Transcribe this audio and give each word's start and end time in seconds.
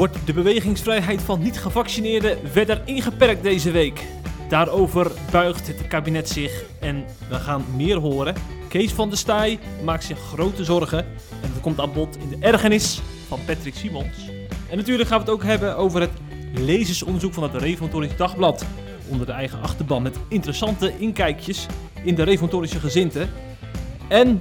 Wordt 0.00 0.26
de 0.26 0.32
bewegingsvrijheid 0.32 1.22
van 1.22 1.42
niet-gevaccineerden 1.42 2.38
verder 2.44 2.82
ingeperkt 2.84 3.42
deze 3.42 3.70
week? 3.70 4.06
Daarover 4.48 5.12
buigt 5.30 5.66
het 5.66 5.86
kabinet 5.86 6.28
zich 6.28 6.64
en 6.78 7.04
we 7.28 7.34
gaan 7.34 7.64
meer 7.76 7.96
horen. 7.96 8.34
Kees 8.68 8.92
van 8.92 9.08
der 9.08 9.18
Staaij 9.18 9.58
maakt 9.84 10.04
zich 10.04 10.18
grote 10.18 10.64
zorgen 10.64 10.98
en 11.42 11.50
dat 11.52 11.60
komt 11.60 11.80
aan 11.80 11.92
bod 11.92 12.16
in 12.16 12.28
de 12.28 12.46
ergernis 12.46 13.00
van 13.28 13.38
Patrick 13.46 13.74
Simons. 13.74 14.30
En 14.70 14.76
natuurlijk 14.76 15.08
gaan 15.08 15.18
we 15.18 15.24
het 15.24 15.34
ook 15.34 15.44
hebben 15.44 15.76
over 15.76 16.00
het 16.00 16.12
lezersonderzoek 16.54 17.34
van 17.34 17.42
het 17.42 17.54
Reformatorisch 17.54 18.16
Dagblad. 18.16 18.64
Onder 19.08 19.26
de 19.26 19.32
eigen 19.32 19.62
achterban 19.62 20.02
met 20.02 20.16
interessante 20.28 20.98
inkijkjes 20.98 21.66
in 22.02 22.14
de 22.14 22.22
reformatorische 22.22 22.80
gezinten. 22.80 23.30
En 24.08 24.40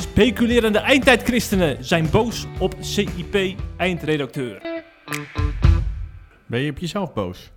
speculerende 0.00 0.78
eindtijdchristenen 0.78 1.84
zijn 1.84 2.10
boos 2.10 2.46
op 2.58 2.74
CIP-eindredacteur. 2.80 4.82
Ben 6.46 6.60
je 6.60 6.70
op 6.70 6.78
jezelf 6.78 7.12
boos? 7.12 7.50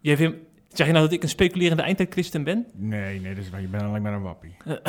Jij 0.00 0.16
vindt, 0.16 0.36
zeg 0.68 0.86
je 0.86 0.92
nou 0.92 1.04
dat 1.04 1.14
ik 1.14 1.22
een 1.22 1.28
speculerende 1.28 1.82
eindtijdchristen 1.82 2.44
ben? 2.44 2.66
Nee, 2.74 3.20
nee, 3.20 3.34
dat 3.34 3.44
is 3.44 3.50
waar. 3.50 3.60
Je 3.60 3.66
bent 3.66 3.82
alleen 3.82 4.02
maar 4.02 4.12
een 4.12 4.22
wappie. 4.22 4.56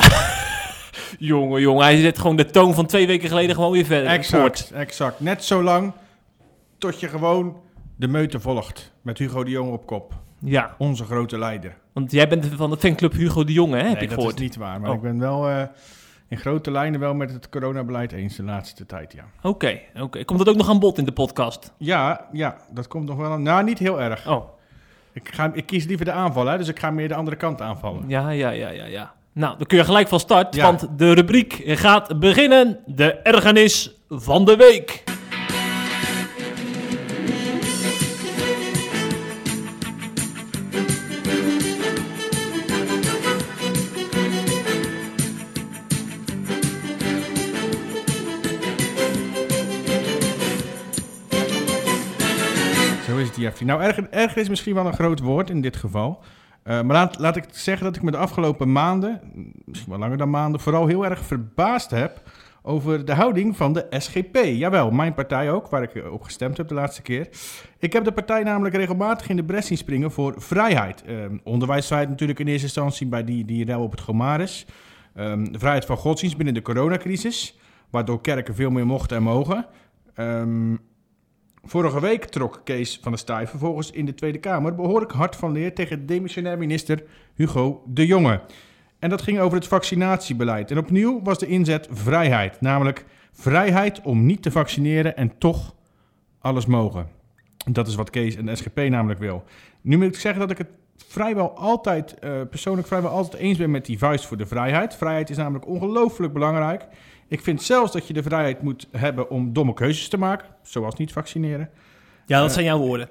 Jongen, 1.18 1.60
jongen, 1.60 1.84
hij 1.84 2.00
zet 2.00 2.18
gewoon 2.18 2.36
de 2.36 2.46
toon 2.46 2.74
van 2.74 2.86
twee 2.86 3.06
weken 3.06 3.28
geleden 3.28 3.54
gewoon 3.54 3.72
weer 3.72 3.84
verder. 3.84 4.10
Exact, 4.10 4.70
exact. 4.74 5.20
Net 5.20 5.44
zo 5.44 5.62
lang 5.62 5.92
tot 6.78 7.00
je 7.00 7.08
gewoon 7.08 7.56
de 7.96 8.08
meute 8.08 8.40
volgt. 8.40 8.92
Met 9.02 9.18
Hugo 9.18 9.44
de 9.44 9.50
Jong 9.50 9.72
op 9.72 9.86
kop. 9.86 10.14
Ja, 10.40 10.74
Onze 10.78 11.04
grote 11.04 11.38
leider. 11.38 11.76
want 11.92 12.10
jij 12.12 12.28
bent 12.28 12.46
van 12.54 12.70
de 12.70 12.76
fanclub 12.76 13.12
Hugo 13.12 13.44
de 13.44 13.52
Jonge, 13.52 13.76
hè, 13.76 13.82
heb 13.82 13.92
nee, 13.92 14.02
ik 14.02 14.08
dat 14.08 14.18
gehoord. 14.18 14.34
is 14.34 14.40
niet 14.40 14.56
waar. 14.56 14.80
Maar 14.80 14.90
Oh. 14.90 14.96
ik 14.96 15.02
ben 15.02 15.18
wel 15.18 15.48
eh, 15.48 15.62
in 16.28 16.36
grote 16.38 16.70
lijnen 16.70 17.00
wel 17.00 17.14
met 17.14 17.32
het 17.32 17.48
coronabeleid 17.48 18.12
eens 18.12 18.36
de 18.36 18.42
laatste 18.42 18.86
tijd, 18.86 19.12
ja. 19.12 19.24
Oké, 19.42 19.80
oké. 20.00 20.24
Komt 20.24 20.38
dat 20.38 20.48
ook 20.48 20.56
nog 20.56 20.68
aan 20.68 20.78
bod 20.78 20.98
in 20.98 21.04
de 21.04 21.12
podcast? 21.12 21.72
Ja, 21.78 22.26
ja, 22.32 22.56
dat 22.70 22.88
komt 22.88 23.08
nog 23.08 23.16
wel 23.16 23.30
aan. 23.30 23.42
Nou, 23.42 23.64
niet 23.64 23.78
heel 23.78 24.00
erg. 24.00 24.28
Oh, 24.28 24.44
Ik, 25.12 25.28
ga, 25.34 25.50
ik 25.54 25.66
kies 25.66 25.84
liever 25.84 26.04
de 26.04 26.12
aanval, 26.12 26.46
hè, 26.46 26.58
dus 26.58 26.68
ik 26.68 26.78
ga 26.78 26.90
meer 26.90 27.08
de 27.08 27.14
andere 27.14 27.36
kant 27.36 27.60
aanvallen. 27.60 28.04
ja, 28.08 28.30
ja, 28.30 28.50
ja, 28.50 28.68
ja, 28.68 28.84
ja. 28.84 29.14
Nou, 29.32 29.56
dan 29.58 29.66
kun 29.66 29.78
je 29.78 29.84
gelijk 29.84 30.08
van 30.08 30.20
start, 30.20 30.54
Ja. 30.54 30.64
want 30.64 30.98
de 30.98 31.12
rubriek 31.12 31.62
gaat 31.64 32.18
beginnen. 32.20 32.78
De 32.86 33.12
ergernis 33.14 33.94
van 34.08 34.44
de 34.44 34.56
week. 34.56 35.04
Nou, 53.64 53.82
erger, 54.10 54.38
is 54.38 54.48
misschien 54.48 54.74
wel 54.74 54.86
een 54.86 54.92
groot 54.92 55.20
woord 55.20 55.50
in 55.50 55.60
dit 55.60 55.76
geval. 55.76 56.22
Eh, 56.62 56.74
maar 56.74 56.96
laat, 56.96 57.18
laat 57.18 57.36
ik 57.36 57.44
zeggen 57.50 57.84
dat 57.84 57.96
ik 57.96 58.02
me 58.02 58.10
de 58.10 58.16
afgelopen 58.16 58.72
maanden, 58.72 59.20
misschien 59.64 59.90
wel 59.90 60.00
langer 60.00 60.18
dan 60.18 60.30
maanden, 60.30 60.60
vooral 60.60 60.86
heel 60.86 61.04
erg 61.04 61.24
verbaasd 61.24 61.90
heb 61.90 62.22
over 62.62 63.04
de 63.04 63.14
houding 63.14 63.56
van 63.56 63.72
de 63.72 63.86
SGP. 63.90 64.36
Jawel, 64.36 64.90
mijn 64.90 65.14
partij 65.14 65.50
ook, 65.50 65.68
waar 65.68 65.82
ik 65.82 65.94
eh, 65.94 66.12
op 66.12 66.22
gestemd 66.22 66.56
heb 66.56 66.68
de 66.68 66.74
laatste 66.74 67.02
keer. 67.02 67.28
Ik 67.78 67.92
heb 67.92 68.04
de 68.04 68.12
partij 68.12 68.42
namelijk 68.42 68.74
regelmatig 68.74 69.28
in 69.28 69.36
de 69.36 69.44
bres 69.44 69.66
zien 69.66 69.76
springen 69.76 70.10
voor 70.10 70.34
vrijheid. 70.36 71.02
Eh, 71.02 71.14
onderwijsvrijheid 71.44 72.10
natuurlijk 72.10 72.38
in 72.38 72.46
eerste 72.46 72.66
instantie 72.66 73.06
bij 73.06 73.24
die, 73.24 73.44
die 73.44 73.64
rel 73.64 73.82
op 73.82 73.90
het 73.90 74.00
Gomaris. 74.00 74.66
Ehm, 75.14 75.44
de 75.44 75.58
vrijheid 75.58 75.84
van 75.84 75.96
godsdienst 75.96 76.36
binnen 76.36 76.54
de 76.54 76.62
coronacrisis, 76.62 77.58
waardoor 77.90 78.20
kerken 78.20 78.54
veel 78.54 78.70
meer 78.70 78.86
mochten 78.86 79.16
en 79.16 79.22
mogen. 79.22 79.66
Ehm, 80.14 80.74
Vorige 81.68 82.00
week 82.00 82.24
trok 82.24 82.60
Kees 82.64 82.98
van 83.02 83.12
der 83.12 83.20
Staaij 83.20 83.46
vervolgens 83.46 83.90
in 83.90 84.04
de 84.04 84.14
Tweede 84.14 84.38
Kamer 84.38 84.74
behoorlijk 84.74 85.12
hard 85.12 85.36
van 85.36 85.52
leer 85.52 85.74
tegen 85.74 86.06
demissionair 86.06 86.58
minister 86.58 87.02
Hugo 87.34 87.82
de 87.86 88.06
Jonge. 88.06 88.40
En 88.98 89.10
dat 89.10 89.22
ging 89.22 89.38
over 89.38 89.58
het 89.58 89.66
vaccinatiebeleid. 89.66 90.70
En 90.70 90.78
opnieuw 90.78 91.22
was 91.22 91.38
de 91.38 91.46
inzet 91.46 91.88
vrijheid, 91.90 92.60
namelijk 92.60 93.04
vrijheid 93.32 94.00
om 94.00 94.26
niet 94.26 94.42
te 94.42 94.50
vaccineren 94.50 95.16
en 95.16 95.38
toch 95.38 95.74
alles 96.38 96.66
mogen. 96.66 97.08
Dat 97.70 97.86
is 97.86 97.94
wat 97.94 98.10
Kees 98.10 98.36
en 98.36 98.46
de 98.46 98.56
SGP 98.56 98.76
namelijk 98.76 99.20
wil. 99.20 99.44
Nu 99.80 99.96
moet 99.96 100.06
ik 100.06 100.20
zeggen 100.20 100.40
dat 100.40 100.50
ik 100.50 100.58
het 100.58 100.70
vrijwel 100.96 101.56
altijd, 101.56 102.18
eh, 102.18 102.40
persoonlijk 102.50 102.86
vrijwel 102.86 103.10
altijd 103.10 103.42
eens 103.42 103.58
ben 103.58 103.70
met 103.70 103.86
die 103.86 103.98
vuist 103.98 104.26
voor 104.26 104.36
de 104.36 104.46
vrijheid. 104.46 104.94
Vrijheid 104.94 105.30
is 105.30 105.36
namelijk 105.36 105.66
ongelooflijk 105.66 106.32
belangrijk. 106.32 106.86
Ik 107.28 107.40
vind 107.40 107.62
zelfs 107.62 107.92
dat 107.92 108.06
je 108.06 108.12
de 108.12 108.22
vrijheid 108.22 108.62
moet 108.62 108.88
hebben 108.90 109.30
om 109.30 109.52
domme 109.52 109.74
keuzes 109.74 110.08
te 110.08 110.18
maken, 110.18 110.48
zoals 110.62 110.94
niet 110.94 111.12
vaccineren. 111.12 111.70
Ja, 112.26 112.38
dat 112.38 112.48
Eh, 112.48 112.54
zijn 112.54 112.64
jouw 112.66 112.78
woorden. 112.78 113.08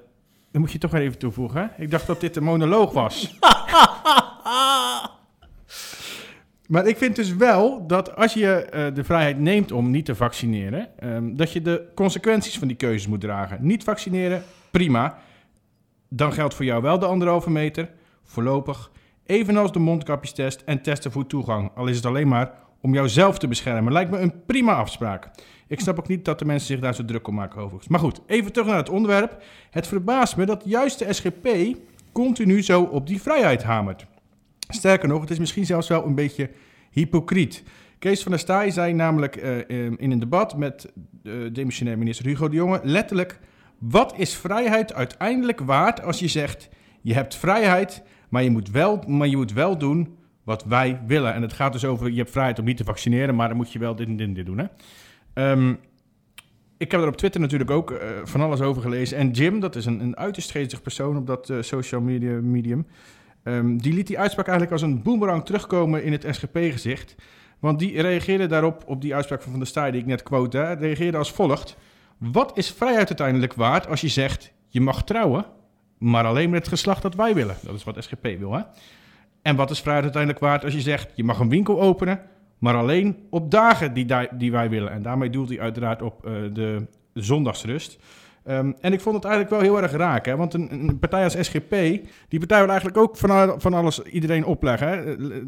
Dat 0.52 0.62
moet 0.62 0.72
je 0.72 0.78
toch 0.78 0.92
weer 0.92 1.02
even 1.02 1.18
toevoegen. 1.18 1.62
Hè? 1.62 1.84
Ik 1.84 1.92
dacht 1.92 2.08
dat 2.08 2.20
dit 2.20 2.36
een 2.36 2.44
monoloog 2.44 2.94
was. 2.94 3.38
maar 6.68 6.88
ik 6.88 6.98
vind 6.98 7.16
dus 7.16 7.36
wel 7.36 7.88
dat 7.88 8.16
als 8.16 8.34
je 8.34 8.52
eh, 8.56 8.94
de 8.94 9.04
vrijheid 9.04 9.40
neemt 9.40 9.72
om 9.72 9.92
niet 9.92 10.06
te 10.06 10.16
vaccineren, 10.16 11.00
ehm, 11.00 11.36
dat 11.36 11.52
je 11.52 11.62
de 11.62 11.92
consequenties 11.96 12.58
van 12.60 12.68
die 12.68 12.78
keuzes 12.78 13.08
moet 13.08 13.22
dragen. 13.22 13.58
Niet 13.62 13.84
vaccineren, 13.84 14.44
prima. 14.72 15.18
Dan 16.10 16.34
geldt 16.34 16.54
voor 16.54 16.66
jou 16.66 16.82
wel 16.82 17.00
de 17.00 17.06
anderhalve 17.06 17.50
meter, 17.50 17.90
voorlopig. 18.24 18.92
Evenals 19.26 19.72
de 19.72 19.80
mondkapjestest 19.80 20.62
en 20.66 20.82
testen 20.82 21.12
voor 21.12 21.28
toegang. 21.28 21.72
Al 21.76 21.88
is 21.88 21.96
het 21.96 22.06
alleen 22.06 22.28
maar 22.28 22.52
om 22.86 22.94
jouzelf 22.94 23.38
te 23.38 23.48
beschermen. 23.48 23.94
Lijkt 23.94 24.12
me 24.12 24.18
een 24.18 24.46
prima 24.46 24.74
afspraak. 24.76 25.30
Ik 25.68 25.80
snap 25.80 26.00
ook 26.00 26.08
niet 26.08 26.26
dat 26.26 26.40
de 26.40 26.46
mensen 26.46 26.68
zich 26.68 26.80
daar 26.80 26.96
zo 26.96 27.06
druk 27.06 27.28
om 27.28 27.36
maken 27.36 27.62
overigens. 27.62 27.88
Maar 27.88 28.00
goed, 28.00 28.22
even 28.28 28.52
terug 28.52 28.68
naar 28.68 28.78
het 28.78 28.90
onderwerp. 28.90 29.44
Het 29.70 29.88
verbaast 29.88 30.38
me 30.38 30.46
dat 30.46 30.64
juist 30.66 31.00
de 31.00 31.14
SGP 31.14 31.48
continu 32.12 32.64
zo 32.64 32.82
op 32.82 33.08
die 33.08 33.22
vrijheid 33.22 33.64
hamert. 33.64 34.06
Sterker 34.70 35.08
nog, 35.08 35.22
het 35.22 35.30
is 35.30 35.40
misschien 35.40 35.66
zelfs 35.66 35.88
wel 35.88 36.06
een 36.06 36.16
beetje 36.16 36.50
hypocriet. 36.92 37.64
Kees 38.00 38.24
van 38.24 38.32
der 38.32 38.40
Staaij 38.40 38.72
zei 38.72 38.94
namelijk 38.94 39.36
eh, 39.36 39.58
eh, 39.58 39.94
in 39.98 40.12
een 40.12 40.20
debat 40.20 40.58
met 40.58 40.92
de 41.22 41.50
demissionair 41.54 41.98
minister 41.98 42.26
Hugo 42.26 42.50
de 42.50 42.56
Jonge 42.56 42.80
letterlijk... 42.84 43.40
Wat 43.78 44.14
is 44.18 44.36
vrijheid 44.36 44.94
uiteindelijk 44.94 45.60
waard 45.60 46.04
als 46.04 46.20
je 46.20 46.28
zegt... 46.28 46.70
je 47.02 47.14
hebt 47.14 47.36
vrijheid, 47.36 48.04
maar 48.30 48.44
je 48.44 48.50
moet 48.50 48.72
wel, 48.72 49.04
maar 49.08 49.28
je 49.28 49.38
moet 49.38 49.54
wel 49.54 49.78
doen 49.78 50.18
wat 50.46 50.64
wij 50.64 51.02
willen. 51.08 51.34
En 51.34 51.42
het 51.42 51.54
gaat 51.54 51.74
dus 51.74 51.86
over, 51.86 52.10
je 52.10 52.18
hebt 52.18 52.32
vrijheid 52.32 52.60
om 52.60 52.66
niet 52.66 52.78
te 52.78 52.84
vaccineren... 52.84 53.36
maar 53.36 53.48
dan 53.48 53.58
moet 53.58 53.72
je 53.72 53.80
wel 53.80 53.96
dit 53.96 54.08
en 54.08 54.16
dit 54.16 54.28
en 54.28 54.34
dit 54.34 54.46
doen, 54.46 54.58
hè? 54.58 54.66
Ehm, 55.34 55.74
ik 56.78 56.92
heb 56.92 57.02
er 57.02 57.08
op 57.08 57.18
Twitter 57.18 57.42
natuurlijk 57.42 57.72
ook 57.72 57.92
eh, 57.92 58.10
van 58.24 58.42
alles 58.42 58.62
over 58.62 58.82
gelezen. 58.82 59.18
En 59.18 59.32
Jim, 59.32 59.60
dat 59.60 59.76
is 59.76 59.86
een, 59.86 60.00
een 60.00 60.18
uiterst 60.18 60.52
geestig 60.52 60.82
persoon 60.82 61.18
op 61.18 61.28
dat 61.28 61.50
eh, 61.50 61.58
social 61.62 62.02
media 62.02 62.42
medium. 62.42 62.88
ehm, 63.44 63.78
die 63.78 63.94
liet 63.94 64.08
die 64.08 64.20
uitspraak 64.20 64.48
eigenlijk 64.48 64.82
als 64.82 64.92
een 64.92 65.02
boemerang 65.02 65.46
terugkomen 65.46 66.04
in 66.04 66.12
het 66.12 66.26
SGP-gezicht. 66.30 67.16
Want 67.60 67.80
die 67.80 68.02
reageerde 68.02 68.48
daarop, 68.48 68.84
op 68.86 69.02
die 69.02 69.16
uitspraak 69.16 69.42
van 69.42 69.52
Van 69.52 69.60
der 69.60 69.70
Staaij 69.70 69.92
die 69.92 70.02
ik 70.02 70.08
net 70.08 70.24
quote, 70.24 70.72
reageerde 70.80 71.18
als 71.18 71.32
volgt. 71.32 71.78
Wat 72.18 72.58
is 72.58 72.72
vrijheid 72.72 73.08
uiteindelijk 73.08 73.54
waard 73.54 73.88
als 73.88 74.02
je 74.02 74.08
zegt, 74.08 74.54
je 74.68 74.82
mag 74.82 75.04
trouwen, 75.04 75.46
maar 75.98 76.26
alleen 76.26 76.50
met 76.50 76.60
het 76.60 76.68
geslacht 76.68 77.02
dat 77.02 77.16
wij 77.16 77.34
willen? 77.34 77.56
Dat 77.62 77.76
is 77.76 77.84
wat 77.84 78.04
SGP 78.04 78.28
wil, 78.40 78.54
hè? 78.54 78.62
En 79.46 79.56
wat 79.56 79.70
is 79.70 79.80
vrijheid 79.80 80.04
uiteindelijk 80.04 80.44
waard 80.44 80.64
als 80.64 80.74
je 80.74 80.82
zegt, 80.82 81.12
je 81.16 81.24
mag 81.24 81.40
een 81.40 81.50
winkel 81.50 81.82
openen, 81.82 82.22
maar 82.58 82.76
alleen 82.76 83.18
op 83.30 83.52
dagen 83.52 83.94
die, 83.94 84.06
die 84.38 84.52
wij 84.52 84.70
willen. 84.70 84.92
En 84.92 85.02
daarmee 85.02 85.30
doelt 85.30 85.50
hij 85.50 85.60
uiteraard 85.60 86.02
op 86.02 86.26
eh, 86.26 86.34
de 86.54 86.88
zondagsrust. 87.14 88.00
Ehm, 88.44 88.72
en 88.82 88.94
ik 88.94 89.02
vond 89.02 89.16
het 89.16 89.26
eigenlijk 89.26 89.54
wel 89.54 89.64
heel 89.64 89.82
erg 89.82 89.92
raak, 89.92 90.26
hè? 90.26 90.36
want 90.36 90.54
een, 90.54 90.72
een 90.72 91.00
partij 91.00 91.24
als 91.24 91.38
SGP, 91.40 91.70
die 92.28 92.40
partij 92.40 92.60
wil 92.60 92.70
eigenlijk 92.70 92.98
ook 92.98 93.18
van, 93.18 93.62
van 93.62 93.74
alles 93.74 94.02
iedereen 94.02 94.46
opleggen. 94.46 94.88
Hè? 94.88 95.16
Eh, 95.16 95.44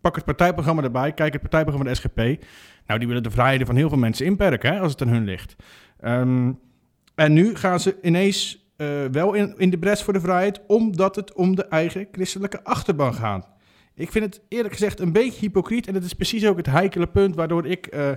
Pak 0.00 0.14
het 0.14 0.24
partijprogramma 0.24 0.82
erbij, 0.82 1.12
kijk 1.12 1.32
het 1.32 1.40
partijprogramma 1.40 1.94
van 1.94 2.02
de 2.02 2.08
SGP. 2.08 2.44
Nou, 2.86 2.98
die 2.98 3.08
willen 3.08 3.22
de 3.22 3.30
vrijheden 3.30 3.66
van 3.66 3.76
heel 3.76 3.88
veel 3.88 3.98
mensen 3.98 4.26
inperken, 4.26 4.72
hè, 4.72 4.80
als 4.80 4.92
het 4.92 5.02
aan 5.02 5.08
hun 5.08 5.24
ligt. 5.24 5.56
Ehm, 6.00 6.52
en 7.14 7.32
nu 7.32 7.56
gaan 7.56 7.80
ze 7.80 7.96
ineens 8.02 8.67
eh, 8.78 9.04
wel 9.12 9.34
in, 9.34 9.54
in 9.56 9.70
de 9.70 9.78
bres 9.78 10.02
voor 10.02 10.12
de 10.12 10.20
vrijheid, 10.20 10.60
omdat 10.66 11.16
het 11.16 11.32
om 11.34 11.54
de 11.54 11.64
eigen 11.64 12.08
christelijke 12.12 12.64
achterban 12.64 13.14
gaat. 13.14 13.48
Ik 13.94 14.12
vind 14.12 14.24
het 14.24 14.40
eerlijk 14.48 14.74
gezegd 14.74 15.00
een 15.00 15.12
beetje 15.12 15.40
hypocriet. 15.40 15.86
En 15.86 15.92
dat 15.92 16.02
is 16.02 16.12
precies 16.12 16.46
ook 16.46 16.56
het 16.56 16.66
heikele 16.66 17.06
punt 17.06 17.34
waardoor 17.34 17.66
ik 17.66 17.86
eh, 17.86 18.10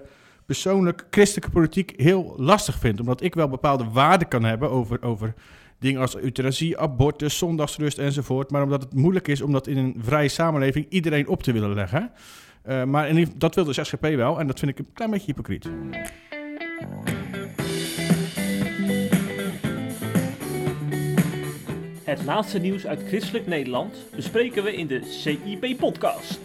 persoonlijk 0.46 1.08
christelijke 1.10 1.52
politiek 1.52 1.94
heel 1.96 2.34
lastig 2.38 2.80
vind. 2.80 3.00
Omdat 3.00 3.22
ik 3.22 3.36
wel 3.36 3.50
bepaalde 3.50 3.90
waarden 3.90 4.28
kan 4.28 4.44
hebben 4.44 4.70
over, 4.70 5.02
over 5.02 5.34
dingen 5.80 6.02
als 6.02 6.18
euthanasie, 6.18 6.78
abortus, 6.78 7.38
zondagsrust 7.38 7.98
enzovoort. 7.98 8.52
Maar 8.52 8.64
omdat 8.64 8.82
het 8.82 8.94
moeilijk 8.94 9.28
is 9.28 9.42
om 9.42 9.52
dat 9.52 9.68
in 9.68 9.78
een 9.78 9.96
vrije 10.00 10.30
samenleving 10.30 10.86
iedereen 10.90 11.28
op 11.28 11.44
te 11.44 11.52
willen 11.52 11.74
leggen. 11.74 12.12
Eh, 12.62 12.84
maar 12.84 13.14
dat 13.38 13.56
wil 13.56 13.64
de 13.64 13.84
SGP 13.84 14.02
wel 14.02 14.40
en 14.40 14.48
dat 14.48 14.60
vind 14.60 14.72
ik 14.72 14.80
een 14.80 14.94
klein 14.94 15.12
beetje 15.12 15.26
hypocriet. 15.26 15.70
Het 22.12 22.24
laatste 22.24 22.60
nieuws 22.60 22.88
uit 22.88 23.02
christelijk 23.08 23.48
Nederland 23.48 23.96
bespreken 24.16 24.64
we 24.64 24.76
in 24.76 24.88
de 24.88 25.02
CIP-podcast. 25.04 26.40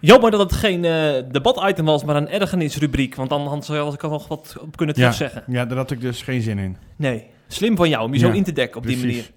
Jammer 0.00 0.30
dat 0.30 0.40
het 0.40 0.52
geen 0.52 0.84
eh, 0.84 1.22
debat-item 1.30 1.84
was, 1.84 2.04
maar 2.04 2.16
een 2.16 2.28
ergernisrubriek. 2.28 3.14
Want 3.14 3.28
dan 3.30 3.46
had 3.46 3.94
ik 3.94 4.02
er 4.02 4.08
nog 4.08 4.28
wat 4.28 4.56
op 4.60 4.76
kunnen 4.76 4.94
Ja, 4.98 5.10
terugzeggen. 5.10 5.52
ja, 5.52 5.64
daar 5.64 5.76
had 5.76 5.90
ik 5.90 6.00
dus 6.00 6.22
geen 6.22 6.42
zin 6.42 6.58
in. 6.58 6.76
Nee, 6.96 7.26
slim 7.48 7.76
van 7.76 7.88
jou 7.88 8.04
om 8.04 8.12
je 8.12 8.18
zo 8.18 8.28
Ja, 8.28 8.34
in 8.34 8.44
te 8.44 8.52
dekken 8.52 8.80
op 8.80 8.86
die 8.86 8.98
manier. 8.98 9.30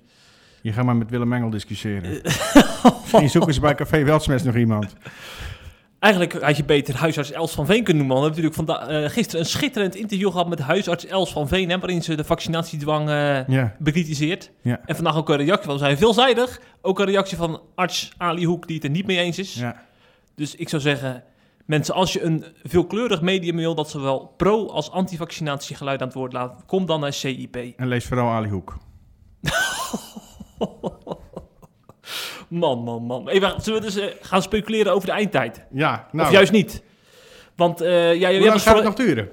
Je 0.61 0.73
gaat 0.73 0.85
maar 0.85 0.95
met 0.95 1.09
Willem 1.09 1.33
Engel 1.33 1.49
discussiëren. 1.49 2.09
Misschien 3.01 3.29
zoeken 3.29 3.53
ze 3.53 3.59
bij 3.59 3.75
Café 3.75 4.03
Weltsmes 4.03 4.43
nog 4.43 4.55
iemand. 4.55 4.95
Eigenlijk 5.99 6.41
had 6.41 6.57
je 6.57 6.63
beter 6.65 6.95
huisarts 6.95 7.31
Els 7.31 7.51
van 7.51 7.65
Veen 7.65 7.83
kunnen 7.83 8.07
noemen. 8.07 8.23
We 8.29 8.33
hebben 8.33 8.43
natuurlijk 8.53 8.79
vanda- 8.87 9.03
eh, 9.03 9.09
gisteren 9.09 9.39
een 9.39 9.45
schitterend 9.45 9.95
interview 9.95 10.31
gehad 10.31 10.49
met 10.49 10.59
huisarts 10.59 11.05
Els 11.05 11.31
van 11.31 11.47
Veen. 11.47 11.69
Hè, 11.69 11.79
waarin 11.79 12.03
ze 12.03 12.15
de 12.15 12.23
vaccinatiedwang 12.23 13.09
Ja, 13.47 13.75
bekritiseert. 13.79 14.51
En 14.85 14.95
vandaag 14.95 15.15
ook 15.17 15.29
een 15.29 15.37
reactie 15.37 15.69
van 15.69 15.77
zijn 15.79 15.97
veelzijdig. 15.97 16.61
Ook 16.81 16.99
een 16.99 17.05
reactie 17.05 17.37
van 17.37 17.61
arts 17.75 18.11
Ali 18.17 18.45
Hoek 18.45 18.67
die 18.67 18.75
het 18.75 18.83
er 18.85 18.89
niet 18.91 19.05
mee 19.05 19.17
eens 19.17 19.37
is. 19.39 19.55
Dus 20.35 20.55
ik 20.55 20.69
zou 20.69 20.81
zeggen, 20.81 21.23
mensen, 21.65 21.93
als 21.93 22.13
je 22.13 22.21
een 22.23 22.45
veelkleurig 22.63 23.21
medium 23.21 23.55
wil 23.55 23.75
dat 23.75 23.89
zowel 23.89 24.33
pro- 24.37 24.67
als 24.67 24.91
anti-vaccinatie 24.91 25.75
geluid 25.75 26.01
aan 26.01 26.07
het 26.07 26.15
woord 26.15 26.33
laat, 26.33 26.63
kom 26.65 26.85
dan 26.85 26.99
naar 26.99 27.13
CIP. 27.13 27.55
En 27.55 27.87
lees 27.87 28.05
vooral 28.05 28.29
Ali 28.29 28.49
Hoek. 28.49 28.77
Man, 32.47 32.83
man, 32.83 33.03
man. 33.03 33.39
Wacht, 33.39 33.63
zullen 33.63 33.79
we 33.81 33.85
dus 33.85 33.95
eh, 33.97 34.05
gaan 34.21 34.41
speculeren 34.41 34.93
over 34.93 35.07
de 35.07 35.13
eindtijd? 35.13 35.65
Ja, 35.71 36.07
nou. 36.11 36.27
of 36.27 36.33
juist 36.33 36.51
niet? 36.51 36.83
Want 37.55 37.81
eh 37.81 37.89
ja, 38.13 38.13
jullie 38.13 38.37
hoe 38.37 38.47
lang 38.47 38.61
gaat 38.61 38.75
het 38.75 38.83
nog 38.83 38.93
duren? 38.93 39.29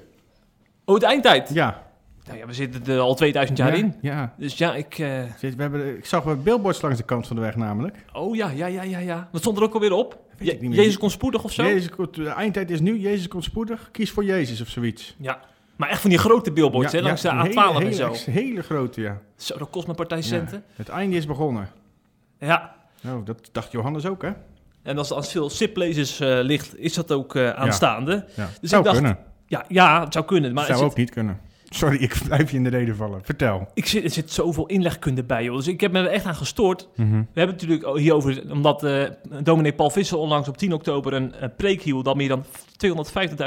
Oh, 0.84 0.98
de 0.98 1.06
eindtijd? 1.06 1.50
Ja. 1.52 1.82
Nou 2.26 2.38
ja, 2.38 2.46
we 2.46 2.52
zitten 2.52 2.86
er 2.86 2.98
al 3.00 3.14
2000 3.14 3.58
jaar 3.58 3.76
ja, 3.76 3.82
in. 3.82 3.94
Ja. 4.00 4.34
Dus 4.38 4.58
ja, 4.58 4.74
ik... 4.74 4.98
eh, 4.98 5.22
We 5.40 5.52
hebben, 5.56 5.96
ik 5.96 6.06
zag 6.06 6.22
wel 6.24 6.36
billboards 6.36 6.80
langs 6.82 6.96
de 6.98 7.04
kant 7.04 7.26
van 7.26 7.36
de 7.36 7.42
weg 7.42 7.56
namelijk. 7.56 7.96
Oh 8.12 8.36
ja, 8.36 8.48
ja, 8.50 8.66
ja, 8.66 8.82
ja, 8.82 8.98
ja. 8.98 9.28
Wat 9.32 9.40
stond 9.40 9.56
er 9.56 9.62
ook 9.62 9.74
alweer 9.74 9.92
op? 9.92 10.18
Ik 10.38 10.46
Je- 10.46 10.52
niet 10.52 10.60
meer. 10.60 10.78
Jezus 10.78 10.98
komt 10.98 11.12
spoedig 11.12 11.44
of 11.44 11.52
zo? 11.52 11.62
Jezus, 11.62 11.90
komt- 11.90 12.14
de 12.14 12.28
eindtijd 12.28 12.70
is 12.70 12.80
nu, 12.80 12.98
Jezus 12.98 13.28
komt 13.28 13.44
spoedig. 13.44 13.88
Kies 13.92 14.10
voor 14.10 14.24
Jezus 14.24 14.60
of 14.60 14.68
zoiets. 14.68 15.14
Ja. 15.18 15.40
Maar 15.76 15.88
echt 15.88 16.00
van 16.00 16.10
die 16.10 16.18
grote 16.18 16.52
billboards, 16.52 16.92
Ja, 16.92 16.98
hè, 16.98 17.04
langs 17.04 17.22
de 17.22 17.28
een 17.28 17.50
A12 17.50 17.54
hele, 17.54 17.84
en 17.84 17.94
zo. 17.94 18.12
hele, 18.12 18.30
hele 18.40 18.62
grote, 18.62 19.00
ja. 19.00 19.20
Zo, 19.36 19.58
dat 19.58 19.70
kost 19.70 19.84
mijn 19.84 19.96
partij 19.96 20.22
centen. 20.22 20.64
Het 20.74 20.88
einde 20.88 21.16
is 21.16 21.26
begonnen. 21.26 21.68
Ja. 22.38 22.74
Nou, 23.04 23.24
dat 23.24 23.48
dacht 23.52 23.72
Johannes 23.72 24.06
ook, 24.06 24.22
hè? 24.22 24.30
En 24.82 24.98
als, 24.98 25.10
als 25.10 25.30
veel 25.30 25.50
SIP-lezers 25.50 26.20
eh, 26.20 26.38
ligt, 26.42 26.78
is 26.78 26.94
dat 26.94 27.12
ook 27.12 27.34
eh, 27.34 27.50
aanstaande. 27.50 28.24
Ja. 28.36 28.50
Dus 28.60 28.70
zou 28.70 28.82
ik 28.82 28.88
dacht, 28.88 29.00
kunnen. 29.00 29.18
Ja, 29.46 29.64
ja, 29.68 30.04
het 30.04 30.12
zou 30.12 30.24
kunnen. 30.24 30.52
Maar 30.52 30.64
zou 30.64 30.78
zit, 30.78 30.86
ook 30.86 30.96
niet 30.96 31.10
kunnen. 31.10 31.40
Sorry, 31.68 31.96
ik 31.96 32.20
blijf 32.26 32.50
je 32.50 32.56
in 32.56 32.64
de 32.64 32.70
reden 32.70 32.96
vallen. 32.96 33.20
Vertel. 33.24 33.68
ik 33.74 33.86
zit, 33.86 34.04
er 34.04 34.10
zit 34.10 34.32
zoveel 34.32 34.66
inlegkunde 34.66 35.24
bij, 35.24 35.44
joh. 35.44 35.56
Dus 35.56 35.66
ik 35.66 35.80
heb 35.80 35.92
me 35.92 35.98
er 35.98 36.06
echt 36.06 36.24
aan 36.24 36.34
gestoord. 36.34 36.88
Mhm. 36.96 37.10
We 37.10 37.40
hebben 37.40 37.56
het 37.56 37.68
natuurlijk 37.68 37.98
hierover, 37.98 38.42
omdat 38.50 38.84
eh 38.84 39.04
dominee 39.42 39.72
Paul 39.72 39.90
Visser 39.90 40.18
onlangs 40.18 40.48
op 40.48 40.56
10 40.56 40.72
oktober 40.72 41.12
een, 41.12 41.42
een 41.42 41.54
preek 41.56 41.82
hield... 41.82 42.04
dat 42.04 42.16
meer 42.16 42.28
dan 42.28 42.44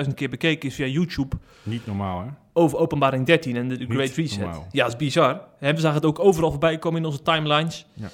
250.000 0.08 0.14
keer 0.14 0.30
bekeken 0.30 0.70
is 0.70 0.76
via 0.76 0.86
YouTube... 0.86 1.36
Niet 1.64 1.86
normaal, 1.86 2.20
hè? 2.20 2.28
over 2.58 2.78
openbaring 2.78 3.26
13 3.26 3.56
en 3.56 3.68
de 3.68 3.86
Great 3.90 4.16
Reset. 4.16 4.40
normaal. 4.40 4.68
Ja, 4.72 4.84
dat 4.84 4.92
is 4.92 4.98
bizar. 4.98 5.42
We 5.60 5.74
zagen 5.76 5.94
het 5.94 6.06
ook 6.06 6.20
overal 6.20 6.50
voorbij 6.50 6.78
komen 6.78 7.00
in 7.00 7.06
onze 7.06 7.22
timelines. 7.22 7.86
Ja. 7.94 8.10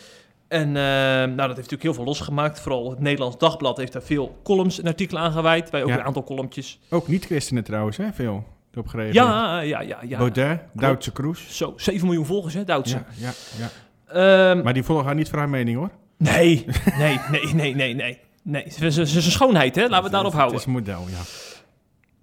En 0.54 0.68
eh, 0.68 0.74
nou, 0.84 1.36
dat 1.36 1.38
heeft 1.38 1.56
natuurlijk 1.56 1.84
heel 1.84 1.94
veel 1.94 2.04
losgemaakt. 2.04 2.60
Vooral 2.60 2.90
het 2.90 3.00
Nederlands 3.00 3.38
Dagblad 3.38 3.78
heeft 3.78 3.94
daar 3.94 4.02
veel 4.02 4.38
columns 4.44 4.80
en 4.80 4.88
artikelen 4.88 5.22
aan 5.22 5.32
gewijd. 5.32 5.70
Wij 5.70 5.84
ook 5.84 5.90
Ja. 5.90 5.96
een 5.98 6.04
aantal 6.04 6.24
columntjes. 6.24 6.80
Ook 6.90 7.08
niet-christenen 7.08 7.64
trouwens, 7.64 7.98
hè? 7.98 8.14
Veel 8.14 8.44
gereageerd. 8.86 9.16
Ja, 9.16 9.60
ja, 9.60 9.82
ja. 9.82 9.98
ja. 10.08 10.18
Baudet, 10.18 10.60
Duitse 10.74 11.12
Kroes. 11.12 11.58
Zo, 11.58 11.74
7 11.76 12.06
miljoen 12.06 12.26
volgers, 12.26 12.54
hè, 12.54 12.64
Duitse. 12.64 12.96
Ja, 13.18 13.32
ja, 13.58 13.70
ja. 14.08 14.52
Ehm, 14.52 14.64
Maar 14.64 14.74
die 14.74 14.84
volgen 14.84 15.06
haar 15.06 15.16
niet 15.16 15.30
voor 15.30 15.40
haar 15.40 15.50
mening, 15.50 15.78
hoor. 15.78 15.90
nee, 16.18 16.66
nee, 16.98 17.20
nee, 17.32 17.54
nee, 17.54 17.76
nee, 17.76 17.94
nee. 17.96 18.20
Nee, 18.44 18.66
ze 18.70 18.90
zijn 19.06 19.08
schoonheid, 19.24 19.76
hè? 19.76 19.82
Laten 19.82 19.98
we 19.98 20.04
het 20.04 20.12
daarop 20.12 20.32
Het 20.32 20.40
houden. 20.40 20.60
is 20.60 20.66
een 20.66 20.72
model, 20.72 21.02
ja. 21.10 21.22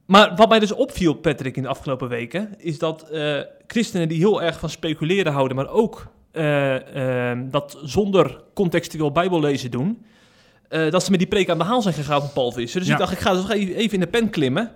Maar 0.06 0.36
wat 0.36 0.48
mij 0.48 0.58
dus 0.58 0.72
opviel, 0.72 1.14
Patrick, 1.14 1.56
in 1.56 1.62
de 1.62 1.68
afgelopen 1.68 2.08
weken, 2.08 2.54
is 2.58 2.78
dat 2.78 3.02
eh, 3.10 3.40
christenen 3.66 4.08
die 4.08 4.18
heel 4.18 4.42
erg 4.42 4.58
van 4.58 4.70
speculeren 4.70 5.32
houden, 5.32 5.56
maar 5.56 5.68
ook 5.68 6.06
eh, 6.32 7.30
eh, 7.32 7.38
dat 7.50 7.78
zonder 7.84 8.42
contextueel 8.54 9.12
bijbellezen 9.12 9.70
doen, 9.70 10.04
eh, 10.68 10.90
dat 10.90 11.04
ze 11.04 11.10
met 11.10 11.18
die 11.18 11.28
preek 11.28 11.50
aan 11.50 11.58
de 11.58 11.64
haal 11.64 11.82
zijn 11.82 11.94
gegaan 11.94 12.20
van 12.20 12.32
Paul 12.32 12.52
Visser. 12.52 12.78
Dus 12.80 12.88
Ja. 12.88 12.94
ik 12.94 13.00
dacht, 13.00 13.12
ik 13.12 13.18
ga 13.18 13.32
dus 13.32 13.48
even 13.48 13.92
in 13.94 14.00
de 14.00 14.06
pen 14.06 14.30
klimmen 14.30 14.70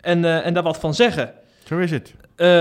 en, 0.00 0.24
eh, 0.24 0.46
en 0.46 0.54
daar 0.54 0.62
wat 0.62 0.78
van 0.78 0.94
zeggen. 0.94 1.32
Zo 1.64 1.78
is 1.78 1.90
het. 1.90 2.14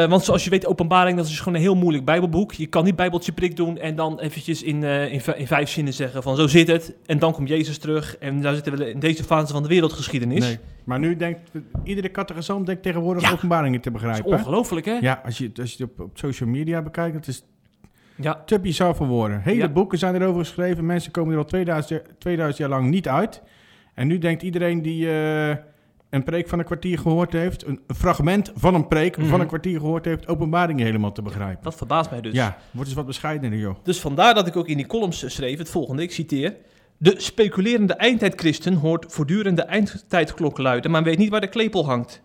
Want 0.09 0.23
zoals 0.23 0.43
je 0.43 0.49
weet, 0.49 0.65
openbaring, 0.65 1.17
dat 1.17 1.25
is 1.25 1.39
gewoon 1.39 1.53
een 1.55 1.61
heel 1.61 1.75
moeilijk 1.75 2.05
bijbelboek. 2.05 2.53
Je 2.53 2.67
kan 2.67 2.83
niet 2.83 2.95
bijbeltje 2.95 3.31
prik 3.31 3.55
doen 3.55 3.77
en 3.77 3.95
dan 3.95 4.19
eventjes 4.19 4.63
in, 4.63 4.83
in, 4.83 5.21
vijf 5.47 5.69
zinnen 5.69 5.93
zeggen 5.93 6.23
van 6.23 6.35
zo 6.35 6.47
zit 6.47 6.67
het. 6.67 6.93
En 7.05 7.19
dan 7.19 7.33
komt 7.33 7.49
Jezus 7.49 7.77
terug 7.77 8.17
en 8.17 8.41
daar 8.41 8.53
zitten 8.53 8.77
we 8.77 8.89
in 8.89 8.99
deze 8.99 9.23
fase 9.23 9.53
van 9.53 9.61
de 9.63 9.67
wereldgeschiedenis. 9.69 10.39
Nee. 10.45 10.57
Maar 10.83 10.99
nu 10.99 11.15
denkt 11.15 11.51
iedere 11.83 12.11
catechisant 12.11 12.65
denkt 12.65 12.83
tegenwoordig 12.83 13.23
Ja. 13.23 13.31
openbaringen 13.31 13.81
te 13.81 13.91
Dat 13.91 14.01
is 14.01 14.07
begrijpen. 14.07 14.31
ongelooflijk, 14.39 14.85
hè? 14.85 14.97
Ja, 15.01 15.21
als 15.25 15.37
je, 15.37 15.51
als 15.61 15.73
je 15.73 15.83
het 15.83 15.91
op, 15.91 15.99
op 15.99 16.17
social 16.17 16.49
media 16.49 16.81
bekijkt, 16.81 17.13
dat 17.13 17.27
is 17.27 17.43
Ja. 18.23 18.41
te 18.45 18.59
bizar 18.59 18.95
voor 18.95 19.07
woorden. 19.07 19.41
Hele 19.41 19.57
Ja. 19.61 19.69
boeken 19.69 19.97
zijn 19.97 20.15
erover 20.15 20.39
geschreven. 20.39 20.85
Mensen 20.85 21.11
komen 21.11 21.31
er 21.33 21.37
al 21.39 21.45
2000, 21.45 21.89
jaar- 21.89 22.15
2000 22.17 22.57
jaar 22.57 22.69
lang 22.79 22.89
niet 22.89 23.07
uit. 23.07 23.41
En 23.93 24.07
nu 24.07 24.17
denkt 24.17 24.41
iedereen 24.43 24.81
die 24.81 25.09
eh, 25.11 25.55
een 26.09 26.23
preek 26.23 26.47
van 26.49 26.59
een 26.59 26.65
kwartier 26.65 26.99
gehoord 26.99 27.33
heeft, 27.33 27.65
een, 27.67 27.79
een 27.87 27.95
fragment 27.95 28.51
van 28.55 28.73
een 28.75 28.87
preek 28.87 29.17
Mhm. 29.17 29.27
van 29.27 29.39
een 29.39 29.47
kwartier 29.47 29.79
gehoord 29.79 30.05
heeft, 30.05 30.27
openbaringen 30.27 30.85
helemaal 30.85 31.11
te 31.11 31.21
begrijpen. 31.21 31.63
Dat 31.63 31.75
verbaast 31.75 32.09
mij 32.11 32.21
dus. 32.21 32.33
Ja, 32.33 32.57
wordt 32.71 32.87
eens 32.87 32.97
wat 32.97 33.05
bescheidener, 33.05 33.57
joh. 33.59 33.75
Dus 33.83 33.99
vandaar 33.99 34.33
dat 34.33 34.47
ik 34.47 34.55
ook 34.55 34.67
in 34.67 34.77
die 34.77 34.85
columns 34.87 35.33
schreef 35.33 35.57
het 35.57 35.69
volgende, 35.69 36.01
ik 36.03 36.11
citeer. 36.11 36.55
De 36.97 37.13
speculerende 37.17 37.93
eindtijdchristen 37.93 38.73
hoort 38.73 39.05
voortdurend 39.13 39.57
de 39.57 39.63
eindtijdklok 39.63 40.57
luiden, 40.57 40.91
maar 40.91 41.03
weet 41.03 41.17
niet 41.17 41.29
waar 41.29 41.41
de 41.41 41.47
klepel 41.47 41.85
hangt. 41.85 42.21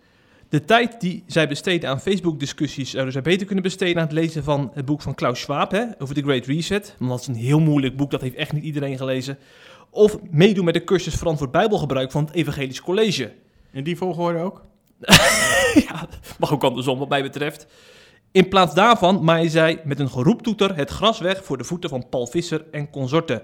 De 0.49 0.65
tijd 0.65 1.01
die 1.01 1.25
zij 1.27 1.49
besteden 1.49 1.91
aan 1.91 2.01
Facebook-discussies 2.01 2.91
zouden 2.91 3.13
zij 3.13 3.23
beter 3.23 3.47
kunnen 3.47 3.65
besteden 3.65 3.97
aan 3.97 4.07
het 4.07 4.13
lezen 4.13 4.45
van 4.45 4.71
het 4.75 4.85
boek 4.85 5.03
van 5.03 5.15
Klaus 5.15 5.41
Schwab 5.41 5.71
hè, 5.71 5.85
over 5.99 6.15
de 6.15 6.23
Great 6.23 6.47
Reset. 6.47 6.95
Want 6.99 7.11
dat 7.11 7.21
is 7.21 7.27
een 7.27 7.35
heel 7.35 7.61
moeilijk 7.61 7.97
boek, 7.97 8.11
dat 8.11 8.21
heeft 8.21 8.35
echt 8.35 8.53
niet 8.53 8.65
iedereen 8.65 8.97
gelezen. 8.97 9.39
Of 9.91 10.17
meedoen 10.31 10.65
met 10.65 10.75
de 10.75 10.85
cursus 10.85 11.15
verantwoord 11.15 11.51
Bijbelgebruik 11.51 12.11
van 12.11 12.25
het 12.25 12.35
Evangelisch 12.35 12.81
College. 12.81 13.33
In 13.73 13.85
die 13.85 13.97
volgorde 13.97 14.39
ook? 14.39 14.65
ja, 15.89 16.09
mag 16.39 16.53
ook 16.53 16.65
andersom 16.65 16.99
wat 16.99 17.09
mij 17.09 17.23
betreft. 17.23 17.67
In 18.33 18.49
plaats 18.49 18.75
daarvan 18.75 19.25
maaien 19.25 19.51
zij 19.51 19.81
met 19.85 19.99
een 20.01 20.11
geroeptoeter 20.11 20.77
het 20.77 20.91
gras 20.91 21.19
weg 21.19 21.45
voor 21.45 21.59
de 21.59 21.65
voeten 21.65 21.91
van 21.91 22.09
Paul 22.09 22.27
Visser 22.27 22.65
en 22.71 22.91
consorten. 22.91 23.43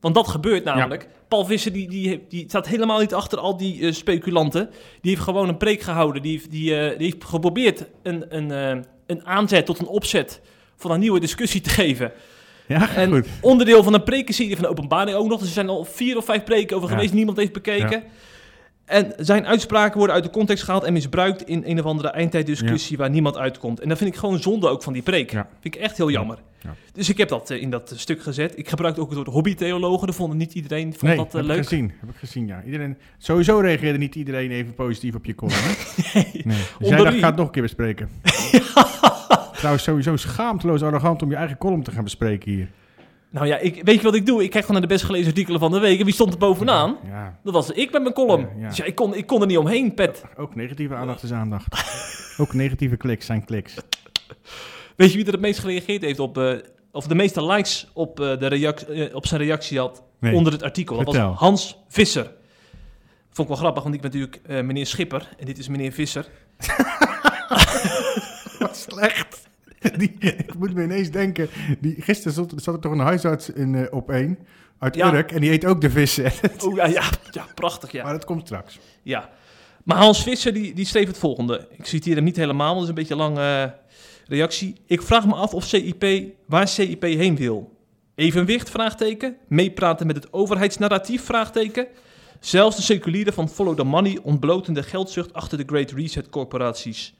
Want 0.00 0.14
dat 0.14 0.28
gebeurt 0.28 0.64
namelijk. 0.64 1.08
Paul 1.28 1.44
Visser 1.44 1.72
die, 1.72 1.88
die, 1.88 2.24
die 2.28 2.44
staat 2.48 2.68
helemaal 2.68 2.98
niet 3.00 3.14
achter 3.14 3.38
al 3.38 3.56
die 3.56 3.86
eh, 3.86 3.92
speculanten. 3.92 4.70
Die 5.00 5.10
heeft 5.10 5.22
gewoon 5.22 5.48
een 5.48 5.56
preek 5.56 5.80
gehouden. 5.80 6.22
Die, 6.22 6.32
heeft- 6.32 6.50
die, 6.50 6.76
eh, 6.76 6.98
die 6.98 7.06
heeft 7.06 7.24
geprobeerd 7.24 7.84
een, 8.02 8.24
een, 8.36 8.50
eh, 8.50 8.82
een 9.06 9.26
aanzet 9.26 9.66
tot 9.66 9.78
een 9.78 9.86
opzet 9.86 10.40
van 10.76 10.90
een 10.90 11.00
nieuwe 11.00 11.20
discussie 11.20 11.60
te 11.60 11.70
geven. 11.70 12.12
Ja, 12.66 12.94
En 12.94 13.10
goed. 13.10 13.26
onderdeel 13.40 13.82
van 13.82 13.94
een 13.94 14.02
prekenserie 14.02 14.54
van 14.54 14.62
de 14.64 14.70
openbaring 14.70 15.16
ook 15.16 15.28
nog. 15.28 15.38
Dus 15.38 15.48
er 15.48 15.54
zijn 15.54 15.68
al 15.68 15.84
vier 15.84 16.16
of 16.16 16.24
vijf 16.24 16.44
preken 16.44 16.76
over 16.76 16.88
Ja. 16.88 16.94
geweest, 16.94 17.12
niemand 17.14 17.36
heeft 17.36 17.52
bekeken. 17.52 18.02
En 18.90 19.12
zijn 19.16 19.46
uitspraken 19.46 19.96
worden 19.96 20.14
uit 20.16 20.24
de 20.24 20.30
context 20.30 20.64
gehaald 20.64 20.84
en 20.84 20.92
misbruikt 20.92 21.42
in 21.46 21.62
een 21.66 21.78
of 21.78 21.84
andere 21.84 22.08
eindtijddiscussie 22.08 22.96
waar 22.96 23.10
niemand 23.10 23.36
uitkomt. 23.36 23.80
En 23.80 23.88
dat 23.88 23.98
vind 23.98 24.10
ik 24.14 24.18
gewoon 24.18 24.38
zonde 24.38 24.68
ook 24.68 24.82
van 24.82 24.92
die 24.92 25.02
preek. 25.02 25.30
Ja. 25.30 25.48
Vind 25.60 25.74
ik 25.74 25.80
echt 25.80 25.96
heel 25.96 26.10
jammer. 26.10 26.38
Ja. 26.62 26.74
Dus 26.92 27.08
ik 27.08 27.18
heb 27.18 27.28
dat 27.28 27.50
eh, 27.50 27.62
in 27.62 27.70
dat 27.70 27.92
stuk 27.96 28.22
gezet. 28.22 28.58
Ik 28.58 28.68
gebruikte 28.68 29.00
ook 29.00 29.06
het 29.08 29.16
woord 29.16 29.28
hobbytheologen. 29.28 30.06
Dat 30.06 30.16
vond 30.16 30.34
niet 30.34 30.54
iedereen 30.54 30.90
vond 30.90 31.02
Nee, 31.02 31.16
dat 31.16 31.26
eh, 31.26 31.32
heb 31.32 31.42
ik 31.42 31.48
leuk. 31.48 31.62
gezien. 31.62 31.92
Heb 32.00 32.10
ik 32.10 32.16
gezien, 32.16 32.46
ja. 32.46 32.62
Iedereen, 32.64 32.96
sowieso 33.18 33.58
reageerde 33.58 33.98
niet 33.98 34.14
iedereen 34.14 34.50
even 34.50 34.74
positief 34.74 35.14
op 35.14 35.24
je 35.24 35.34
column, 35.34 35.56
hè? 35.56 35.72
nee. 36.22 36.42
Dus 36.42 36.44
jij 36.44 36.64
Onder 36.80 37.04
dacht, 37.04 37.16
u. 37.16 37.18
ga 37.18 37.26
het 37.26 37.36
nog 37.36 37.46
een 37.46 37.52
keer 37.52 37.62
bespreken. 37.62 38.08
Trouwens, 39.56 39.84
sowieso 39.84 40.16
schaamteloos 40.16 40.82
arrogant 40.82 41.22
om 41.22 41.30
je 41.30 41.36
eigen 41.36 41.58
column 41.58 41.82
te 41.82 41.90
gaan 41.90 42.04
bespreken 42.04 42.50
hier. 42.52 42.68
Nou 43.30 43.46
ja, 43.46 43.56
ik, 43.58 43.84
weet 43.84 43.96
je 43.96 44.02
wat 44.02 44.14
ik 44.14 44.26
doe? 44.26 44.42
Ik 44.42 44.50
kijk 44.50 44.64
gewoon 44.64 44.80
naar 44.80 44.88
de 44.88 44.94
best 44.94 45.06
gelezen 45.06 45.26
artikelen 45.26 45.60
van 45.60 45.70
de 45.72 45.78
week. 45.78 45.98
En 45.98 46.04
wie 46.04 46.14
stond 46.14 46.32
er 46.32 46.38
bovenaan? 46.38 46.96
Ja, 47.06 47.38
Dat 47.44 47.52
was 47.54 47.70
ik 47.70 47.92
met 47.92 48.02
mijn 48.02 48.14
column. 48.14 48.48
Ja. 48.58 48.68
Dus 48.68 48.80
ik, 48.80 48.94
kon, 48.94 49.14
ik 49.14 49.26
kon 49.26 49.40
er 49.40 49.46
niet 49.46 49.58
omheen, 49.58 49.94
Pet. 49.94 50.22
ook 50.36 50.54
negatieve 50.54 50.94
aandacht 50.94 51.22
is 51.22 51.32
aandacht. 51.32 51.66
ook 52.42 52.54
negatieve 52.54 52.96
kliks 52.96 53.26
zijn 53.26 53.44
kliks. 53.44 53.74
Weet 54.96 55.10
je 55.10 55.16
wie 55.16 55.26
er 55.26 55.32
het 55.32 55.40
meest 55.40 55.58
gereageerd 55.58 56.02
heeft 56.02 56.18
op... 56.18 56.38
eh, 56.38 56.52
of 56.92 57.06
de 57.06 57.14
meeste 57.14 57.44
likes 57.46 57.88
op, 57.92 58.20
eh, 58.20 58.38
de 58.38 58.46
reac- 58.46 58.80
eh, 58.80 59.14
op 59.14 59.26
zijn 59.26 59.40
reactie 59.40 59.78
had 59.78 60.02
Nee. 60.20 60.34
onder 60.34 60.52
het 60.52 60.62
artikel? 60.62 60.96
Dat 60.96 61.04
Vertel. 61.04 61.28
was 61.28 61.38
Hans 61.38 61.78
Visser. 61.88 62.24
Vond 63.32 63.48
ik 63.48 63.54
wel 63.54 63.56
grappig, 63.56 63.82
want 63.82 63.94
ik 63.94 64.00
ben 64.00 64.10
natuurlijk 64.10 64.64
meneer 64.64 64.86
Schipper. 64.86 65.28
En 65.38 65.46
dit 65.46 65.58
is 65.58 65.68
meneer 65.68 65.92
Visser. 65.92 66.26
Wat 68.58 68.76
slecht. 68.76 69.48
Die, 69.98 70.14
ik 70.18 70.54
moet 70.58 70.74
me 70.74 70.82
ineens 70.82 71.10
denken, 71.10 71.48
die, 71.80 72.02
gisteren 72.02 72.32
zat, 72.32 72.52
zat 72.56 72.74
er 72.74 72.80
toch 72.80 72.92
een 72.92 72.98
huisarts 72.98 73.50
in, 73.50 73.74
eh, 73.74 73.92
op 73.94 74.10
één 74.10 74.38
uit 74.78 74.94
Ja. 74.94 75.14
Urk 75.14 75.32
en 75.32 75.40
die 75.40 75.50
eet 75.50 75.64
ook 75.64 75.80
de 75.80 75.90
vissen. 75.90 76.32
Oh 76.64 76.76
ja, 76.76 76.86
ja, 76.86 77.02
ja 77.30 77.46
prachtig 77.54 77.92
ja. 77.92 78.02
Maar 78.02 78.12
dat 78.12 78.24
komt 78.24 78.46
straks. 78.46 78.78
Ja. 79.02 79.30
Maar 79.84 79.96
Hans 79.96 80.22
Visser 80.22 80.52
die, 80.52 80.74
die 80.74 80.86
schreef 80.86 81.06
het 81.06 81.18
volgende. 81.18 81.68
Ik 81.70 81.86
citeer 81.86 82.14
hem 82.14 82.24
niet 82.24 82.36
helemaal, 82.36 82.74
want 82.74 82.80
het 82.80 82.82
is 82.82 82.88
een 82.88 82.94
beetje 82.94 83.24
een 83.24 83.32
lange 83.32 83.74
reactie. 84.26 84.74
Ik 84.86 85.02
vraag 85.02 85.26
me 85.26 85.34
af 85.34 85.54
of 85.54 85.64
CIP, 85.64 86.32
waar 86.46 86.68
CIP 86.68 87.02
heen 87.02 87.36
wil. 87.36 87.76
Evenwicht? 88.14 88.70
Vraagteken. 88.70 89.36
Meepraten 89.48 90.06
met 90.06 90.16
het 90.16 90.32
overheidsnarratief? 90.32 91.24
Vraagteken. 91.24 91.86
Zelfs 92.40 92.76
de 92.76 92.82
seculieren 92.82 93.32
van 93.32 93.48
Follow 93.48 93.76
the 93.76 93.84
Money 93.84 94.18
ontbloten 94.22 94.74
de 94.74 94.82
geldzucht 94.82 95.32
achter 95.32 95.58
de 95.58 95.64
Great 95.66 95.90
Reset 95.90 96.28
corporaties. 96.28 97.14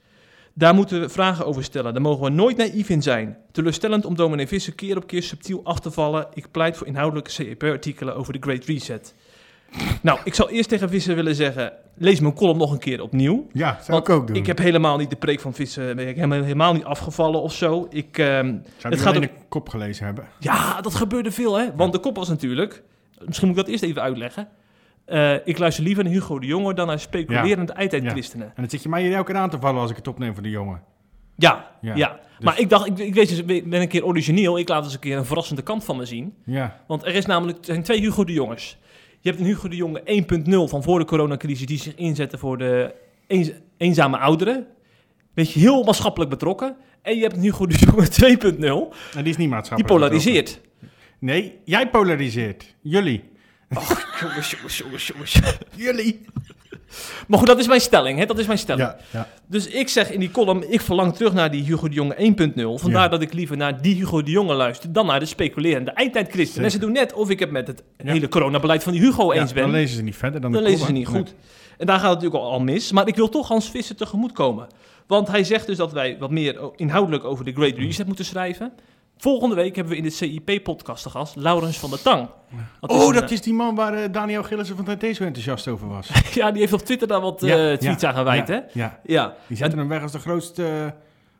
Daar 0.53 0.73
moeten 0.75 0.99
we 1.01 1.09
vragen 1.09 1.45
over 1.45 1.63
stellen. 1.63 1.93
Daar 1.93 2.01
mogen 2.01 2.23
we 2.23 2.29
nooit 2.29 2.57
naïef 2.57 2.89
in 2.89 3.01
zijn. 3.01 3.37
Teleurstellend 3.51 4.05
om 4.05 4.15
dominee 4.15 4.47
Visser 4.47 4.75
keer 4.75 4.97
op 4.97 5.07
keer 5.07 5.23
subtiel 5.23 5.61
af 5.63 5.79
te 5.79 5.91
vallen. 5.91 6.27
Ik 6.33 6.51
pleit 6.51 6.77
voor 6.77 6.87
inhoudelijke 6.87 7.31
CEP-artikelen 7.31 8.15
over 8.15 8.33
de 8.33 8.39
Great 8.41 8.65
Reset. 8.65 9.15
Nou, 10.01 10.19
ik 10.23 10.33
zal 10.33 10.49
eerst 10.49 10.69
tegen 10.69 10.89
Visser 10.89 11.15
willen 11.15 11.35
zeggen... 11.35 11.73
lees 11.95 12.19
mijn 12.19 12.33
column 12.33 12.57
nog 12.57 12.71
een 12.71 12.79
keer 12.79 13.01
opnieuw. 13.01 13.47
Ja, 13.53 13.79
zou 13.83 13.99
ik 13.99 14.09
ook 14.09 14.27
doen. 14.27 14.35
Ik 14.35 14.45
heb 14.45 14.57
helemaal 14.57 14.97
niet 14.97 15.09
de 15.09 15.15
preek 15.15 15.39
van 15.39 15.53
Visser... 15.53 15.95
ben 15.95 16.07
ik 16.07 16.15
helemaal, 16.15 16.41
helemaal 16.41 16.73
niet 16.73 16.83
afgevallen 16.83 17.41
of 17.41 17.53
zo. 17.53 17.87
Ik, 17.89 18.17
ehm, 18.17 18.27
Zou 18.27 18.53
het 18.53 18.83
het 18.83 18.99
gaat 19.01 19.15
alleen 19.15 19.29
ook- 19.29 19.37
de 19.37 19.45
kop 19.49 19.69
gelezen 19.69 20.05
hebben? 20.05 20.27
ja, 20.39 20.81
dat 20.81 20.95
gebeurde 20.95 21.31
veel, 21.31 21.55
hè? 21.55 21.75
Want 21.75 21.93
de 21.93 21.99
kop 21.99 22.15
was 22.15 22.29
natuurlijk... 22.29 22.83
Misschien 23.25 23.47
moet 23.47 23.57
ik 23.57 23.63
dat 23.63 23.71
eerst 23.73 23.83
even 23.83 24.01
uitleggen. 24.01 24.47
Eh, 25.05 25.33
ik 25.47 25.57
luister 25.57 25.83
liever 25.83 26.03
naar 26.03 26.13
Hugo 26.13 26.39
de 26.39 26.45
Jonge 26.47 26.73
dan 26.73 26.87
naar 26.87 26.99
speculerende 26.99 27.73
eindtijdchristenen. 27.73 28.47
En 28.47 28.53
dan 28.55 28.69
zit 28.69 28.83
je 28.83 28.89
mij 28.89 29.01
hier 29.01 29.13
elke 29.13 29.31
keer 29.31 29.41
aan 29.41 29.49
te 29.49 29.59
vallen 29.59 29.81
als 29.81 29.89
ik 29.89 29.95
het 29.95 30.07
opneem 30.07 30.33
voor 30.33 30.43
de 30.43 30.49
jongen. 30.49 30.81
Ja, 31.35 31.71
ja. 31.81 31.95
Ja, 31.95 32.19
maar 32.39 32.59
ik 32.59 32.69
dacht, 32.69 32.87
ik, 32.87 32.97
ik, 32.97 33.13
weet, 33.13 33.29
dus, 33.29 33.45
ben 33.45 33.81
een 33.81 33.87
keer 33.87 34.05
origineel. 34.05 34.59
Ik 34.59 34.69
laat 34.69 34.83
eens 34.83 34.93
een 34.93 34.99
keer 34.99 35.17
een 35.17 35.25
verrassende 35.25 35.61
kant 35.61 35.83
van 35.83 35.97
me 35.97 36.05
zien. 36.05 36.33
Ja, 36.45 36.81
Want 36.87 37.05
er 37.05 37.15
is 37.15 37.25
namelijk, 37.25 37.57
er 37.57 37.65
zijn 37.65 37.83
twee 37.83 37.99
Hugo 37.99 38.23
de 38.23 38.33
Jonges. 38.33 38.77
Je 39.19 39.29
hebt 39.29 39.41
een 39.41 39.47
Hugo 39.47 39.67
de 39.67 39.75
Jonge 39.75 40.01
1.0 40.05 40.69
van 40.69 40.83
voor 40.83 40.99
de 40.99 41.05
coronacrisis... 41.05 41.65
die 41.65 41.77
zich 41.79 41.95
inzette 41.95 42.37
voor 42.37 42.57
de 42.57 42.93
eens- 43.27 43.51
eenzame 43.77 44.17
ouderen. 44.17 44.67
Weet 45.33 45.51
je, 45.51 45.59
heel 45.59 45.83
maatschappelijk 45.83 46.29
betrokken. 46.29 46.75
En 47.01 47.15
je 47.15 47.21
hebt 47.21 47.35
een 47.35 47.41
Hugo 47.41 47.65
de 47.67 47.75
Jonge 47.77 48.07
2.0, 48.11 48.17
en 49.15 49.23
die 49.23 49.23
is 49.23 49.23
niet 49.23 49.37
die 49.37 49.47
maatschappelijk. 49.47 49.87
polariseert. 49.93 50.45
betrokken. 50.45 50.89
Nee, 51.19 51.59
jij 51.63 51.89
polariseert. 51.89 52.75
Jullie. 52.81 53.23
Jongens, 54.19 54.51
jongens, 54.51 54.77
jongens, 54.77 55.07
jongens. 55.07 55.39
Jullie. 55.75 56.25
Maar 57.27 57.39
goed, 57.39 57.47
dat 57.47 57.59
is 57.59 57.67
mijn 57.67 57.81
stelling, 57.81 58.19
hè? 58.19 58.25
Dat 58.25 58.39
is 58.39 58.45
mijn 58.45 58.57
stelling. 58.59 58.87
Ja, 58.87 58.97
ja. 59.11 59.27
Dus 59.47 59.67
ik 59.67 59.89
zeg 59.89 60.11
in 60.11 60.19
die 60.19 60.31
column, 60.31 60.71
ik 60.71 60.81
verlang 60.81 61.15
terug 61.15 61.33
naar 61.33 61.51
die 61.51 61.63
Hugo 61.63 61.87
de 61.87 61.93
Jonge 61.93 62.15
1.0. 62.15 62.79
Vandaar 62.81 63.01
Ja. 63.03 63.07
dat 63.07 63.21
ik 63.21 63.33
liever 63.33 63.57
naar 63.57 63.81
die 63.81 63.95
Hugo 63.95 64.23
de 64.23 64.31
Jonge 64.31 64.53
luister 64.53 64.91
dan 64.93 65.05
naar 65.05 65.19
de 65.19 65.25
speculerende 65.25 65.91
eindtijdchristen. 65.91 66.63
En 66.63 66.71
ze 66.71 66.77
doen 66.79 66.91
net 66.91 67.13
of 67.13 67.29
ik 67.29 67.39
het 67.39 67.51
met 67.51 67.67
het 67.67 67.83
hele 67.97 68.27
coronabeleid 68.27 68.83
van 68.83 68.91
die 68.91 69.01
Hugo 69.01 69.31
eens 69.31 69.53
ben. 69.53 69.63
Dan 69.63 69.71
lezen 69.71 69.95
ze 69.95 70.03
niet 70.03 70.15
verder 70.15 70.41
dan 70.41 70.51
Dan 70.51 70.63
de 70.63 70.69
lezen 70.69 70.85
ze 70.85 70.91
niet 70.91 71.07
goed. 71.07 71.33
En 71.77 71.85
daar 71.85 71.99
gaat 71.99 72.09
het 72.09 72.21
natuurlijk 72.21 72.43
al, 72.43 72.51
al 72.51 72.59
mis. 72.59 72.91
Maar 72.91 73.07
ik 73.07 73.15
wil 73.15 73.29
toch 73.29 73.47
Hans 73.47 73.69
Visser 73.69 73.95
tegemoet 73.95 74.31
komen. 74.31 74.67
Want 75.07 75.27
hij 75.27 75.43
zegt 75.43 75.65
dus 75.67 75.77
dat 75.77 75.91
wij 75.91 76.17
wat 76.19 76.31
meer 76.31 76.59
o- 76.59 76.73
inhoudelijk 76.75 77.23
over 77.23 77.45
de 77.45 77.51
Great 77.53 77.77
Reset 77.77 78.07
moeten 78.07 78.25
schrijven. 78.25 78.71
Volgende 79.21 79.55
week 79.55 79.75
hebben 79.75 79.93
we 79.93 79.99
in 79.99 80.05
de 80.05 80.09
CIP-podcast 80.09 81.03
te 81.03 81.09
gast 81.09 81.35
Laurens 81.35 81.77
van 81.79 81.89
der 81.89 82.01
Tang. 82.01 82.29
Dat 82.79 82.89
Oh, 82.91 83.07
een, 83.07 83.13
dat 83.13 83.23
eh, 83.23 83.31
is 83.31 83.41
die 83.41 83.53
man 83.53 83.75
waar 83.75 83.93
eh, 83.93 84.11
Daniel 84.11 84.43
Gillissen 84.43 84.75
van 84.75 84.97
Tijd 84.97 85.15
zo 85.15 85.23
enthousiast 85.23 85.67
over 85.67 85.87
was. 85.87 86.09
Ja, 86.33 86.51
die 86.51 86.59
heeft 86.61 86.73
op 86.73 86.79
Twitter 86.81 87.07
daar 87.07 87.21
wat 87.21 87.41
Ja, 87.41 87.55
eh, 87.55 87.71
ja, 87.71 87.77
tweets 87.77 88.03
aan 88.03 88.13
gewijd, 88.13 88.47
ja, 88.47 88.53
hè? 88.53 88.59
Ja, 88.73 88.99
Ja. 89.05 89.35
die 89.47 89.57
zetten 89.57 89.79
hem 89.79 89.87
weg 89.87 90.01
als 90.01 90.11
de 90.11 90.19
grootste, 90.19 90.93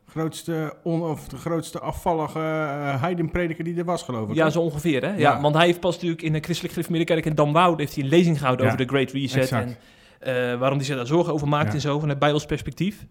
grootste, 0.08 0.74
on, 0.84 1.02
of 1.02 1.28
de 1.28 1.38
grootste 1.38 1.80
afvallige 1.80 2.40
uh, 2.40 3.02
heidenprediker 3.02 3.64
die 3.64 3.78
er 3.78 3.86
was, 3.86 4.04
geloof 4.04 4.30
ik. 4.30 4.36
Ja, 4.36 4.50
zo 4.50 4.62
ongeveer, 4.62 5.02
hè? 5.02 5.10
Ja. 5.12 5.18
Ja. 5.18 5.42
want 5.42 5.56
hij 5.56 5.66
heeft 5.66 5.80
pas 5.80 5.94
natuurlijk 5.94 6.22
in 6.22 6.34
de 6.34 6.40
Christelijk 6.40 6.74
Gereformeerde 6.74 7.14
Kerk 7.14 7.26
in 7.26 7.36
Damwoude 7.36 7.82
heeft 7.82 7.96
hij 7.96 8.04
een 8.04 8.10
lezing 8.10 8.38
gehouden 8.38 8.66
Ja, 8.66 8.72
over 8.72 8.86
de 8.86 8.94
Great 8.94 9.12
Reset 9.12 9.42
exact. 9.42 9.78
en 10.20 10.60
waarom 10.60 10.78
hij 10.78 10.88
zich 10.88 10.96
daar 10.96 11.06
zorgen 11.08 11.34
over 11.34 11.48
maakt 11.48 11.68
Ja. 11.68 11.74
en 11.74 11.82
zo, 11.82 12.00
vanuit 12.00 12.20
Bijbels 12.20 12.46
perspectief. 12.46 13.06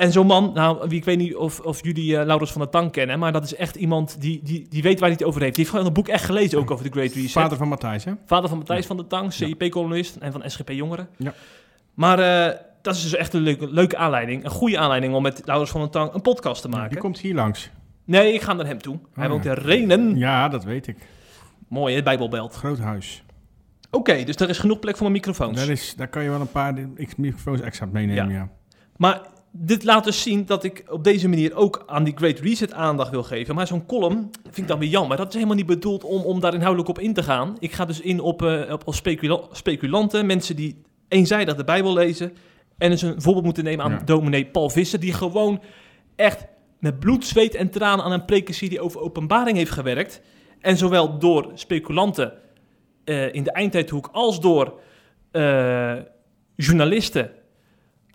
En 0.00 0.12
zo'n 0.12 0.26
man, 0.26 0.50
nou, 0.54 0.88
wie, 0.88 0.98
ik 0.98 1.04
weet 1.04 1.18
niet 1.18 1.36
of, 1.36 1.60
of 1.60 1.84
jullie 1.84 2.16
eh, 2.18 2.26
Laurens 2.26 2.52
van 2.52 2.60
der 2.60 2.70
Tang 2.70 2.92
kennen, 2.92 3.18
maar 3.18 3.32
dat 3.32 3.44
is 3.44 3.54
echt 3.54 3.76
iemand 3.76 4.20
die, 4.20 4.40
die, 4.42 4.66
die 4.68 4.82
weet 4.82 4.98
waar 5.00 5.08
hij 5.08 5.16
het 5.18 5.26
over 5.28 5.40
heeft. 5.40 5.54
Die 5.54 5.64
heeft 5.64 5.76
gewoon 5.76 5.90
een 5.90 5.96
boek 6.02 6.08
echt 6.08 6.24
gelezen 6.24 6.58
ook 6.58 6.70
over 6.70 6.84
de 6.84 6.90
Great 6.90 7.12
Reset. 7.12 7.30
Vader 7.30 7.56
van 7.56 7.68
Matthijs, 7.68 8.04
hè? 8.04 8.12
Vader 8.26 8.48
van 8.48 8.58
Matthijs 8.58 8.86
van 8.86 8.96
der 8.96 9.06
Tang, 9.06 9.32
CIP-columnist 9.32 10.16
en 10.16 10.32
van 10.32 10.42
SGP 10.46 10.70
Jongeren. 10.70 11.08
Ja. 11.16 11.34
Maar 11.94 12.18
eh, 12.18 12.56
dat 12.82 12.94
is 12.94 13.02
dus 13.02 13.14
echt 13.14 13.32
een 13.34 13.40
leuke, 13.40 13.72
leuke 13.72 13.96
aanleiding, 13.96 14.44
een 14.44 14.50
goede 14.50 14.78
aanleiding 14.78 15.14
om 15.14 15.22
met 15.22 15.42
Laurens 15.44 15.70
van 15.70 15.80
der 15.80 15.90
Tang 15.90 16.12
een 16.14 16.22
podcast 16.22 16.62
te 16.62 16.68
Ja, 16.68 16.74
maken. 16.76 16.90
die 16.90 16.98
komt 17.00 17.18
hier 17.18 17.34
langs. 17.34 17.70
Nee, 18.04 18.32
ik 18.32 18.40
ga 18.42 18.52
naar 18.52 18.66
hem 18.66 18.78
toe. 18.78 18.98
Hij 19.14 19.24
Oh, 19.26 19.30
woont 19.30 19.44
ja. 19.44 19.54
in 19.56 19.62
Renen. 19.62 20.16
Ja, 20.16 20.48
dat 20.48 20.64
weet 20.64 20.86
ik. 20.86 20.96
Mooi, 21.68 21.94
hè, 21.94 22.02
Bijbelbelt. 22.02 22.54
Groot 22.54 22.78
huis. 22.78 23.22
Oké, 23.90 24.24
dus 24.24 24.36
er 24.36 24.48
is 24.48 24.58
genoeg 24.58 24.78
plek 24.78 24.94
voor 24.96 25.02
mijn 25.10 25.12
microfoons. 25.12 25.58
Daar, 25.58 25.68
is, 25.68 25.94
daar 25.96 26.08
kan 26.08 26.22
je 26.22 26.30
wel 26.30 26.40
een 26.40 26.50
paar 26.50 26.74
microfoons 27.16 27.60
extra 27.60 27.86
meenemen, 27.92 28.30
ja. 28.32 28.48
Maar 28.96 29.20
dit 29.52 29.84
laat 29.84 30.04
dus 30.04 30.22
zien 30.22 30.46
dat 30.46 30.64
ik 30.64 30.84
op 30.88 31.04
deze 31.04 31.28
manier 31.28 31.54
ook 31.54 31.82
aan 31.86 32.04
die 32.04 32.16
Great 32.16 32.38
Reset 32.38 32.72
aandacht 32.72 33.10
wil 33.10 33.22
geven. 33.22 33.54
Maar 33.54 33.66
zo'n 33.66 33.86
column 33.86 34.30
vind 34.42 34.56
ik 34.56 34.66
dan 34.68 34.78
weer 34.78 34.88
jammer. 34.88 35.16
Dat 35.16 35.28
is 35.28 35.34
helemaal 35.34 35.56
niet 35.56 35.66
bedoeld 35.66 36.04
om, 36.04 36.22
om 36.22 36.40
daar 36.40 36.54
inhoudelijk 36.54 36.88
op 36.88 36.98
in 36.98 37.14
te 37.14 37.22
gaan. 37.22 37.56
Ik 37.58 37.72
ga 37.72 37.84
dus 37.84 38.00
in 38.00 38.20
op, 38.20 38.42
eh, 38.42 38.72
op, 38.72 38.82
op 38.86 38.94
specula- 38.94 39.42
speculanten, 39.52 40.26
mensen 40.26 40.56
die 40.56 40.82
eenzijdig 41.08 41.54
de 41.54 41.64
Bijbel 41.64 41.92
lezen. 41.92 42.32
En 42.78 42.90
dus 42.90 43.02
een 43.02 43.22
voorbeeld 43.22 43.44
moeten 43.44 43.64
nemen 43.64 43.84
aan 43.84 43.90
Ja. 43.92 44.02
dominee 44.04 44.46
Paul 44.46 44.70
Visser, 44.70 45.00
die 45.00 45.12
gewoon 45.12 45.62
echt 46.16 46.46
met 46.78 46.98
bloed, 47.00 47.26
zweet 47.26 47.54
en 47.54 47.70
tranen 47.70 48.04
aan 48.04 48.12
een 48.12 48.24
prekenserie 48.24 48.80
over 48.80 49.00
openbaring 49.00 49.56
heeft 49.56 49.70
gewerkt. 49.70 50.20
En 50.60 50.76
zowel 50.76 51.18
door 51.18 51.50
speculanten 51.54 52.32
eh, 53.04 53.34
in 53.34 53.42
de 53.42 53.52
eindtijdhoek 53.52 54.08
als 54.12 54.40
door 54.40 54.80
eh, 55.30 55.94
journalisten 56.56 57.30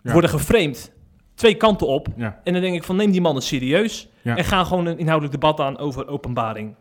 Ja. 0.02 0.12
worden 0.12 0.30
geframed 0.30 0.92
twee 1.36 1.54
kanten 1.54 1.86
op. 1.86 2.06
Ja, 2.16 2.40
En 2.44 2.52
dan 2.52 2.62
denk 2.62 2.74
ik 2.74 2.84
van 2.84 2.96
neem 2.96 3.10
die 3.10 3.20
mannen 3.20 3.42
serieus 3.42 4.08
Ja. 4.22 4.36
en 4.36 4.44
ga 4.44 4.64
gewoon 4.64 4.86
een 4.86 4.98
inhoudelijk 4.98 5.40
debat 5.40 5.60
aan 5.60 5.78
over 5.78 6.08
openbaring. 6.08 6.74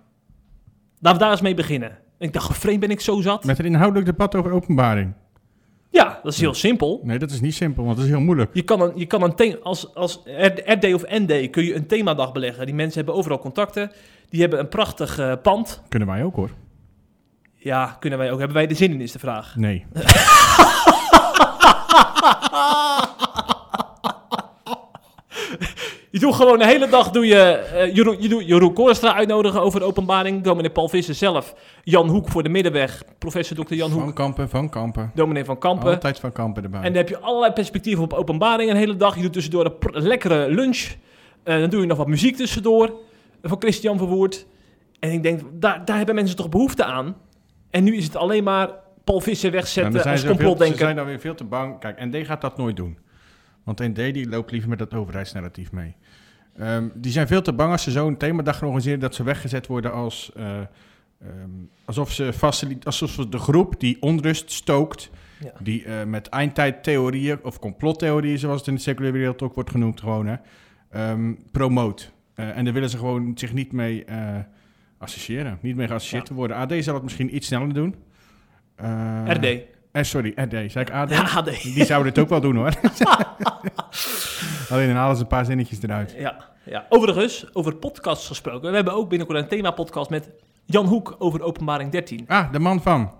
Laten 1.00 1.18
we 1.20 1.24
daar 1.24 1.32
eens 1.34 1.42
mee 1.42 1.54
beginnen. 1.54 1.90
En 1.90 2.28
ik 2.28 2.34
dacht, 2.34 2.46
geframed 2.46 2.80
ben 2.80 2.90
ik 2.90 3.00
zo 3.02 3.22
zat. 3.22 3.44
met 3.46 3.60
een 3.60 3.66
inhoudelijk 3.66 4.06
debat 4.06 4.36
over 4.36 4.52
openbaring. 4.52 5.14
Ja, 5.90 6.20
dat 6.24 6.34
is 6.34 6.40
heel 6.40 6.54
simpel. 6.54 7.02
Nee, 7.04 7.20
dat 7.20 7.32
is 7.32 7.42
niet 7.42 7.54
simpel, 7.56 7.84
want 7.84 7.96
dat 7.96 8.06
is 8.06 8.12
heel 8.12 8.22
moeilijk. 8.22 8.50
Je 8.54 8.62
kan 8.62 8.82
een, 8.82 8.92
je 8.96 9.06
kan 9.06 9.22
een 9.24 9.36
thema, 9.36 9.56
als, 9.64 9.96
als 9.96 10.22
RD 10.66 10.94
of 10.94 11.04
ND 11.08 11.50
kun 11.50 11.64
je 11.64 11.76
een 11.76 11.88
themadag 11.88 12.32
beleggen. 12.32 12.66
Die 12.66 12.76
mensen 12.76 12.98
hebben 12.98 13.16
overal 13.16 13.40
contacten. 13.40 13.92
Die 14.30 14.42
hebben 14.42 14.60
een 14.60 14.70
prachtig 14.70 15.20
eh, 15.20 15.34
pand. 15.42 15.82
Kunnen 15.90 16.08
wij 16.08 16.24
ook, 16.24 16.36
hoor. 16.36 16.50
Ja, 17.54 17.98
kunnen 18.00 18.20
wij 18.20 18.32
ook. 18.32 18.38
Hebben 18.40 18.58
wij 18.58 18.68
er 18.68 18.76
zin 18.76 18.92
in, 18.92 19.02
is 19.02 19.12
de 19.12 19.20
vraag. 19.20 19.56
Nee. 19.56 19.86
Je 26.16 26.22
doet 26.22 26.36
gewoon 26.36 26.60
de 26.60 26.66
hele 26.66 26.88
dag 26.88 27.12
doe 27.12 27.26
je, 27.26 27.42
eh 27.42 27.96
Jeroen, 27.96 28.22
je 28.22 28.30
doet 28.30 28.46
Jeroen 28.46 28.74
Koorstra 28.74 29.16
uitnodigen 29.16 29.62
over 29.62 29.80
de 29.80 29.86
openbaring. 29.86 30.44
Dominee 30.44 30.72
Paul 30.72 30.90
Visser 30.90 31.16
zelf. 31.16 31.56
Jan 31.84 32.10
Hoek 32.10 32.30
voor 32.30 32.44
de 32.44 32.50
Middenweg. 32.50 33.04
Professor 33.18 33.66
Dr. 33.66 33.74
Jan 33.74 33.92
Hoek. 33.92 34.02
Van 34.02 34.14
Kampen, 34.14 34.50
van 34.50 34.70
Kampen. 34.70 35.12
Dominee 35.14 35.46
van 35.46 35.58
Kampen. 35.58 35.94
Altijd 35.94 36.20
van 36.20 36.32
Kampen 36.32 36.64
erbij. 36.64 36.80
En 36.80 36.86
dan 36.86 36.96
heb 36.96 37.10
je 37.10 37.20
allerlei 37.20 37.54
perspectieven 37.54 38.04
op 38.04 38.14
openbaring 38.14 38.70
een 38.70 38.76
hele 38.76 38.96
dag. 38.96 39.16
Je 39.16 39.22
doet 39.22 39.34
tussendoor 39.34 39.76
een 39.80 40.08
lekkere 40.08 40.50
lunch. 40.50 40.88
Eh, 41.44 41.60
dan 41.60 41.70
doe 41.70 41.82
je 41.82 41.88
nog 41.88 41.98
wat 41.98 42.08
muziek 42.08 42.36
tussendoor. 42.36 42.94
Van 43.42 43.58
Christian 43.60 43.98
Verwoerd. 43.98 44.46
En 45.00 45.12
ik 45.12 45.24
denk, 45.24 45.42
daar, 45.52 45.86
daar 45.86 45.98
hebben 45.98 46.16
mensen 46.16 46.36
toch 46.36 46.50
behoefte 46.50 46.84
aan. 46.84 47.16
En 47.70 47.84
nu 47.84 47.96
is 47.96 48.04
het 48.04 48.16
alleen 48.16 48.44
maar 48.44 48.70
Paul 49.04 49.22
Visser 49.22 49.52
wegzetten 49.52 50.02
zijn 50.02 50.14
als 50.14 50.22
ze, 50.22 50.76
zijn 50.76 50.96
dan 50.96 51.06
weer 51.06 51.20
veel 51.20 51.36
te 51.36 51.44
bang. 51.44 51.80
Kijk, 51.80 52.06
ND 52.06 52.26
gaat 52.26 52.42
dat 52.42 52.58
nooit 52.58 52.76
doen. 52.76 52.98
Want 53.66 53.80
ND 53.80 53.96
die 53.96 54.30
loopt 54.30 54.52
liever 54.52 54.70
met 54.70 54.80
dat 54.80 54.94
overheidsnarratief 54.94 55.72
mee. 55.72 55.96
Ehm, 56.58 56.88
die 56.94 57.12
zijn 57.12 57.28
veel 57.28 57.42
te 57.42 57.54
bang 57.54 57.72
als 57.72 57.84
ze 57.84 57.92
zo'n 57.92 58.18
themadag 58.18 58.62
organiseren... 58.62 59.00
dat 59.00 59.16
ze 59.16 59.24
weggezet 59.24 59.68
worden 59.68 59.92
als... 59.94 60.32
eh, 60.36 60.58
ehm, 60.58 61.50
alsof, 61.86 62.12
ze 62.12 62.78
alsof 62.84 63.16
de 63.16 63.38
groep 63.38 63.80
die 63.80 64.02
onrust 64.02 64.52
stookt... 64.52 65.10
Ja. 65.40 65.52
die 65.60 65.84
eh, 65.86 66.04
met 66.04 66.28
eindtijdtheorieën 66.28 67.44
of 67.44 67.60
complottheorieën... 67.60 68.38
zoals 68.40 68.60
het 68.60 68.68
in 68.68 68.76
de 68.76 68.82
seculiere 68.82 69.18
wereld 69.18 69.42
ook 69.42 69.56
wordt 69.56 69.70
genoemd 69.70 70.00
gewoon... 70.00 70.26
Hè, 70.28 70.36
ehm, 70.90 71.34
promoot. 71.52 72.12
Eh, 72.34 72.58
en 72.58 72.64
daar 72.64 72.74
willen 72.74 72.90
ze 72.90 72.98
gewoon 72.98 73.32
zich 73.38 73.54
niet 73.54 73.72
mee 73.72 74.06
associëren. 74.98 75.58
Niet 75.62 75.76
mee 75.76 75.88
geassocieerd 75.88 76.24
Ja. 76.24 76.28
te 76.30 76.34
worden. 76.34 76.58
AD 76.58 76.74
zal 76.80 76.94
het 76.94 77.04
misschien 77.04 77.36
iets 77.36 77.48
sneller 77.48 77.74
doen. 77.74 77.96
RD. 79.26 79.62
Eh, 79.96 80.04
sorry, 80.04 80.32
RD. 80.36 80.72
Zei 80.72 80.86
ik 80.86 80.92
AD? 80.92 81.10
Ja, 81.10 81.28
AD. 81.36 81.62
Die 81.62 81.86
zouden 81.86 82.12
het 82.12 82.22
ook 82.22 82.30
wel 82.30 82.42
doen 82.42 82.56
hoor. 82.56 82.74
Alleen 84.70 84.88
dan 84.88 84.96
halen 84.96 85.16
ze 85.16 85.22
een 85.22 85.28
paar 85.28 85.46
zinnetjes 85.46 85.82
eruit. 85.82 86.16
Ja, 86.18 86.46
ja. 86.64 86.86
Overigens, 86.90 87.54
over 87.54 87.76
podcasts 87.76 88.28
gesproken. 88.28 88.70
We 88.70 88.76
hebben 88.76 88.94
ook 88.94 89.10
binnenkort 89.10 89.40
een 89.40 89.48
thema-podcast 89.48 90.10
met 90.10 90.32
Jan 90.66 90.86
Hoek 90.86 91.16
over 91.20 91.42
openbaring 91.42 91.92
13. 91.92 92.24
Ah, 92.28 92.52
de 92.52 92.60
man 92.60 92.82
van. 92.82 93.12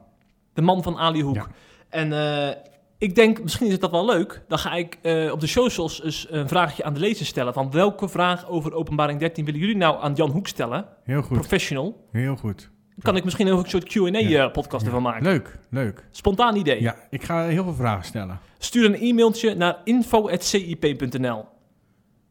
De 0.54 0.62
man 0.62 0.84
van 0.84 0.98
Ali 0.98 1.22
Hoek. 1.22 1.36
Ja. 1.36 1.48
En 1.90 2.14
eh, 2.14 2.56
ik 2.98 3.16
denk, 3.16 3.42
misschien 3.44 3.66
is 3.66 3.72
het 3.72 3.82
dat 3.82 3.92
wel 3.92 4.06
leuk. 4.06 4.44
Dan 4.48 4.60
ga 4.60 4.74
ik 4.74 5.00
eh, 5.02 5.32
op 5.32 5.40
de 5.40 5.48
socials 5.48 6.04
eens 6.04 6.28
een 6.30 6.48
vraagje 6.48 6.84
aan 6.84 6.94
de 6.94 7.00
lezer 7.00 7.26
stellen. 7.26 7.54
Van 7.54 7.72
welke 7.72 8.10
vraag 8.10 8.48
over 8.48 8.74
openbaring 8.74 9.20
13 9.20 9.46
willen 9.46 9.60
jullie 9.60 9.78
nou 9.78 10.02
aan 10.02 10.14
Jan 10.14 10.30
Hoek 10.30 10.48
stellen? 10.48 10.86
Heel 11.04 11.22
goed. 11.22 11.38
Professional. 11.38 12.08
Heel 12.12 12.36
goed. 12.36 12.74
Kan 13.02 13.16
ik 13.16 13.24
misschien 13.24 13.52
ook 13.52 13.64
een 13.64 13.70
soort 13.70 13.84
Q&A-podcast 13.84 14.82
Ja. 14.82 14.88
ervan 14.88 15.02
maken. 15.04 15.24
Leuk, 15.24 15.58
leuk. 15.70 16.04
Spontaan 16.12 16.56
idee. 16.56 16.82
Ja, 16.82 16.96
ik 17.10 17.24
ga 17.24 17.44
heel 17.46 17.64
veel 17.64 17.74
vragen 17.74 18.06
stellen. 18.06 18.40
Stuur 18.58 18.86
een 18.86 18.96
e-mailtje 18.96 19.56
naar 19.56 19.78
info.cip.nl. 19.84 21.46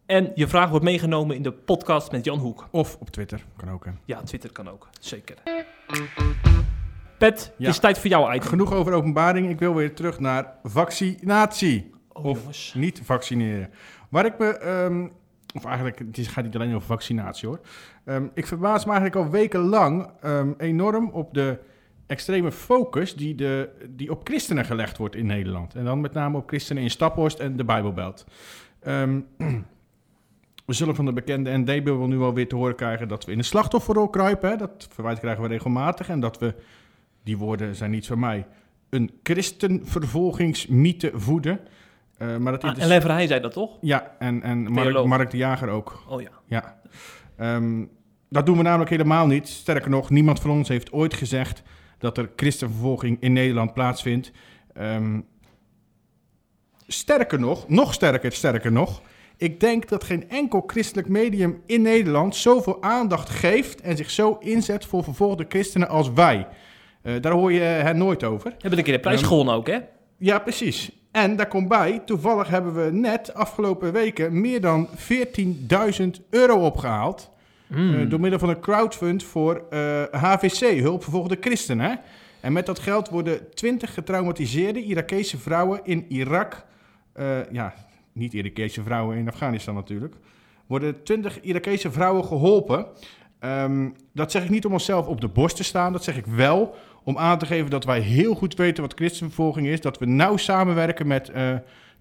En 0.06 0.32
je 0.34 0.48
vraag 0.48 0.68
wordt 0.70 0.84
meegenomen 0.84 1.36
in 1.36 1.42
de 1.42 1.52
podcast 1.52 2.10
met 2.12 2.24
Jan 2.24 2.38
Hoek. 2.38 2.68
Of 2.70 2.96
op 3.00 3.10
Twitter, 3.10 3.44
kan 3.56 3.70
ook 3.70 3.84
hè. 3.84 3.90
Ja, 4.04 4.22
Twitter 4.22 4.52
kan 4.52 4.68
ook. 4.70 4.88
Zeker. 5.00 5.36
Pet, 7.18 7.52
Ja. 7.56 7.64
het 7.64 7.74
is 7.74 7.78
tijd 7.80 7.98
voor 7.98 8.10
jouw 8.10 8.32
item. 8.32 8.48
Genoeg 8.48 8.72
over 8.72 8.92
openbaring. 8.92 9.50
Ik 9.50 9.58
wil 9.58 9.74
weer 9.74 9.94
terug 9.94 10.18
naar 10.20 10.52
vaccinatie. 10.62 11.90
Oh, 12.12 12.24
of 12.24 12.38
jongens. 12.38 12.74
niet 12.76 13.00
vaccineren. 13.04 13.70
Waar 14.08 14.24
ik 14.26 14.38
me, 14.38 14.46
ehm, 14.58 15.08
of 15.54 15.64
eigenlijk, 15.64 15.98
het 15.98 16.28
gaat 16.28 16.44
niet 16.44 16.54
alleen 16.54 16.74
over 16.74 16.86
vaccinatie 16.86 17.48
hoor. 17.48 17.60
Ehm, 18.04 18.26
ik 18.34 18.46
verbaas 18.46 18.84
me 18.84 18.92
eigenlijk 18.92 19.26
al 19.26 19.30
wekenlang 19.30 20.10
ehm, 20.20 20.52
enorm 20.58 21.08
op 21.08 21.34
de 21.34 21.58
extreme 22.06 22.52
focus 22.52 23.14
die, 23.14 23.34
de, 23.34 23.70
die 23.90 24.10
op 24.10 24.20
christenen 24.24 24.64
gelegd 24.64 24.96
wordt 24.96 25.14
in 25.14 25.26
Nederland. 25.26 25.74
En 25.74 25.84
dan 25.84 26.00
met 26.00 26.12
name 26.12 26.36
op 26.36 26.48
christenen 26.48 26.82
in 26.82 26.90
Staphorst 26.90 27.38
en 27.38 27.56
de 27.56 27.64
Bijbelbelt. 27.64 28.24
Ehm, 28.80 29.20
we 30.66 30.72
zullen 30.72 30.94
van 30.94 31.04
de 31.04 31.12
bekende 31.12 31.58
ND-bubel 31.58 32.06
nu 32.06 32.16
wel 32.16 32.34
weer 32.34 32.48
te 32.48 32.56
horen 32.56 32.74
krijgen 32.74 33.08
dat 33.08 33.24
we 33.24 33.32
in 33.32 33.38
de 33.38 33.44
slachtofferrol 33.44 34.08
kruipen. 34.08 34.58
Dat 34.58 34.88
verwijt 34.90 35.18
krijgen 35.18 35.42
we 35.42 35.48
regelmatig. 35.48 36.08
En 36.08 36.20
dat 36.20 36.38
we, 36.38 36.54
die 37.22 37.38
woorden 37.38 37.74
zijn 37.74 37.90
niet 37.90 38.06
van 38.06 38.18
mij, 38.18 38.46
een 38.90 39.10
christenvervolgingsmythe 39.22 41.10
voeden. 41.14 41.60
Eh, 42.18 42.36
maar 42.36 42.52
dat 42.52 42.64
Ah, 42.64 42.76
is 42.76 42.82
en 42.82 42.88
Leverhey 42.88 43.26
zei 43.26 43.40
dat 43.40 43.52
toch? 43.52 43.70
ja, 43.80 44.14
en, 44.18 44.42
en 44.42 44.72
Mark. 44.72 45.04
Mark 45.04 45.30
de 45.30 45.36
Jager 45.36 45.68
ook. 45.68 46.02
Oh 46.08 46.20
ja. 46.22 46.30
Ja. 46.46 46.80
Ehm, 47.36 47.84
dat 48.30 48.46
doen 48.46 48.56
we 48.56 48.62
namelijk 48.62 48.90
helemaal 48.90 49.26
niet. 49.26 49.48
Sterker 49.48 49.90
nog, 49.90 50.10
niemand 50.10 50.40
van 50.40 50.50
ons 50.50 50.68
heeft 50.68 50.92
ooit 50.92 51.14
gezegd 51.14 51.62
dat 51.98 52.18
er 52.18 52.30
christenvervolging 52.36 53.16
in 53.20 53.32
Nederland 53.32 53.74
plaatsvindt. 53.74 54.30
Ehm, 54.72 55.20
sterker 56.86 57.40
nog, 57.40 57.68
nog 57.68 57.94
sterker, 57.94 58.32
sterker 58.32 58.72
nog. 58.72 59.02
Ik 59.36 59.60
denk 59.60 59.88
dat 59.88 60.04
geen 60.04 60.28
enkel 60.30 60.62
christelijk 60.66 61.08
medium 61.08 61.62
in 61.66 61.82
Nederland 61.82 62.36
zoveel 62.36 62.82
aandacht 62.82 63.28
geeft 63.30 63.80
en 63.80 63.96
zich 63.96 64.10
zo 64.10 64.36
inzet 64.40 64.84
voor 64.84 65.04
vervolgde 65.04 65.44
christenen 65.48 65.88
als 65.88 66.12
wij. 66.12 66.46
Eh, 67.02 67.12
daar 67.20 67.32
hoor 67.32 67.52
je 67.52 67.60
het 67.60 67.96
nooit 67.96 68.24
over. 68.24 68.54
Hebt 68.58 68.76
een 68.78 68.82
keer 68.84 68.92
de 68.94 69.00
prijs 69.00 69.20
Ehm, 69.20 69.28
gewonnen 69.28 69.54
ook, 69.54 69.66
hè? 69.66 69.78
Ja, 70.18 70.38
precies. 70.38 70.90
En 71.14 71.36
daar 71.36 71.48
komt 71.48 71.68
bij, 71.68 72.02
toevallig 72.04 72.48
hebben 72.48 72.84
we 72.84 72.90
net 72.92 73.34
afgelopen 73.34 73.92
weken 73.92 74.40
meer 74.40 74.60
dan 74.60 74.88
14.000 74.88 76.06
euro 76.30 76.66
opgehaald. 76.66 77.30
Hmm. 77.66 77.94
eh, 77.94 78.10
door 78.10 78.20
middel 78.20 78.38
van 78.38 78.48
een 78.48 78.60
crowdfund 78.60 79.24
voor 79.24 79.62
eh, 79.70 80.02
HVC, 80.10 80.80
Hulp 80.80 81.02
Vervolgde 81.02 81.36
Christenen. 81.40 82.00
En 82.40 82.52
met 82.52 82.66
dat 82.66 82.78
geld 82.78 83.08
worden 83.08 83.54
20 83.54 83.94
getraumatiseerde 83.94 84.82
Irakese 84.82 85.38
vrouwen 85.38 85.80
in 85.84 86.04
Irak, 86.08 86.64
eh, 87.12 87.50
ja, 87.50 87.74
niet 88.12 88.32
Irakese 88.32 88.82
vrouwen 88.82 89.16
in 89.16 89.28
Afghanistan 89.28 89.74
natuurlijk, 89.74 90.14
worden 90.66 91.02
20 91.02 91.40
Irakese 91.40 91.90
vrouwen 91.90 92.24
geholpen. 92.24 92.86
Ehm, 93.38 93.88
dat 94.12 94.30
zeg 94.30 94.44
ik 94.44 94.50
niet 94.50 94.64
om 94.64 94.72
onszelf 94.72 95.06
op 95.06 95.20
de 95.20 95.28
borst 95.28 95.56
te 95.56 95.64
staan, 95.64 95.92
dat 95.92 96.04
zeg 96.04 96.16
ik 96.16 96.26
wel 96.26 96.74
om 97.04 97.18
aan 97.18 97.38
te 97.38 97.46
geven 97.46 97.70
dat 97.70 97.84
wij 97.84 98.00
heel 98.00 98.34
goed 98.34 98.54
weten 98.54 98.82
wat 98.82 98.94
christenvervolging 98.94 99.66
is. 99.66 99.80
Dat 99.80 99.98
we 99.98 100.06
nauw 100.06 100.36
samenwerken 100.36 101.06
met 101.06 101.28
eh, 101.28 101.54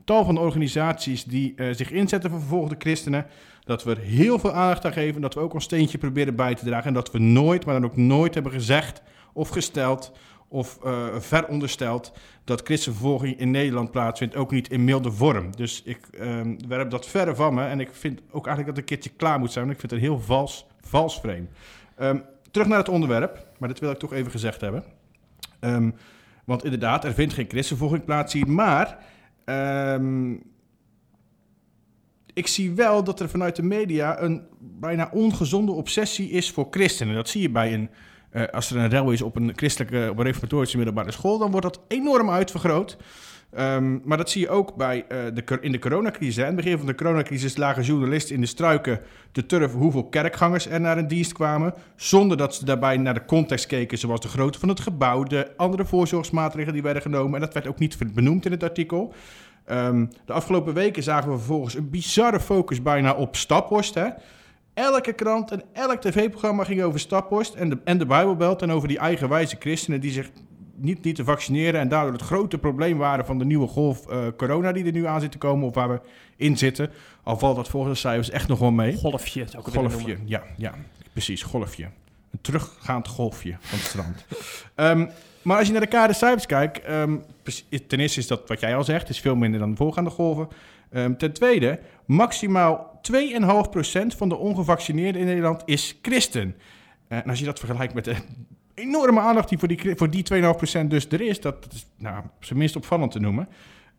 tal 0.05 0.25
van 0.25 0.37
organisaties 0.37 1.23
die 1.23 1.53
eh, 1.55 1.67
zich 1.71 1.91
inzetten 1.91 2.29
voor 2.29 2.39
vervolgde 2.39 2.75
christenen. 2.77 3.25
Dat 3.63 3.83
we 3.83 3.91
er 3.91 4.01
heel 4.01 4.39
veel 4.39 4.53
aandacht 4.53 4.85
aan 4.85 4.93
geven. 4.93 5.21
Dat 5.21 5.33
we 5.33 5.39
ook 5.39 5.53
ons 5.53 5.63
steentje 5.63 5.97
proberen 5.97 6.35
bij 6.35 6.55
te 6.55 6.65
dragen. 6.65 6.87
En 6.87 6.93
dat 6.93 7.11
we 7.11 7.19
nooit, 7.19 7.65
maar 7.65 7.73
dan 7.73 7.89
ook 7.89 7.97
nooit 7.97 8.33
hebben 8.33 8.51
gezegd 8.51 9.01
of 9.33 9.49
gesteld 9.49 10.11
of 10.47 10.79
eh, 10.83 11.07
verondersteld 11.19 12.11
dat 12.43 12.61
christenvervolging 12.61 13.39
in 13.39 13.51
Nederland 13.51 13.91
plaatsvindt. 13.91 14.35
Ook 14.35 14.51
niet 14.51 14.69
in 14.69 14.83
milde 14.83 15.11
vorm. 15.11 15.55
Dus 15.55 15.81
ik 15.85 16.07
ehm 16.11 16.55
werp 16.67 16.89
dat 16.89 17.07
verre 17.07 17.35
van 17.35 17.53
me. 17.53 17.65
En 17.65 17.79
ik 17.79 17.89
vind 17.91 18.21
ook 18.31 18.47
eigenlijk 18.47 18.65
dat 18.65 18.67
het 18.67 18.77
een 18.77 18.97
keertje 18.97 19.17
klaar 19.17 19.39
moet 19.39 19.51
zijn. 19.51 19.65
Want 19.65 19.75
ik 19.75 19.89
vind 19.89 19.91
het 19.91 20.01
een 20.01 20.07
heel 20.07 20.25
vals, 20.25 20.65
vals 20.81 21.19
frame. 21.19 21.45
Ehm, 21.95 22.17
terug 22.53 22.67
naar 22.67 22.77
het 22.77 22.89
onderwerp. 22.89 23.47
Maar 23.57 23.69
dat 23.69 23.79
wil 23.79 23.91
ik 23.91 23.97
toch 23.97 24.13
even 24.13 24.31
gezegd 24.31 24.61
hebben. 24.61 24.83
Ehm, 25.59 25.89
want 26.45 26.63
inderdaad, 26.63 27.05
er 27.05 27.13
vindt 27.13 27.33
geen 27.33 27.49
christenvervolging 27.49 28.05
plaats 28.05 28.33
hier. 28.33 28.49
Maar 28.49 28.97
ehm, 29.45 30.31
ik 32.33 32.47
zie 32.47 32.71
wel 32.71 33.03
dat 33.03 33.19
er 33.19 33.29
vanuit 33.29 33.55
de 33.55 33.63
media 33.63 34.21
een 34.21 34.41
bijna 34.59 35.09
ongezonde 35.11 35.71
obsessie 35.71 36.29
is 36.29 36.51
voor 36.51 36.67
christenen. 36.71 37.15
Dat 37.15 37.29
zie 37.29 37.41
je 37.41 37.49
bij 37.49 37.73
een, 37.73 37.89
eh, 38.29 38.47
als 38.47 38.71
er 38.71 38.77
een 38.77 38.89
rel 38.89 39.11
is 39.11 39.21
op 39.21 39.35
een 39.35 39.51
christelijke, 39.55 40.07
op 40.11 40.17
een 40.17 40.25
reformatorische 40.25 40.77
middelbare 40.77 41.11
school, 41.11 41.37
dan 41.37 41.51
wordt 41.51 41.65
dat 41.65 41.81
enorm 41.87 42.29
uitvergroot. 42.29 42.97
Ehm, 43.55 43.97
maar 44.03 44.17
dat 44.17 44.29
zie 44.29 44.41
je 44.41 44.49
ook 44.49 44.75
bij, 44.75 45.05
eh, 45.07 45.17
de, 45.33 45.57
in 45.61 45.71
de 45.71 45.79
coronacrisis. 45.79 46.37
In 46.37 46.45
het 46.45 46.55
begin 46.55 46.77
van 46.77 46.87
de 46.87 46.95
coronacrisis 46.95 47.57
lagen 47.57 47.83
journalisten 47.83 48.35
in 48.35 48.41
de 48.41 48.47
struiken 48.47 48.99
te 49.31 49.45
turven 49.45 49.79
hoeveel 49.79 50.03
kerkgangers 50.03 50.67
er 50.67 50.81
naar 50.81 50.97
een 50.97 51.07
dienst 51.07 51.33
kwamen. 51.33 51.73
Zonder 51.95 52.37
dat 52.37 52.55
ze 52.55 52.65
daarbij 52.65 52.97
naar 52.97 53.13
de 53.13 53.25
context 53.25 53.65
keken, 53.65 53.97
zoals 53.97 54.19
de 54.19 54.27
grootte 54.27 54.59
van 54.59 54.69
het 54.69 54.79
gebouw, 54.79 55.23
de 55.23 55.51
andere 55.57 55.85
voorzorgsmaatregelen 55.85 56.73
die 56.73 56.83
werden 56.83 57.01
genomen. 57.01 57.33
En 57.33 57.39
dat 57.39 57.53
werd 57.53 57.67
ook 57.67 57.79
niet 57.79 58.13
benoemd 58.13 58.45
in 58.45 58.51
het 58.51 58.63
artikel. 58.63 59.13
Ehm, 59.65 60.05
de 60.25 60.33
afgelopen 60.33 60.73
weken 60.73 61.03
zagen 61.03 61.31
we 61.31 61.37
vervolgens 61.37 61.75
een 61.75 61.89
bizarre 61.89 62.39
focus 62.39 62.81
bijna 62.81 63.13
op 63.13 63.35
Staphorst. 63.35 63.93
Hè? 63.93 64.07
Elke 64.73 65.13
krant 65.13 65.51
en 65.51 65.63
elk 65.73 66.01
tv-programma 66.01 66.63
ging 66.63 66.81
over 66.81 66.99
Staphorst 66.99 67.53
en 67.53 67.69
de, 67.69 67.77
en 67.83 67.97
de 67.97 68.05
Bijbelbelt 68.05 68.61
en 68.61 68.71
over 68.71 68.87
die 68.87 68.97
eigenwijze 68.97 69.55
christenen 69.59 70.01
die 70.01 70.11
zich 70.11 70.29
niet 70.83 71.05
lieten 71.05 71.25
vaccineren 71.25 71.79
en 71.79 71.87
daardoor 71.87 72.13
het 72.13 72.21
grote 72.21 72.57
probleem 72.57 72.97
waren 72.97 73.25
van 73.25 73.37
de 73.37 73.45
nieuwe 73.45 73.67
golf 73.67 74.07
eh, 74.07 74.27
corona 74.37 74.71
die 74.71 74.85
er 74.85 74.91
nu 74.91 75.05
aan 75.05 75.21
zit 75.21 75.31
te 75.31 75.37
komen 75.37 75.67
of 75.67 75.73
waar 75.73 75.89
we 75.89 75.99
in 76.35 76.57
zitten. 76.57 76.91
Al 77.23 77.37
valt 77.37 77.55
dat 77.55 77.69
volgens 77.69 77.93
de 77.93 78.07
cijfers 78.07 78.29
echt 78.29 78.47
nog 78.47 78.59
wel 78.59 78.71
mee. 78.71 78.95
Golfje, 78.95 79.45
zou 79.47 79.67
ik 79.67 79.73
Golfje, 79.73 80.17
ja, 80.25 80.43
ja, 80.57 80.73
precies, 81.13 81.41
golfje. 81.43 81.83
Een 82.31 82.41
teruggaand 82.41 83.07
golfje 83.07 83.55
van 83.59 83.77
het 83.77 83.87
strand. 83.87 84.25
Ehm, 84.75 85.07
maar 85.41 85.57
als 85.57 85.65
je 85.65 85.71
naar 85.71 85.81
de 85.81 85.87
kade 85.87 86.13
cijfers 86.13 86.45
kijkt, 86.45 86.79
ehm, 86.79 87.17
ten 87.87 87.99
eerste 87.99 88.19
is 88.19 88.27
dat 88.27 88.47
wat 88.47 88.59
jij 88.59 88.75
al 88.75 88.83
zegt, 88.83 89.09
is 89.09 89.19
veel 89.19 89.35
minder 89.35 89.59
dan 89.59 89.69
de 89.69 89.75
voorgaande 89.75 90.09
golven. 90.09 90.47
Ehm, 90.89 91.15
ten 91.15 91.33
tweede, 91.33 91.79
maximaal 92.05 92.99
2,5% 93.01 94.15
van 94.15 94.29
de 94.29 94.35
ongevaccineerden 94.35 95.21
in 95.21 95.27
Nederland 95.27 95.61
is 95.65 95.99
christen. 96.01 96.55
Eh, 97.07 97.17
en 97.17 97.29
als 97.29 97.39
je 97.39 97.45
dat 97.45 97.59
vergelijkt 97.59 97.93
met 97.93 98.05
de 98.05 98.15
enorme 98.73 99.19
aandacht 99.19 99.49
die 99.49 99.57
voor 99.57 99.67
die, 99.67 99.95
voor 99.95 100.09
die 100.09 100.25
2,5% 100.33 100.87
dus 100.87 101.07
er 101.07 101.21
is, 101.21 101.41
dat 101.41 101.67
is 101.71 101.85
nou, 101.97 102.17
op 102.17 102.45
zijn 102.45 102.59
minst 102.59 102.75
opvallend 102.75 103.11
te 103.11 103.19
noemen. 103.19 103.47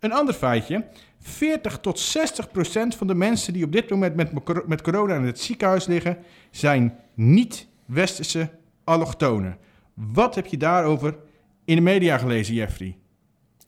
Een 0.00 0.12
ander 0.12 0.34
feitje, 0.34 0.84
40 1.20 1.78
tot 1.78 1.98
60 1.98 2.50
procent 2.50 2.94
van 2.94 3.06
de 3.06 3.14
mensen 3.14 3.52
die 3.52 3.64
op 3.64 3.72
dit 3.72 3.90
moment 3.90 4.14
met, 4.14 4.66
met 4.66 4.82
corona 4.82 5.14
in 5.14 5.22
het 5.22 5.40
ziekenhuis 5.40 5.86
liggen, 5.86 6.18
zijn 6.50 6.98
niet-westerse 7.14 8.50
allochtonen. 8.84 9.56
Wat 9.94 10.34
heb 10.34 10.46
je 10.46 10.56
daarover 10.56 11.16
in 11.64 11.76
de 11.76 11.82
media 11.82 12.18
gelezen, 12.18 12.54
Jeffrey? 12.54 12.96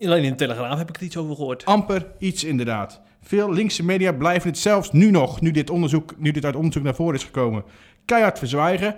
Alleen 0.01 0.25
in 0.25 0.31
de 0.31 0.37
Telegraaf 0.37 0.79
heb 0.79 0.89
ik 0.89 0.97
er 0.97 1.03
iets 1.03 1.17
over 1.17 1.37
gehoord. 1.37 1.65
Amper 1.65 2.07
iets 2.19 2.45
inderdaad. 2.45 3.01
Veel 3.21 3.53
linkse 3.53 3.85
media 3.85 4.13
blijven 4.13 4.49
het 4.49 4.59
zelfs 4.59 4.93
nu 4.93 5.11
nog, 5.11 5.41
nu 5.41 5.51
dit, 5.51 5.71
onderzoek, 5.71 6.15
nu 6.19 6.31
dit 6.31 6.45
uit 6.45 6.57
onderzoek 6.57 6.83
naar 6.83 6.95
voren 6.95 7.15
is 7.15 7.25
gekomen, 7.25 7.65
keihard 8.05 8.39
verzwijgen. 8.39 8.95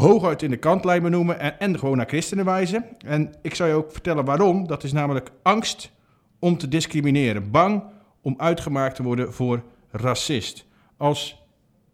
Hooguit 0.00 0.42
in 0.42 0.50
de 0.50 0.56
kantlijn 0.56 1.02
benoemen 1.02 1.40
en, 1.40 1.58
en 1.58 1.78
gewoon 1.78 1.96
naar 1.96 2.06
christenen 2.06 2.44
wijzen. 2.44 2.84
En 2.98 3.34
ik 3.42 3.54
zal 3.54 3.66
je 3.66 3.74
ook 3.74 3.92
vertellen 3.92 4.24
waarom. 4.24 4.66
Dat 4.66 4.84
is 4.84 4.92
namelijk 4.92 5.30
angst 5.42 5.92
om 6.38 6.58
te 6.58 6.68
discrimineren. 6.68 7.50
Bang 7.50 7.82
om 8.20 8.34
uitgemaakt 8.38 8.96
te 8.96 9.02
worden 9.02 9.32
voor 9.32 9.62
racist. 9.90 10.66
Als 10.96 11.42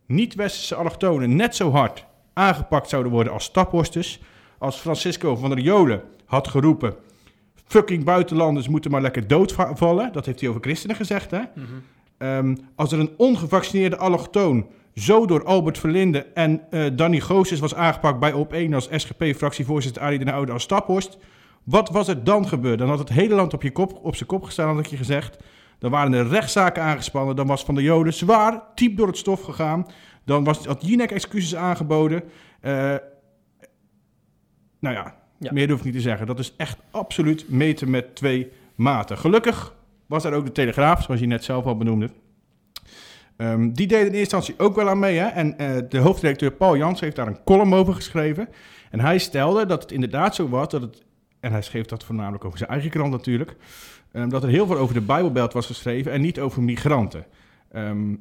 niet-westerse 0.06 0.74
allochtonen 0.74 1.36
net 1.36 1.56
zo 1.56 1.70
hard 1.70 2.04
aangepakt 2.32 2.88
zouden 2.88 3.12
worden 3.12 3.32
als 3.32 3.44
staphorsters, 3.44 4.20
als 4.58 4.76
Francisco 4.76 5.36
van 5.36 5.50
der 5.50 5.58
Jolen 5.58 6.02
had 6.24 6.48
geroepen, 6.48 6.94
fucking 7.66 8.04
buitenlanders 8.04 8.68
moeten 8.68 8.90
maar 8.90 9.00
lekker 9.00 9.26
doodvallen, 9.26 10.12
dat 10.12 10.26
heeft 10.26 10.40
hij 10.40 10.48
over 10.48 10.60
christenen 10.60 10.96
gezegd, 10.96 11.30
hè? 11.30 11.40
Ehm, 12.18 12.56
als 12.74 12.92
er 12.92 12.98
een 12.98 13.14
ongevaccineerde 13.16 13.96
allochtoon 13.96 14.66
zo 14.94 15.26
door 15.26 15.44
Albert 15.44 15.78
Verlinde 15.78 16.26
en 16.34 16.60
eh, 16.70 16.84
Danny 16.92 17.20
Goossens 17.20 17.60
was 17.60 17.74
aangepakt 17.74 18.20
bij 18.20 18.32
Op1 18.32 18.74
als 18.74 18.88
SGP-fractievoorzitter 18.90 20.02
Arie 20.02 20.18
den 20.18 20.34
Oude 20.34 20.52
als 20.52 20.62
Staphorst, 20.62 21.18
wat 21.62 21.88
was 21.90 22.08
er 22.08 22.24
dan 22.24 22.48
gebeurd? 22.48 22.78
Dan 22.78 22.88
had 22.88 22.98
het 22.98 23.08
hele 23.08 23.34
land 23.34 23.54
op, 23.54 23.62
je 23.62 23.72
kop, 23.72 23.98
op 24.02 24.16
zijn 24.16 24.28
kop 24.28 24.42
gestaan, 24.44 24.68
had 24.74 24.84
ik 24.84 24.90
je 24.90 24.96
gezegd. 24.96 25.36
Dan 25.78 25.90
waren 25.90 26.12
er 26.12 26.28
rechtszaken 26.28 26.82
aangespannen. 26.82 27.36
Dan 27.36 27.46
was 27.46 27.64
Van 27.64 27.74
der 27.74 27.84
Joden 27.84 28.14
zwaar, 28.14 28.62
diep 28.74 28.96
door 28.96 29.06
het 29.06 29.16
stof 29.16 29.42
gegaan. 29.42 29.86
Dan 30.24 30.44
was, 30.44 30.66
had 30.66 30.86
Jinek 30.86 31.10
excuses 31.10 31.54
aangeboden. 31.56 32.22
Eh, 32.60 32.94
nou 34.80 34.94
ja, 34.94 35.14
Ja. 35.38 35.52
meer 35.52 35.68
hoef 35.70 35.78
ik 35.78 35.84
niet 35.84 35.94
te 35.94 36.00
zeggen. 36.00 36.26
Dat 36.26 36.38
is 36.38 36.54
echt 36.56 36.78
absoluut 36.90 37.48
meten 37.48 37.90
met 37.90 38.14
twee 38.16 38.50
maten. 38.74 39.18
Gelukkig 39.18 39.74
was 40.06 40.22
daar 40.22 40.32
ook 40.32 40.44
de 40.44 40.52
Telegraaf, 40.52 41.02
zoals 41.02 41.20
je 41.20 41.26
net 41.26 41.44
zelf 41.44 41.64
al 41.64 41.76
benoemde. 41.76 42.10
Ehm, 43.42 43.72
die 43.72 43.86
deed 43.86 43.98
in 43.98 44.04
eerste 44.04 44.18
instantie 44.18 44.54
ook 44.58 44.76
wel 44.76 44.88
aan 44.88 44.98
mee. 44.98 45.18
Hè? 45.18 45.26
En 45.26 45.58
eh, 45.58 45.76
de 45.88 45.98
hoofdredacteur 45.98 46.52
Paul 46.52 46.76
Jans 46.76 47.00
heeft 47.00 47.16
daar 47.16 47.26
een 47.26 47.42
column 47.44 47.74
over 47.74 47.94
geschreven. 47.94 48.48
En 48.90 49.00
hij 49.00 49.18
stelde 49.18 49.66
dat 49.66 49.82
het 49.82 49.92
inderdaad 49.92 50.34
zo 50.34 50.48
was 50.48 50.68
dat 50.68 50.80
het. 50.80 51.02
En 51.40 51.52
hij 51.52 51.62
schreef 51.62 51.86
dat 51.86 52.04
voornamelijk 52.04 52.44
over 52.44 52.58
zijn 52.58 52.70
eigen 52.70 52.90
krant 52.90 53.10
natuurlijk. 53.10 53.56
ehm, 54.12 54.28
dat 54.28 54.42
er 54.42 54.48
heel 54.48 54.66
veel 54.66 54.76
over 54.76 54.94
de 54.94 55.00
Bijbelbelt 55.00 55.52
was 55.52 55.66
geschreven 55.66 56.12
en 56.12 56.20
niet 56.20 56.40
over 56.40 56.62
migranten. 56.62 57.26
Ehm, 57.72 58.14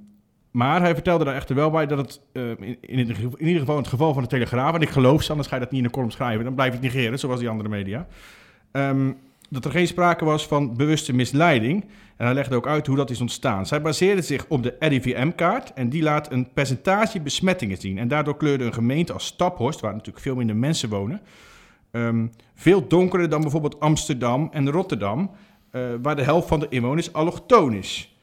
maar 0.51 0.81
hij 0.81 0.93
vertelde 0.93 1.25
daar 1.25 1.35
echter 1.35 1.55
wel 1.55 1.71
bij 1.71 1.85
dat 1.85 1.97
het 1.97 2.21
in, 2.33 2.77
in, 2.81 2.97
ieder 2.97 3.15
geval, 3.15 3.37
in 3.37 3.77
het 3.77 3.87
geval 3.87 4.13
van 4.13 4.23
de 4.23 4.29
Telegraaf, 4.29 4.75
en 4.75 4.81
ik 4.81 4.89
geloof 4.89 5.23
ze, 5.23 5.29
anders 5.29 5.49
ga 5.49 5.55
je 5.55 5.61
dat 5.61 5.71
niet 5.71 5.79
in 5.79 5.85
een 5.85 5.91
column 5.91 6.11
schrijven, 6.11 6.43
dan 6.43 6.55
blijf 6.55 6.73
ik 6.73 6.81
negeren, 6.81 7.19
zoals 7.19 7.39
die 7.39 7.49
andere 7.49 7.69
media. 7.69 8.07
Dat 9.49 9.65
er 9.65 9.71
geen 9.71 9.87
sprake 9.87 10.25
was 10.25 10.47
van 10.47 10.75
bewuste 10.75 11.13
misleiding. 11.13 11.85
En 12.21 12.27
hij 12.27 12.35
legde 12.35 12.55
ook 12.55 12.67
uit 12.67 12.87
hoe 12.87 12.95
dat 12.95 13.09
is 13.09 13.21
ontstaan. 13.21 13.65
Zij 13.65 13.81
baseerde 13.81 14.21
zich 14.21 14.45
op 14.47 14.63
de 14.63 14.75
RIVM-kaart 14.79 15.73
en 15.73 15.89
die 15.89 16.03
laat 16.03 16.31
een 16.31 16.51
percentage 16.53 17.21
besmettingen 17.21 17.77
zien. 17.77 17.97
En 17.97 18.07
daardoor 18.07 18.37
kleurde 18.37 18.63
een 18.63 18.73
gemeente 18.73 19.13
als 19.13 19.25
Staphorst, 19.25 19.79
waar 19.79 19.91
natuurlijk 19.91 20.23
veel 20.23 20.35
minder 20.35 20.55
mensen 20.55 20.89
wonen, 20.89 21.21
um, 21.91 22.31
veel 22.55 22.87
donkerder 22.87 23.29
dan 23.29 23.41
bijvoorbeeld 23.41 23.79
Amsterdam 23.79 24.49
en 24.51 24.69
Rotterdam, 24.69 25.31
uh, 25.71 25.81
waar 26.01 26.15
de 26.15 26.23
helft 26.23 26.47
van 26.47 26.59
de 26.59 26.67
inwoners 26.69 27.13
allochtoon 27.13 27.73
is. 27.73 28.17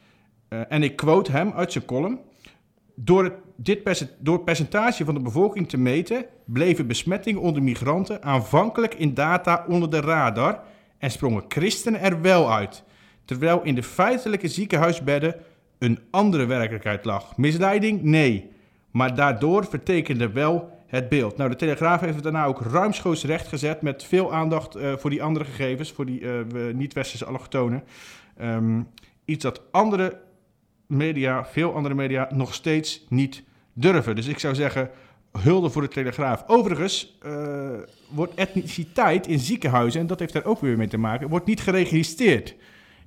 Uh, 0.48 0.60
en 0.68 0.82
ik 0.82 0.96
quote 0.96 1.32
hem 1.32 1.52
uit 1.52 1.72
zijn 1.72 1.84
column. 1.84 2.20
Door, 2.94 3.24
het, 3.24 3.34
dit 3.56 4.12
door 4.18 4.40
percentage 4.40 5.04
van 5.04 5.14
de 5.14 5.20
bevolking 5.20 5.68
te 5.68 5.78
meten, 5.78 6.24
bleven 6.44 6.86
besmettingen 6.86 7.40
onder 7.40 7.62
migranten 7.62 8.22
aanvankelijk 8.22 8.94
in 8.94 9.14
data 9.14 9.64
onder 9.68 9.90
de 9.90 10.00
radar 10.00 10.60
en 10.98 11.10
sprongen 11.10 11.44
christenen 11.48 12.00
er 12.00 12.20
wel 12.20 12.52
uit, 12.52 12.84
terwijl 13.28 13.60
in 13.62 13.74
de 13.74 13.82
feitelijke 13.82 14.48
ziekenhuisbedden 14.48 15.34
een 15.78 15.98
andere 16.10 16.46
werkelijkheid 16.46 17.04
lag. 17.04 17.36
Misleiding? 17.36 18.02
Nee. 18.02 18.50
Maar 18.90 19.14
daardoor 19.14 19.66
vertekende 19.66 20.30
wel 20.32 20.82
het 20.86 21.08
beeld. 21.08 21.36
Nou, 21.36 21.50
de 21.50 21.56
Telegraaf 21.56 22.00
heeft 22.00 22.14
het 22.14 22.22
daarna 22.22 22.44
ook 22.44 22.60
ruimschoots 22.60 23.24
rechtgezet 23.24 23.82
met 23.82 24.04
veel 24.04 24.32
aandacht 24.32 24.76
uh, 24.76 24.96
voor 24.96 25.10
die 25.10 25.22
andere 25.22 25.44
gegevens, 25.44 25.92
voor 25.92 26.06
die 26.06 26.20
uh, 26.20 26.32
niet-westerse 26.74 27.24
allochtonen. 27.24 27.82
Um, 28.40 28.88
iets 29.24 29.42
dat 29.42 29.62
andere 29.70 30.20
media, 30.86 31.44
veel 31.44 31.74
andere 31.74 31.94
media, 31.94 32.28
nog 32.34 32.54
steeds 32.54 33.06
niet 33.08 33.42
durven. 33.72 34.16
Dus 34.16 34.26
ik 34.26 34.38
zou 34.38 34.54
zeggen, 34.54 34.90
hulde 35.32 35.70
voor 35.70 35.82
de 35.82 35.88
Telegraaf. 35.88 36.44
Overigens 36.46 37.18
uh, 37.26 37.68
wordt 38.10 38.34
etniciteit 38.34 39.26
in 39.26 39.38
ziekenhuizen, 39.38 40.00
en 40.00 40.06
dat 40.06 40.18
heeft 40.18 40.32
daar 40.32 40.44
ook 40.44 40.60
weer 40.60 40.76
mee 40.76 40.88
te 40.88 40.98
maken, 40.98 41.28
wordt 41.28 41.46
niet 41.46 41.60
geregistreerd 41.60 42.54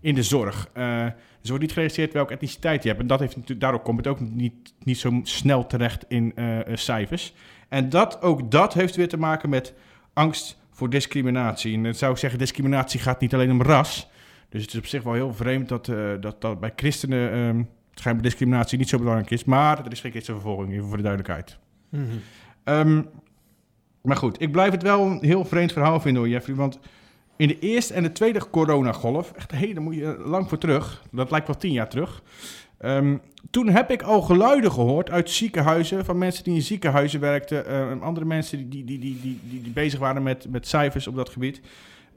in 0.01 0.15
de 0.15 0.23
zorg. 0.23 0.69
Uh, 0.77 1.05
dus 1.39 1.49
wordt 1.49 1.63
niet 1.63 1.73
geregistreerd 1.73 2.13
welke 2.13 2.33
etniciteit 2.33 2.83
je 2.83 2.89
hebt. 2.89 3.01
En 3.01 3.07
dat 3.07 3.19
heeft 3.19 3.35
natuurlijk, 3.35 3.59
daardoor 3.59 3.81
komt 3.81 3.97
het 3.97 4.07
ook 4.07 4.19
niet, 4.19 4.73
niet 4.83 4.97
zo 4.97 5.19
snel 5.23 5.67
terecht 5.67 6.05
in 6.07 6.33
uh, 6.35 6.59
cijfers. 6.73 7.33
En 7.69 7.89
dat, 7.89 8.21
ook 8.21 8.51
dat 8.51 8.73
heeft 8.73 8.95
weer 8.95 9.07
te 9.07 9.17
maken 9.17 9.49
met 9.49 9.73
angst 10.13 10.59
voor 10.71 10.89
discriminatie. 10.89 11.75
En 11.75 11.83
dan 11.83 11.93
zou 11.93 12.11
ik 12.11 12.17
zeggen, 12.17 12.39
discriminatie 12.39 12.99
gaat 12.99 13.19
niet 13.19 13.33
alleen 13.33 13.51
om 13.51 13.61
ras. 13.61 14.09
Dus 14.49 14.61
het 14.61 14.73
is 14.73 14.79
op 14.79 14.85
zich 14.85 15.03
wel 15.03 15.13
heel 15.13 15.33
vreemd 15.33 15.69
dat, 15.69 15.87
uh, 15.87 16.11
dat, 16.19 16.41
dat 16.41 16.59
bij 16.59 16.73
christenen 16.75 17.33
um, 17.37 17.69
schijnbaar 17.93 18.23
discriminatie 18.23 18.77
niet 18.77 18.89
zo 18.89 18.97
belangrijk 18.97 19.29
is. 19.29 19.43
Maar 19.43 19.85
er 19.85 19.91
is 19.91 19.99
geen 19.99 20.11
christenvervolging, 20.11 20.73
even 20.73 20.87
voor 20.87 20.97
de 20.97 21.03
duidelijkheid. 21.03 21.57
Mm 21.89 22.07
-hmm. 22.09 22.77
um, 22.77 23.09
maar 24.01 24.17
goed, 24.17 24.41
ik 24.41 24.51
blijf 24.51 24.71
het 24.71 24.81
wel 24.81 25.05
een 25.05 25.19
heel 25.21 25.45
vreemd 25.45 25.71
verhaal 25.71 25.99
vinden 25.99 26.21
hoor, 26.21 26.31
Jeffrey. 26.31 26.55
Want 26.55 26.79
in 27.41 27.47
de 27.47 27.59
eerste 27.59 27.93
en 27.93 28.03
de 28.03 28.11
tweede 28.11 28.49
coronagolf, 28.49 29.31
echt 29.35 29.51
hey, 29.51 29.73
daar 29.73 29.83
moet 29.83 29.95
je 29.95 30.21
lang 30.25 30.49
voor 30.49 30.57
terug. 30.57 31.03
Dat 31.11 31.31
lijkt 31.31 31.47
wel 31.47 31.57
tien 31.57 31.71
jaar 31.71 31.89
terug. 31.89 32.21
Um, 32.85 33.21
toen 33.51 33.69
heb 33.69 33.91
ik 33.91 34.01
al 34.01 34.21
geluiden 34.21 34.71
gehoord 34.71 35.09
uit 35.09 35.29
ziekenhuizen, 35.29 36.05
van 36.05 36.17
mensen 36.17 36.43
die 36.43 36.55
in 36.55 36.61
ziekenhuizen 36.61 37.19
werkten, 37.19 37.63
uh, 37.69 38.01
andere 38.01 38.25
mensen 38.25 38.69
die, 38.69 38.85
die, 38.85 38.99
die, 38.99 39.19
die, 39.21 39.39
die, 39.43 39.61
die 39.61 39.71
bezig 39.71 39.99
waren 39.99 40.23
met, 40.23 40.49
met 40.49 40.67
cijfers 40.67 41.07
op 41.07 41.15
dat 41.15 41.29
gebied. 41.29 41.61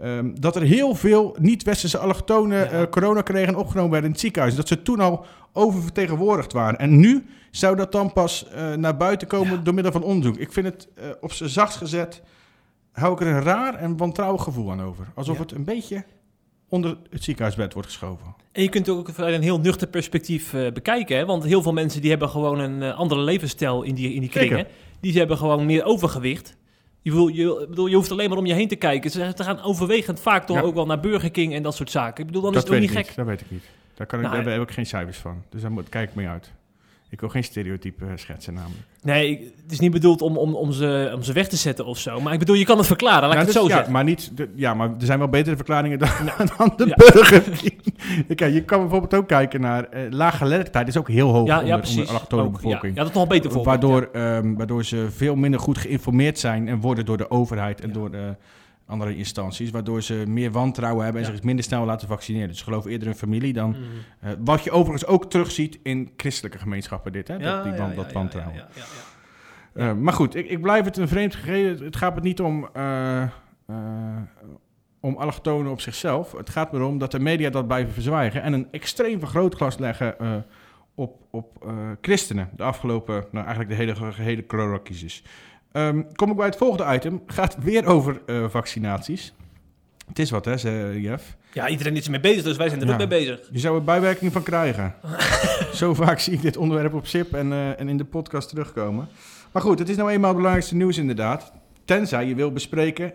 Um, 0.03 0.41
dat 0.41 0.57
er 0.57 0.63
heel 0.63 0.95
veel 0.95 1.37
niet-westerse 1.41 1.99
allochtonen 1.99 2.59
ja. 2.59 2.81
uh, 2.81 2.87
corona 2.91 3.23
kregen 3.23 3.49
en 3.49 3.57
opgenomen 3.57 3.91
werden 3.91 4.09
in 4.09 4.15
het 4.15 4.25
ziekenhuis. 4.25 4.55
Dat 4.55 4.69
ze 4.69 4.83
toen 4.83 5.01
al 5.01 5.27
oververtegenwoordigd 5.53 6.53
waren. 6.53 6.79
En 6.79 6.99
nu 6.99 7.27
zou 7.51 7.77
dat 7.77 7.93
dan 7.93 8.13
pas 8.13 8.47
uh, 8.55 8.75
naar 8.75 8.97
buiten 8.97 9.29
komen 9.29 9.57
ja. 9.57 9.63
door 9.63 9.75
middel 9.75 9.93
van 9.93 10.03
onderzoek. 10.03 10.37
Ik 10.37 10.53
vind 10.53 10.67
het 10.67 10.89
uh, 10.99 11.05
op 11.21 11.33
zijn 11.33 11.51
zachtst 11.51 11.79
gezet, 11.79 12.23
hou 12.95 13.13
ik 13.13 13.21
er 13.21 13.27
een 13.27 13.43
raar 13.43 13.75
en 13.75 13.97
wantrouwig 13.97 14.43
gevoel 14.43 14.71
aan 14.71 14.83
over. 14.83 15.07
Alsof 15.15 15.37
ja. 15.37 15.43
het 15.43 15.53
een 15.53 15.65
beetje 15.65 16.05
onder 16.69 16.97
het 17.11 17.25
ziekenhuisbed 17.25 17.73
wordt 17.73 17.89
geschoven. 17.89 18.35
En 18.53 18.63
je 18.63 18.69
kunt 18.69 18.87
het 18.87 18.97
ook 18.97 19.11
vanuit 19.11 19.35
een 19.35 19.43
heel 19.43 19.61
nuchter 19.61 19.89
perspectief 19.89 20.53
uh, 20.53 20.73
bekijken. 20.73 21.17
Hè? 21.17 21.25
Want 21.25 21.45
heel 21.45 21.63
veel 21.63 21.73
mensen 21.73 22.01
die 22.01 22.11
hebben 22.11 22.29
gewoon 22.29 22.59
een 22.59 22.83
uh, 22.83 22.99
andere 22.99 23.21
levensstijl 23.21 23.83
in 23.83 23.95
die, 23.95 24.13
in 24.13 24.21
die 24.21 24.31
kringen. 24.31 24.57
Zeker. 24.59 24.73
Die 25.01 25.19
hebben 25.19 25.37
gewoon 25.37 25.67
meer 25.67 25.85
overgewicht. 25.85 26.57
Je, 27.03 27.13
wil, 27.13 27.29
je, 27.29 27.67
bedoel, 27.69 27.87
je 27.87 27.97
hoeft 27.97 28.11
alleen 28.11 28.29
maar 28.29 28.39
om 28.39 28.47
je 28.47 28.55
heen 28.55 28.69
te 28.69 28.77
kijken. 28.77 29.11
Ze 29.11 29.33
gaan 29.37 29.63
overwegend 29.63 30.21
vaak 30.21 30.47
toch 30.47 30.57
ja. 30.57 30.63
ook 30.63 30.75
wel 30.75 30.87
naar 30.87 31.01
Burger 31.01 31.31
King 31.31 31.55
en 31.55 31.63
dat 31.63 31.75
soort 31.75 31.91
zaken. 31.91 32.21
Ik 32.21 32.27
bedoel, 32.27 32.43
dan 32.43 32.53
dat 32.53 32.63
is 32.63 32.69
het 32.69 32.77
ook 32.77 32.85
niet 32.87 32.95
niet. 32.97 33.07
gek. 33.07 33.17
Dat 33.17 33.27
weet 33.27 33.41
ik 33.41 33.51
niet. 33.51 33.65
Daar, 33.95 34.07
kan 34.07 34.19
ik, 34.19 34.27
nou, 34.27 34.43
daar 34.43 34.53
heb 34.53 34.63
ik 34.63 34.71
geen 34.71 34.87
cijfers 34.87 35.19
van. 35.19 35.43
Dus 35.49 35.63
daar 35.63 35.73
moet, 35.73 35.89
kijk 35.89 36.09
ik 36.09 36.15
mee 36.15 36.29
uit. 36.29 36.53
Ik 37.15 37.21
wil 37.21 37.29
geen 37.29 37.45
stereotype 37.45 38.05
schetsen 38.15 38.55
namelijk. 38.55 38.81
Nee, 39.03 39.53
het 39.63 39.73
is 39.73 39.79
niet 39.79 39.91
bedoeld 39.91 40.23
om, 40.23 40.37
om, 40.37 40.55
om, 40.55 40.73
ze, 40.73 41.13
om 41.15 41.23
ze 41.23 41.33
weg 41.33 41.49
te 41.49 41.57
zetten 41.57 41.87
of 41.87 41.99
zo. 41.99 42.21
Maar 42.21 42.33
ik 42.33 42.39
bedoel, 42.39 42.57
je 42.57 42.65
kan 42.65 42.79
het 42.79 42.87
verklaren, 42.87 43.21
laat 43.21 43.31
nou, 43.31 43.41
ik 43.41 43.47
het 43.47 43.55
dus, 43.55 43.63
zo 43.63 43.69
ja, 43.69 43.75
zeggen. 43.75 43.93
Maar 43.93 44.05
niet, 44.05 44.37
de, 44.37 44.49
ja, 44.55 44.75
maar 44.75 44.89
er 44.89 45.07
zijn 45.07 45.19
wel 45.19 45.29
betere 45.29 45.57
verklaringen 45.57 45.99
dan, 45.99 46.09
dan 46.59 46.73
de 46.77 46.87
ja. 46.87 46.95
Burger. 46.95 47.43
Kijk, 48.37 48.55
je 48.55 48.65
kan 48.65 48.81
bijvoorbeeld 48.81 49.15
ook 49.15 49.29
kijken 49.29 49.61
naar... 49.61 49.89
Uh, 49.95 50.01
laaggeletterdheid 50.11 50.89
is 50.89 50.97
ook 50.97 51.09
heel 51.09 51.33
hoog 51.33 51.47
ja, 51.47 51.55
onder, 51.55 51.75
ja, 51.75 51.79
precies. 51.79 52.11
onder 52.31 52.51
bevolking. 52.51 52.95
Ja, 52.95 52.99
dat 52.99 53.09
is 53.09 53.15
nog 53.15 53.23
een 53.23 53.29
beter 53.29 53.51
voorbeeld. 53.51 53.83
Waardoor, 53.83 54.09
um, 54.13 54.57
waardoor 54.57 54.85
ze 54.85 55.07
veel 55.11 55.35
minder 55.35 55.61
goed 55.61 55.79
geïnformeerd 55.79 56.39
zijn... 56.39 56.69
en 56.69 56.81
worden 56.81 57.05
door 57.05 57.17
de 57.17 57.31
overheid 57.31 57.81
en 57.81 57.93
door 57.93 58.11
de 58.11 58.37
andere 58.87 59.17
instanties, 59.17 59.71
waardoor 59.71 60.03
ze 60.03 60.25
meer 60.27 60.51
wantrouwen 60.51 61.05
hebben 61.05 61.23
en 61.23 61.29
ja. 61.29 61.35
zich 61.35 61.45
minder 61.45 61.65
snel 61.65 61.85
laten 61.85 62.09
vaccineren. 62.09 62.49
Dus 62.49 62.63
geloof 62.63 62.87
eerder 62.87 63.09
in 63.09 63.15
familie 63.15 63.53
dan... 63.53 63.71
Mm. 63.71 63.77
Uh, 64.25 64.31
wat 64.39 64.65
je 64.65 64.71
overigens 64.71 65.07
ook 65.07 65.31
terugziet 65.31 65.79
in 65.83 66.13
christelijke 66.17 66.59
gemeenschappen, 66.59 67.13
dit, 67.13 67.29
hè? 67.29 67.35
Ja, 67.35 67.41
dat, 67.41 67.65
die, 67.65 67.73
ja, 67.73 67.89
dat 67.95 68.07
ja, 68.07 68.13
wantrouwen. 68.13 68.55
Ja, 68.55 68.67
uh, 69.75 69.93
maar 69.93 70.13
goed, 70.13 70.35
ik, 70.35 70.49
ik, 70.49 70.61
blijf 70.61 70.85
het 70.85 70.97
een 70.97 71.09
vreemd 71.09 71.35
gegeven. 71.35 71.85
Het 71.85 71.97
gaat 71.97 72.15
me 72.15 72.21
niet 72.21 72.41
om... 72.41 72.69
Uh, 72.77 73.23
om 75.01 75.17
allochtonen 75.17 75.73
op 75.73 75.81
zichzelf. 75.81 76.33
Het 76.33 76.51
gaat 76.51 76.73
erom 76.73 76.99
dat 76.99 77.11
de 77.11 77.19
media 77.19 77.51
dat 77.51 77.67
blijven 77.67 77.93
verzwijgen... 77.93 78.43
en 78.43 78.53
een 78.53 78.69
extreem 78.71 79.19
vergrootglas 79.19 79.79
leggen 79.79 80.45
op, 80.95 81.21
op 81.31 81.67
christenen... 82.01 82.51
de 82.57 82.63
afgelopen, 82.63 83.15
nou 83.31 83.47
eigenlijk 83.47 83.69
de 83.69 83.75
hele 83.75 84.13
gehele 84.13 84.47
coronacrisis. 84.47 85.23
Um, 85.77 86.07
kom 86.15 86.31
ik 86.31 86.37
bij 86.37 86.47
het 86.47 86.57
volgende 86.57 86.95
item. 86.95 87.23
Gaat 87.27 87.57
weer 87.63 87.87
over 87.87 88.21
uh, 88.27 88.49
vaccinaties. 88.49 89.35
Het 90.09 90.19
is 90.19 90.31
wat, 90.31 90.45
hè, 90.45 90.57
zei 90.57 91.01
Jeff. 91.01 91.37
Ja, 91.53 91.69
iedereen 91.69 91.97
is 91.97 92.05
ermee 92.05 92.21
bezig, 92.21 92.43
dus 92.43 92.57
wij 92.57 92.69
zijn 92.69 92.81
er 92.81 92.87
ja. 92.87 92.93
ook 92.93 92.99
mee 92.99 93.09
bezig. 93.09 93.41
Je 93.51 93.59
zou 93.59 93.77
er 93.77 93.85
bijwerking 93.85 94.33
van 94.33 94.43
krijgen. 94.43 94.95
Zo 95.73 95.95
vaak 95.95 96.19
zie 96.19 96.33
ik 96.33 96.43
dit 96.43 96.57
onderwerp 96.57 96.95
op 96.95 97.07
SIP 97.07 97.35
en, 97.35 97.47
uh, 97.47 97.81
en 97.81 97.89
in 97.89 97.97
de 97.97 98.05
podcast 98.05 98.49
terugkomen. 98.49 99.09
Maar 99.53 99.63
goed, 99.63 99.79
het 99.79 99.89
is 99.89 99.97
nou 99.97 100.11
eenmaal 100.11 100.29
het 100.29 100.37
belangrijkste 100.37 100.77
nieuws 100.77 100.99
inderdaad. 100.99 101.53
Tenzij 101.85 102.27
je 102.27 102.35
wil 102.35 102.53
bespreken 102.53 103.13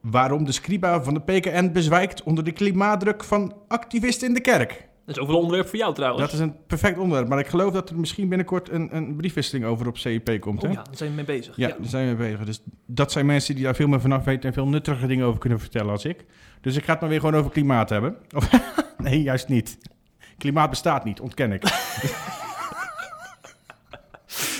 waarom 0.00 0.44
de 0.44 0.52
scriba 0.52 1.02
van 1.02 1.14
de 1.14 1.20
PKN 1.20 1.72
bezwijkt 1.72 2.22
onder 2.22 2.44
de 2.44 2.52
klimaatdruk 2.52 3.24
van 3.24 3.54
activisten 3.68 4.28
in 4.28 4.34
de 4.34 4.40
kerk. 4.40 4.88
Dat 5.06 5.16
is 5.16 5.22
ook 5.22 5.28
wel 5.28 5.36
een 5.36 5.42
onderwerp 5.42 5.68
voor 5.68 5.78
jou 5.78 5.94
trouwens. 5.94 6.22
Dat 6.22 6.32
is 6.32 6.38
een 6.38 6.56
perfect 6.66 6.98
onderwerp. 6.98 7.28
Maar 7.28 7.38
ik 7.38 7.46
geloof 7.46 7.72
dat 7.72 7.90
er 7.90 7.98
misschien 7.98 8.28
binnenkort 8.28 8.70
een, 8.70 8.96
een 8.96 9.16
briefwisseling 9.16 9.64
over 9.64 9.86
op 9.86 9.98
CIP 9.98 10.40
komt. 10.40 10.62
Oh 10.62 10.68
hè? 10.68 10.74
ja, 10.74 10.82
daar 10.82 10.96
zijn 10.96 11.10
we 11.10 11.16
mee 11.16 11.24
bezig. 11.24 11.56
Ja, 11.56 11.68
ja, 11.68 11.74
daar 11.78 11.88
zijn 11.88 12.08
we 12.08 12.14
mee 12.14 12.30
bezig. 12.30 12.46
Dus 12.46 12.62
dat 12.86 13.12
zijn 13.12 13.26
mensen 13.26 13.54
die 13.54 13.64
daar 13.64 13.74
veel 13.74 13.86
meer 13.86 14.00
vanaf 14.00 14.24
weten 14.24 14.48
en 14.48 14.54
veel 14.54 14.66
nuttige 14.68 15.06
dingen 15.06 15.26
over 15.26 15.40
kunnen 15.40 15.60
vertellen 15.60 15.90
als 15.90 16.04
ik. 16.04 16.24
Dus 16.60 16.76
ik 16.76 16.84
ga 16.84 16.92
het 16.92 17.00
maar 17.00 17.10
weer 17.10 17.20
gewoon 17.20 17.34
over 17.34 17.50
klimaat 17.50 17.88
hebben. 17.88 18.16
Of, 18.34 18.50
nee, 18.98 19.22
juist 19.22 19.48
niet. 19.48 19.78
Klimaat 20.38 20.70
bestaat 20.70 21.04
niet, 21.04 21.20
ontken 21.20 21.52
ik. 21.52 21.62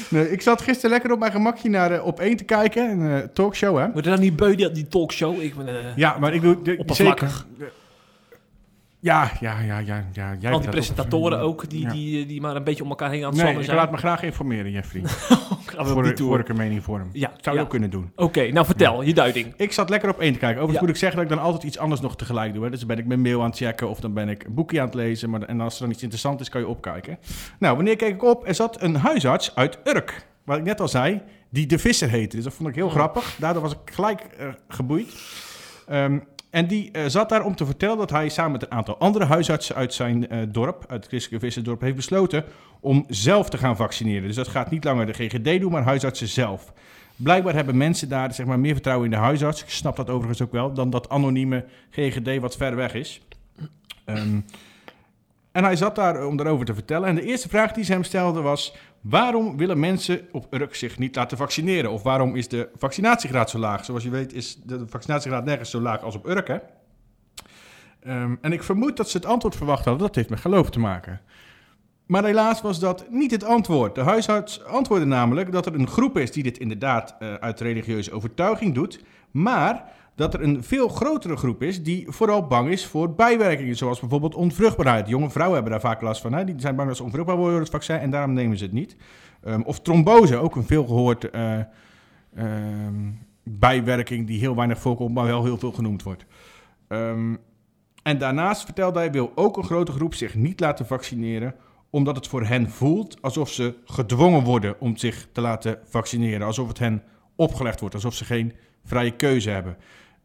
Nee, 0.08 0.32
ik 0.32 0.42
zat 0.42 0.62
gisteren 0.62 0.90
lekker 0.90 1.12
op 1.12 1.18
mijn 1.18 1.32
gemakje 1.32 1.68
naar 1.68 1.92
uh, 1.92 2.06
Op 2.06 2.20
1 2.20 2.36
te 2.36 2.44
kijken, 2.44 2.90
een 2.90 3.00
uh, 3.00 3.18
talkshow, 3.18 3.78
hè. 3.78 3.92
Wordt 3.92 4.06
er 4.06 4.12
dan 4.12 4.20
niet 4.20 4.36
beu, 4.36 4.54
die, 4.54 4.70
die 4.70 4.88
talkshow? 4.88 5.40
Ik 5.40 5.54
ben, 5.54 5.68
uh, 5.68 5.96
ja, 5.96 6.18
maar 6.18 6.34
ik 6.34 6.42
doe... 6.42 6.62
De. 6.62 6.82
Zeker, 6.86 7.44
ja, 9.06 9.30
ja, 9.40 9.58
ja, 9.60 9.78
ja. 9.78 10.04
ja 10.12 10.36
jij 10.38 10.52
Al 10.52 10.60
die 10.60 10.68
presentatoren 10.68 11.40
ook, 11.40 11.70
die, 11.70 11.80
ja. 11.80 11.90
die, 11.90 12.26
die 12.26 12.40
maar 12.40 12.56
een 12.56 12.64
beetje 12.64 12.82
om 12.82 12.88
elkaar 12.88 13.10
heen 13.10 13.24
aan 13.24 13.24
het 13.24 13.32
nee, 13.32 13.40
zwammen 13.40 13.60
ik 13.60 13.66
zijn. 13.66 13.76
laat 13.76 13.90
me 13.90 13.96
graag 13.96 14.22
informeren, 14.22 14.70
Jeffrey. 14.70 15.02
Voor, 15.76 16.16
voor 16.16 16.38
ik 16.38 16.48
een 16.48 16.56
mening 16.56 16.82
vorm. 16.82 17.08
Ja, 17.12 17.32
Zou 17.40 17.56
je 17.56 17.62
ook 17.62 17.70
kunnen 17.70 17.90
doen. 17.90 18.10
Oké, 18.14 18.22
okay, 18.22 18.50
nou 18.50 18.66
vertel, 18.66 19.02
je 19.02 19.14
duiding. 19.14 19.54
Ik 19.56 19.72
zat 19.72 19.88
lekker 19.88 20.08
op 20.08 20.20
één 20.20 20.32
te 20.32 20.38
kijken. 20.38 20.56
Overigens 20.56 20.80
moet 20.80 20.94
ik 20.94 21.00
zeggen 21.00 21.18
dat 21.18 21.30
ik 21.30 21.36
dan 21.36 21.44
altijd 21.44 21.62
iets 21.62 21.78
anders 21.78 22.00
nog 22.00 22.16
tegelijk 22.16 22.54
doe. 22.54 22.64
Hè. 22.64 22.70
Dus 22.70 22.78
dan 22.78 22.88
ben 22.88 22.98
ik 22.98 23.06
mijn 23.06 23.20
mail 23.20 23.40
aan 23.40 23.48
het 23.48 23.56
checken 23.56 23.88
of 23.88 24.00
dan 24.00 24.12
ben 24.12 24.28
ik 24.28 24.44
een 24.44 24.54
boekje 24.54 24.80
aan 24.80 24.86
het 24.86 24.94
lezen. 24.94 25.30
Maar, 25.30 25.42
en 25.42 25.60
als 25.60 25.74
er 25.74 25.80
dan 25.80 25.90
iets 25.90 26.02
interessants 26.02 26.42
is, 26.42 26.48
kan 26.48 26.60
je 26.60 26.68
opkijken. 26.68 27.18
Nou, 27.58 27.76
wanneer 27.76 27.96
keek 27.96 28.14
ik 28.14 28.24
op? 28.24 28.48
Er 28.48 28.54
zat 28.54 28.82
een 28.82 28.96
huisarts 28.96 29.54
uit 29.54 29.78
Urk. 29.84 30.26
Wat 30.44 30.58
ik 30.58 30.64
net 30.64 30.80
al 30.80 30.88
zei, 30.88 31.22
die 31.50 31.66
de 31.66 31.78
Visser 31.78 32.08
heette. 32.08 32.36
Dus 32.36 32.44
dat 32.44 32.54
vond 32.54 32.68
ik 32.68 32.74
heel 32.74 32.88
grappig. 32.88 33.36
Daardoor 33.38 33.62
was 33.62 33.72
ik 33.72 33.78
gelijk 33.92 34.26
uh, 34.40 34.48
geboeid. 34.68 35.14
Um, 35.90 36.24
en 36.50 36.66
die 36.66 36.90
uh, 36.92 37.02
zat 37.06 37.28
daar 37.28 37.44
om 37.44 37.56
te 37.56 37.66
vertellen 37.66 37.96
dat 37.96 38.10
hij 38.10 38.28
samen 38.28 38.52
met 38.52 38.62
een 38.62 38.70
aantal 38.70 38.98
andere 38.98 39.24
huisartsen 39.24 39.74
uit 39.74 39.94
zijn 39.94 40.34
uh, 40.34 40.42
dorp, 40.48 40.84
uit 40.88 41.00
het 41.00 41.08
christelijke 41.08 41.46
Visserdorp, 41.46 41.80
heeft 41.80 41.96
besloten 41.96 42.44
om 42.80 43.04
zelf 43.08 43.48
te 43.48 43.58
gaan 43.58 43.76
vaccineren. 43.76 44.26
Dus 44.26 44.36
dat 44.36 44.48
gaat 44.48 44.70
niet 44.70 44.84
langer 44.84 45.06
de 45.06 45.12
GGD 45.12 45.60
doen, 45.60 45.72
maar 45.72 45.82
huisartsen 45.82 46.28
zelf. 46.28 46.72
Blijkbaar 47.16 47.54
hebben 47.54 47.76
mensen 47.76 48.08
daar 48.08 48.34
zeg 48.34 48.46
maar, 48.46 48.58
meer 48.58 48.72
vertrouwen 48.72 49.06
in 49.06 49.12
de 49.12 49.22
huisarts. 49.22 49.62
Ik 49.62 49.70
snap 49.70 49.96
dat 49.96 50.10
overigens 50.10 50.42
ook 50.42 50.52
wel, 50.52 50.72
dan 50.72 50.90
dat 50.90 51.08
anonieme 51.08 51.64
GGD 51.90 52.38
wat 52.40 52.56
ver 52.56 52.76
weg 52.76 52.94
is. 52.94 53.20
Um, 54.06 54.44
En 55.56 55.64
hij 55.64 55.76
zat 55.76 55.94
daar 55.94 56.26
om 56.26 56.36
daarover 56.36 56.66
te 56.66 56.74
vertellen. 56.74 57.08
En 57.08 57.14
de 57.14 57.22
eerste 57.22 57.48
vraag 57.48 57.72
die 57.72 57.84
ze 57.84 57.92
hem 57.92 58.02
stelde 58.02 58.40
was... 58.40 58.76
waarom 59.00 59.56
willen 59.56 59.80
mensen 59.80 60.20
op 60.32 60.46
Urk 60.54 60.74
zich 60.74 60.98
niet 60.98 61.16
laten 61.16 61.36
vaccineren? 61.36 61.90
Of 61.90 62.02
waarom 62.02 62.36
is 62.36 62.48
de 62.48 62.68
vaccinatiegraad 62.74 63.50
zo 63.50 63.58
laag? 63.58 63.84
Zoals 63.84 64.02
je 64.02 64.10
weet 64.10 64.32
is 64.32 64.58
de 64.64 64.84
vaccinatiegraad 64.88 65.44
nergens 65.44 65.70
zo 65.70 65.80
laag 65.80 66.02
als 66.02 66.14
op 66.14 66.26
Urk, 66.26 66.48
hè? 66.48 66.56
Ehm, 68.02 68.34
en 68.40 68.52
ik 68.52 68.62
vermoed 68.62 68.96
dat 68.96 69.10
ze 69.10 69.16
het 69.16 69.26
antwoord 69.26 69.56
verwacht 69.56 69.84
hadden. 69.84 70.06
Dat 70.06 70.14
heeft 70.14 70.30
met 70.30 70.40
geloof 70.40 70.70
te 70.70 70.78
maken. 70.78 71.20
Maar 72.06 72.24
helaas 72.24 72.62
was 72.62 72.80
dat 72.80 73.06
niet 73.10 73.30
het 73.30 73.44
antwoord. 73.44 73.94
De 73.94 74.02
huisarts 74.02 74.64
antwoordde 74.64 75.06
namelijk 75.06 75.52
dat 75.52 75.66
er 75.66 75.74
een 75.74 75.88
groep 75.88 76.18
is 76.18 76.32
die 76.32 76.42
dit 76.42 76.58
inderdaad 76.58 77.16
uh, 77.20 77.34
uit 77.34 77.60
religieuze 77.60 78.12
overtuiging 78.12 78.74
doet, 78.74 79.04
maar 79.30 79.92
dat 80.16 80.34
er 80.34 80.42
een 80.42 80.64
veel 80.64 80.88
grotere 80.88 81.36
groep 81.36 81.62
is 81.62 81.82
die 81.82 82.06
vooral 82.08 82.46
bang 82.46 82.70
is 82.70 82.86
voor 82.86 83.14
bijwerkingen, 83.14 83.76
zoals 83.76 84.00
bijvoorbeeld 84.00 84.34
onvruchtbaarheid. 84.34 85.08
Jonge 85.08 85.30
vrouwen 85.30 85.54
hebben 85.54 85.72
daar 85.72 85.90
vaak 85.90 86.00
last 86.00 86.20
van. 86.20 86.32
Hè? 86.32 86.44
Die 86.44 86.54
zijn 86.58 86.76
bang 86.76 86.88
dat 86.88 86.96
ze 86.96 87.02
onvruchtbaar 87.02 87.36
worden 87.36 87.54
door 87.54 87.62
het 87.62 87.72
vaccin 87.72 87.98
en 87.98 88.10
daarom 88.10 88.32
nemen 88.32 88.58
ze 88.58 88.64
het 88.64 88.72
niet. 88.72 88.96
Um, 89.46 89.62
of 89.62 89.80
trombose, 89.80 90.36
ook 90.36 90.56
een 90.56 90.66
veel 90.66 90.86
gehoord 90.86 91.28
uh, 91.34 91.58
bijwerking 93.42 94.26
die 94.26 94.38
heel 94.38 94.56
weinig 94.56 94.78
voorkomt, 94.78 95.14
maar 95.14 95.26
wel 95.26 95.44
heel 95.44 95.58
veel 95.58 95.72
genoemd 95.72 96.02
wordt. 96.02 96.24
Um, 96.88 97.38
en 98.02 98.18
daarnaast 98.18 98.64
vertelde 98.64 98.98
hij, 98.98 99.10
wil 99.10 99.32
ook 99.34 99.56
een 99.56 99.64
grote 99.64 99.92
groep 99.92 100.14
zich 100.14 100.34
niet 100.34 100.60
laten 100.60 100.86
vaccineren, 100.86 101.54
omdat 101.90 102.16
het 102.16 102.26
voor 102.26 102.44
hen 102.44 102.70
voelt 102.70 103.22
alsof 103.22 103.50
ze 103.50 103.74
gedwongen 103.84 104.44
worden 104.44 104.80
om 104.80 104.96
zich 104.96 105.28
te 105.32 105.40
laten 105.40 105.78
vaccineren. 105.84 106.46
Alsof 106.46 106.68
het 106.68 106.78
hen 106.78 107.02
opgelegd 107.34 107.80
wordt, 107.80 107.94
alsof 107.94 108.14
ze 108.14 108.24
geen 108.24 108.52
vrije 108.84 109.16
keuze 109.16 109.50
hebben. 109.50 109.76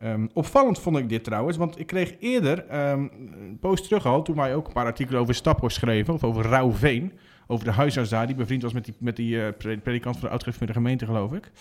Um, 0.03 0.29
opvallend 0.33 0.79
vond 0.79 0.97
ik 0.97 1.09
dit 1.09 1.23
trouwens, 1.23 1.57
want 1.57 1.79
ik 1.79 1.87
kreeg 1.87 2.15
eerder 2.19 2.89
um, 2.89 3.11
een 3.13 3.57
post 3.59 3.83
terug 3.83 4.05
al, 4.05 4.21
toen 4.21 4.35
wij 4.35 4.55
ook 4.55 4.67
een 4.67 4.73
paar 4.73 4.85
artikelen 4.85 5.21
over 5.21 5.35
Staphorst 5.35 5.77
schreven, 5.77 6.13
of 6.13 6.23
over 6.23 6.45
Rauwveen, 6.45 7.13
over 7.47 7.65
de 7.65 7.71
huisarts 7.71 8.09
daar, 8.09 8.27
die 8.27 8.35
bevriend 8.35 8.61
was 8.61 8.73
met 8.73 8.85
die, 8.85 8.93
met 8.99 9.15
die 9.15 9.35
uh, 9.35 9.47
predikant 9.57 10.15
van 10.15 10.23
de 10.23 10.29
oudschrift 10.29 10.57
van 10.57 10.67
de 10.67 10.73
gemeente, 10.73 11.05
geloof 11.05 11.33
ik. 11.33 11.51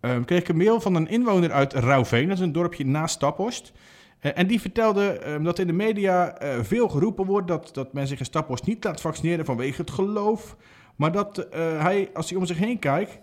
Um, 0.00 0.24
kreeg 0.24 0.40
ik 0.40 0.48
een 0.48 0.56
mail 0.56 0.80
van 0.80 0.94
een 0.94 1.08
inwoner 1.08 1.52
uit 1.52 1.72
Rauwveen, 1.72 2.28
dat 2.28 2.36
is 2.36 2.42
een 2.42 2.52
dorpje 2.52 2.86
naast 2.86 3.14
Staphorst. 3.14 3.72
Uh, 4.20 4.32
en 4.34 4.46
die 4.46 4.60
vertelde 4.60 5.38
dat 5.42 5.58
in 5.58 5.66
de 5.66 5.72
media 5.72 6.42
uh, 6.42 6.62
veel 6.62 6.88
geroepen 6.88 7.26
wordt 7.26 7.48
dat, 7.48 7.70
dat 7.72 7.92
men 7.92 8.06
zich 8.06 8.18
in 8.18 8.24
Staphorst 8.24 8.66
niet 8.66 8.84
laat 8.84 9.00
vaccineren 9.00 9.44
vanwege 9.44 9.80
het 9.80 9.90
geloof. 9.90 10.56
Maar 10.96 11.12
dat 11.12 11.46
hij, 11.56 12.10
als 12.12 12.30
hij 12.30 12.38
om 12.38 12.46
zich 12.46 12.58
heen 12.58 12.78
kijkt, 12.78 13.18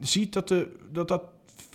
ziet 0.00 0.32
dat, 0.32 0.48
de, 0.48 0.76
dat 0.92 1.08
dat 1.08 1.22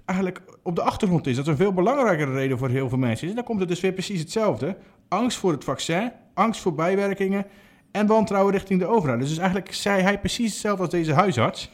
eigenlijk 0.05 0.41
op 0.63 0.75
de 0.75 0.81
achtergrond 0.81 1.27
is. 1.27 1.35
Dat 1.35 1.47
een 1.47 1.55
veel 1.55 1.73
belangrijkere 1.73 2.33
reden 2.33 2.57
voor 2.57 2.69
heel 2.69 2.89
veel 2.89 2.97
mensen 2.97 3.23
is. 3.23 3.29
En 3.29 3.35
dan 3.35 3.45
komt 3.45 3.59
het 3.59 3.69
dus 3.69 3.79
weer 3.79 3.93
precies 3.93 4.19
hetzelfde. 4.19 4.77
Angst 5.07 5.37
voor 5.37 5.51
het 5.51 5.63
vaccin, 5.63 6.11
angst 6.33 6.61
voor 6.61 6.75
bijwerkingen 6.75 7.45
en 7.91 8.07
wantrouwen 8.07 8.53
richting 8.53 8.79
de 8.79 8.87
overheid. 8.87 9.19
Dus 9.19 9.37
eigenlijk 9.37 9.73
zei 9.73 10.01
hij 10.01 10.19
precies 10.19 10.51
hetzelfde 10.51 10.81
als 10.81 10.91
deze 10.91 11.13
huisarts. 11.13 11.71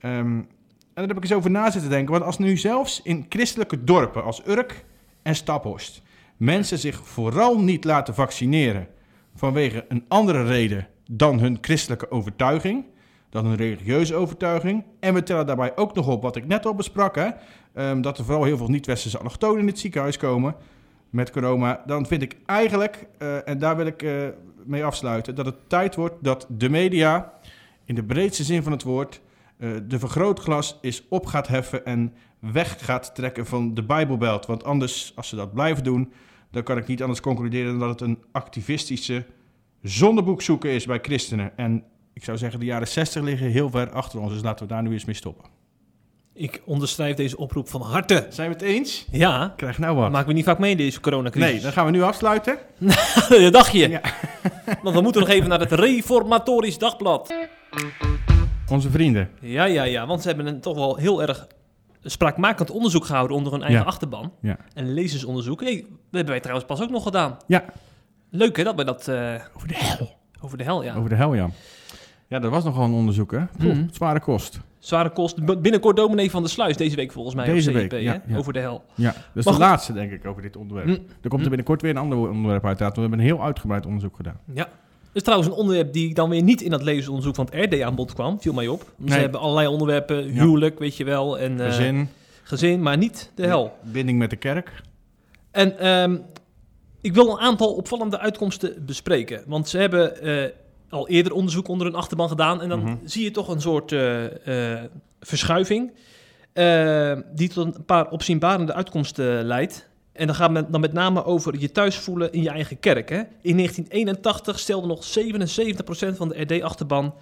Um, 0.00 0.48
en 0.96 1.02
daar 1.02 1.06
heb 1.06 1.16
ik 1.16 1.30
eens 1.30 1.38
over 1.38 1.50
na 1.50 1.70
zitten 1.70 1.90
denken. 1.90 2.12
Want 2.12 2.24
als 2.24 2.38
nu 2.38 2.56
zelfs 2.56 3.00
in 3.02 3.26
christelijke 3.28 3.84
dorpen 3.84 4.24
als 4.24 4.46
Urk 4.46 4.84
en 5.22 5.34
Staphorst... 5.34 6.02
mensen 6.36 6.78
zich 6.78 7.00
vooral 7.06 7.60
niet 7.60 7.84
laten 7.84 8.14
vaccineren 8.14 8.88
vanwege 9.34 9.84
een 9.88 10.04
andere 10.08 10.44
reden 10.44 10.88
dan 11.10 11.38
hun 11.38 11.58
christelijke 11.60 12.10
overtuiging 12.10 12.84
dan 13.30 13.46
een 13.46 13.56
religieuze 13.56 14.14
overtuiging. 14.14 14.84
En 15.00 15.14
we 15.14 15.22
tellen 15.22 15.46
daarbij 15.46 15.76
ook 15.76 15.94
nog 15.94 16.08
op 16.08 16.22
wat 16.22 16.36
ik 16.36 16.46
net 16.46 16.66
al 16.66 16.74
besprak, 16.74 17.14
hè, 17.14 17.28
um, 17.90 18.02
dat 18.02 18.18
er 18.18 18.24
vooral 18.24 18.44
heel 18.44 18.56
veel 18.56 18.68
niet-westerse 18.68 19.18
allochtonen 19.18 19.60
in 19.60 19.66
het 19.66 19.78
ziekenhuis 19.78 20.16
komen 20.16 20.54
met 21.10 21.30
corona. 21.30 21.82
Dan 21.86 22.06
vind 22.06 22.22
ik 22.22 22.36
eigenlijk, 22.46 23.06
uh, 23.18 23.48
en 23.48 23.58
daar 23.58 23.76
wil 23.76 23.86
ik 23.86 24.02
uh, 24.02 24.28
mee 24.64 24.84
afsluiten, 24.84 25.34
dat 25.34 25.46
het 25.46 25.68
tijd 25.68 25.94
wordt 25.94 26.14
dat 26.20 26.46
de 26.48 26.68
media, 26.68 27.32
in 27.84 27.94
de 27.94 28.04
breedste 28.04 28.44
zin 28.44 28.62
van 28.62 28.72
het 28.72 28.82
woord, 28.82 29.20
uh, 29.58 29.70
de 29.86 29.98
vergrootglas 29.98 30.78
is 30.80 31.02
op 31.08 31.26
gaat 31.26 31.48
heffen 31.48 31.84
en 31.84 32.14
weg 32.38 32.84
gaat 32.84 33.14
trekken 33.14 33.46
van 33.46 33.74
de 33.74 33.82
Bijbelbelt. 33.82 34.46
Want 34.46 34.64
anders, 34.64 35.12
als 35.16 35.28
ze 35.28 35.36
dat 35.36 35.54
blijven 35.54 35.84
doen, 35.84 36.12
dan 36.50 36.62
kan 36.62 36.76
ik 36.76 36.86
niet 36.86 37.02
anders 37.02 37.20
concluderen 37.20 37.70
dan 37.70 37.88
dat 37.88 38.00
het 38.00 38.08
een 38.08 38.22
activistische 38.32 39.24
zondeboek 39.82 40.42
zoeken 40.42 40.70
is 40.70 40.86
bij 40.86 40.98
christenen. 41.02 41.56
En 41.56 41.84
ik 42.16 42.24
zou 42.24 42.38
zeggen, 42.38 42.60
de 42.60 42.66
jaren 42.66 42.88
60 42.88 43.22
liggen 43.22 43.46
heel 43.50 43.70
ver 43.70 43.90
achter 43.90 44.20
ons. 44.20 44.32
Dus 44.32 44.42
laten 44.42 44.66
we 44.66 44.72
daar 44.72 44.82
nu 44.82 44.92
eens 44.92 45.04
mee 45.04 45.14
stoppen. 45.14 45.44
Ik 46.32 46.62
onderschrijf 46.64 47.16
deze 47.16 47.36
oproep 47.36 47.68
van 47.68 47.80
harte. 47.82 48.26
Zijn 48.30 48.48
we 48.48 48.54
het 48.54 48.62
eens? 48.62 49.06
Ja. 49.10 49.52
Krijg 49.56 49.78
nou 49.78 49.96
wat. 49.96 50.10
Maak 50.10 50.26
me 50.26 50.32
niet 50.32 50.44
vaak 50.44 50.58
mee 50.58 50.70
in 50.70 50.76
deze 50.76 51.00
coronacrisis. 51.00 51.50
Nee, 51.52 51.60
dan 51.60 51.72
gaan 51.72 51.84
we 51.84 51.90
nu 51.90 52.02
afsluiten. 52.02 52.58
dat 53.28 53.52
dacht 53.52 53.72
je. 53.72 53.88
Ja. 53.88 54.00
Want 54.82 54.94
we 54.96 55.00
moeten 55.02 55.20
nog 55.20 55.30
even 55.30 55.48
naar 55.48 55.60
het 55.60 55.72
Reformatorisch 55.72 56.78
Dagblad. 56.78 57.34
Onze 58.70 58.90
vrienden. 58.90 59.30
Ja, 59.40 59.64
ja, 59.64 59.82
ja. 59.82 60.06
Want 60.06 60.22
ze 60.22 60.28
hebben 60.28 60.46
een 60.46 60.60
toch 60.60 60.74
wel 60.76 60.96
heel 60.96 61.22
erg 61.22 61.46
spraakmakend 62.02 62.70
onderzoek 62.70 63.04
gehouden 63.04 63.36
onder 63.36 63.52
hun 63.52 63.62
eigen 63.62 63.80
Ja. 63.80 63.86
achterban. 63.86 64.32
Ja. 64.40 64.56
Een 64.74 64.92
lezersonderzoek. 64.94 65.60
Hey, 65.62 65.74
dat 65.76 65.88
hebben 66.10 66.30
wij 66.30 66.40
trouwens 66.40 66.66
pas 66.68 66.80
ook 66.82 66.90
nog 66.90 67.02
gedaan. 67.02 67.36
Ja. 67.46 67.64
Leuk 68.30 68.56
hè, 68.56 68.64
dat 68.64 68.74
we 68.74 68.84
dat... 68.84 69.08
eh, 69.08 69.34
Over 69.56 69.68
de 69.68 69.74
hel. 69.76 70.14
over 70.40 70.58
de 70.58 70.64
hel, 70.64 70.82
ja. 70.82 70.94
Over 70.94 71.08
de 71.08 71.14
hel, 71.14 71.34
ja. 71.34 71.50
Ja, 72.28 72.38
dat 72.38 72.50
was 72.50 72.64
nogal 72.64 72.84
een 72.84 72.92
onderzoek, 72.92 73.30
hè? 73.32 73.40
Mhm. 73.58 73.84
Zware 73.92 74.20
kost. 74.20 74.60
Zware 74.78 75.10
kost. 75.10 75.60
Binnenkort 75.62 75.96
dominee 75.96 76.30
van 76.30 76.42
de 76.42 76.48
Sluis 76.48 76.76
deze 76.76 76.96
week 76.96 77.12
volgens 77.12 77.34
mij 77.34 77.44
Deze 77.44 77.70
op 77.70 77.76
CEP, 77.76 77.90
week, 77.90 77.90
hè? 77.90 77.96
ja, 78.12 78.22
ja. 78.26 78.36
Over 78.36 78.52
de 78.52 78.58
hel. 78.58 78.84
Ja, 78.94 79.04
dat 79.06 79.14
is 79.16 79.22
Maar 79.34 79.42
de 79.44 79.50
goed. 79.50 79.58
laatste, 79.58 79.92
denk 79.92 80.12
ik, 80.12 80.24
over 80.26 80.42
dit 80.42 80.56
onderwerp. 80.56 80.86
Hm. 80.88 80.98
Er 81.22 81.28
komt 81.28 81.42
er 81.42 81.48
binnenkort 81.48 81.82
weer 81.82 81.90
een 81.90 81.96
ander 81.96 82.18
onderwerp 82.18 82.64
uiteraard. 82.64 82.78
want 82.78 82.94
We 82.94 83.00
hebben 83.00 83.18
een 83.18 83.24
heel 83.24 83.42
uitgebreid 83.44 83.86
onderzoek 83.86 84.16
gedaan. 84.16 84.40
Ja. 84.54 84.64
Dat 84.64 85.12
is 85.12 85.22
trouwens 85.22 85.50
een 85.50 85.56
onderwerp 85.56 85.92
die 85.92 86.14
dan 86.14 86.28
weer 86.30 86.42
niet 86.42 86.60
in 86.62 86.70
dat 86.70 86.82
lezersonderzoek 86.82 87.34
van 87.34 87.48
het 87.50 87.72
RD 87.72 87.80
aan 87.82 87.94
bod 87.94 88.12
kwam. 88.12 88.40
Viel 88.40 88.52
mij 88.52 88.68
op. 88.68 88.92
Ze 89.06 89.12
hebben 89.14 89.40
allerlei 89.40 89.66
onderwerpen. 89.68 90.24
Huwelijk, 90.24 90.78
weet 90.78 90.96
je 90.96 91.04
wel. 91.04 91.38
En, 91.38 91.60
eh, 91.60 91.66
Gezin, 91.66 92.08
gezin, 92.42 92.82
maar 92.82 92.96
niet 92.96 93.30
de 93.34 93.46
hel. 93.46 93.76
binding 93.82 94.18
met 94.18 94.30
de 94.30 94.36
kerk. 94.36 94.82
En 95.50 95.78
ehm, 95.78 96.16
ik 97.00 97.14
wil 97.14 97.28
een 97.30 97.38
aantal 97.38 97.74
opvallende 97.74 98.18
uitkomsten 98.18 98.84
bespreken. 98.86 99.42
Want 99.46 99.68
ze 99.68 99.78
hebben 99.78 100.20
eh, 100.22 100.50
al 100.90 101.08
eerder 101.08 101.32
onderzoek 101.32 101.68
onder 101.68 101.86
hun 101.86 101.96
achterban 101.96 102.28
gedaan. 102.28 102.62
En 102.62 102.68
dan 102.68 102.80
Mhm. 102.80 102.94
zie 103.04 103.24
je 103.24 103.30
toch 103.30 103.48
een 103.48 103.60
soort 103.60 103.92
eh, 103.92 104.74
eh, 104.74 104.84
verschuiving. 105.20 105.92
eh, 106.52 107.16
die 107.34 107.48
tot 107.48 107.74
een 107.76 107.84
paar 107.84 108.10
opzienbarende 108.10 108.74
uitkomsten 108.74 109.44
leidt. 109.44 109.88
En 110.12 110.26
dan 110.26 110.34
gaat 110.36 110.54
het 110.56 110.72
dan 110.72 110.80
met 110.80 110.92
name 110.92 111.24
over 111.24 111.58
je 111.58 111.72
thuis 111.72 111.96
voelen 111.96 112.32
in 112.32 112.42
je 112.42 112.48
eigen 112.48 112.78
kerk. 112.80 113.08
Hè? 113.08 113.22
In 113.42 113.56
1981 113.56 114.58
stelde 114.58 114.86
nog 114.86 115.04
77% 115.04 116.16
van 116.16 116.28
de 116.28 116.40
RD-achterban 116.40 117.14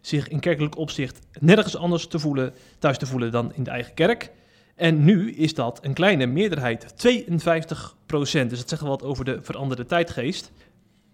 zich 0.00 0.28
in 0.28 0.40
kerkelijk 0.40 0.76
opzicht 0.76 1.18
nergens 1.40 1.76
anders 1.76 2.06
te 2.06 2.18
voelen, 2.18 2.52
thuis 2.78 2.98
te 2.98 3.06
voelen 3.06 3.30
dan 3.32 3.52
in 3.54 3.62
de 3.62 3.70
eigen 3.70 3.94
kerk. 3.94 4.30
En 4.74 5.04
nu 5.04 5.32
is 5.32 5.54
dat 5.54 5.78
een 5.82 5.92
kleine 5.94 6.26
meerderheid, 6.26 6.92
52% 6.96 8.50
Dus 8.50 8.58
dat 8.58 8.68
zegt 8.68 8.80
wel 8.82 8.90
wat 8.90 9.02
over 9.02 9.24
de 9.24 9.38
veranderde 9.42 9.86
tijdgeest. 9.86 10.50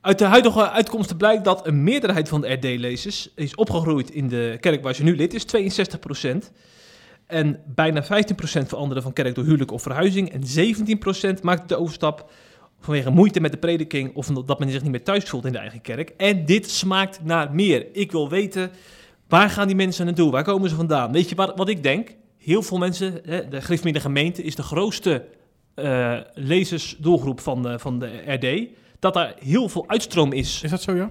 Uit 0.07 0.19
de 0.19 0.25
huidige 0.25 0.71
uitkomsten 0.71 1.17
blijkt 1.17 1.45
dat 1.45 1.67
een 1.67 1.83
meerderheid 1.83 2.29
van 2.29 2.41
de 2.41 2.53
RD-lezers 2.53 3.33
is 3.35 3.55
opgegroeid 3.55 4.11
in 4.11 4.29
de 4.29 4.57
kerk 4.61 4.83
waar 4.83 4.95
ze 4.95 5.03
nu 5.03 5.17
lid 5.17 5.35
is, 5.35 5.47
62% 5.47 6.53
En 7.27 7.61
bijna 7.67 8.05
15% 8.05 8.07
veranderde 8.67 9.03
van 9.03 9.13
kerk 9.13 9.35
door 9.35 9.45
huwelijk 9.45 9.73
of 9.73 9.83
verhuizing. 9.83 10.33
En 10.33 10.43
17% 11.39 11.43
maakte 11.43 11.67
de 11.67 11.77
overstap 11.77 12.31
vanwege 12.81 13.11
moeite 13.11 13.41
met 13.41 13.53
de 13.53 13.59
prediking 13.59 14.15
of 14.15 14.29
omdat 14.29 14.59
men 14.59 14.71
zich 14.71 14.83
niet 14.83 14.91
meer 14.91 15.05
thuis 15.05 15.25
voelt 15.25 15.45
in 15.45 15.53
de 15.53 15.59
eigen 15.59 15.81
kerk. 15.81 16.13
En 16.17 16.45
dit 16.45 16.71
smaakt 16.71 17.25
naar 17.25 17.55
meer. 17.55 17.87
Ik 17.93 18.13
wil 18.13 18.29
weten, 18.29 18.71
waar 19.29 19.51
gaan 19.51 19.67
die 19.67 19.77
mensen 19.77 20.05
naartoe? 20.05 20.31
Waar 20.31 20.45
komen 20.45 20.71
ze 20.71 20.77
vandaan? 20.77 21.13
Weet 21.13 21.29
je 21.29 21.35
wat, 21.35 21.53
wat 21.57 21.69
ik 21.69 21.83
denk? 21.83 22.15
Heel 22.39 22.63
veel 22.63 22.79
mensen, 22.79 23.21
hè, 23.25 23.49
de 23.49 23.61
Griffmiddag 23.61 24.03
gemeente 24.03 24.43
is 24.43 24.55
de 24.55 24.63
grootste 24.63 25.25
eh, 25.75 26.19
lezersdoelgroep 26.35 27.41
van 27.41 27.63
de, 27.63 27.79
van 27.79 27.99
de 27.99 28.23
RD. 28.27 28.69
Dat 29.07 29.15
daar 29.15 29.35
heel 29.39 29.69
veel 29.69 29.85
uitstroom 29.87 30.33
is. 30.33 30.63
Is 30.63 30.71
dat 30.71 30.83
zo, 30.83 30.95
ja? 30.95 31.11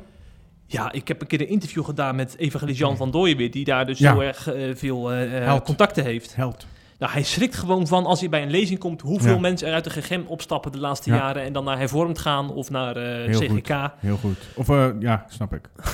Ja, 0.65 0.91
ik 0.91 1.07
heb 1.07 1.21
een 1.21 1.27
keer 1.27 1.41
een 1.41 1.47
interview 1.47 1.85
gedaan 1.85 2.15
met 2.15 2.35
evangelist 2.37 2.77
Jan 2.79 2.97
van 2.97 3.11
Dooyenweer, 3.11 3.51
die 3.51 3.65
daar 3.65 3.85
dus 3.85 3.99
Ja. 3.99 4.11
heel 4.11 4.23
erg 4.23 4.47
eh, 4.53 4.75
veel 4.75 5.11
eh, 5.11 5.47
eh, 5.47 5.61
contacten 5.61 6.03
heeft. 6.03 6.35
Held. 6.35 6.67
Nou, 6.99 7.11
hij 7.11 7.23
schrikt 7.23 7.55
gewoon 7.55 7.87
van 7.87 8.05
als 8.05 8.19
hij 8.19 8.29
bij 8.29 8.41
een 8.41 8.49
lezing 8.49 8.79
komt, 8.79 9.01
hoeveel 9.01 9.33
Ja. 9.33 9.39
mensen 9.39 9.67
er 9.67 9.73
uit 9.73 9.83
de 9.83 9.89
GGM 9.89 10.21
opstappen 10.27 10.71
de 10.71 10.79
laatste 10.79 11.09
Ja. 11.09 11.15
jaren 11.15 11.43
en 11.43 11.53
dan 11.53 11.63
naar 11.63 11.77
hervormd 11.77 12.19
gaan 12.19 12.49
of 12.53 12.69
naar 12.69 12.95
eh, 12.97 13.25
Heel 13.25 13.39
CGK. 13.39 13.91
Heel 13.99 14.17
goed. 14.17 14.37
Of, 14.55 14.67
ja, 14.99 15.25
snap 15.29 15.53
ik. 15.53 15.69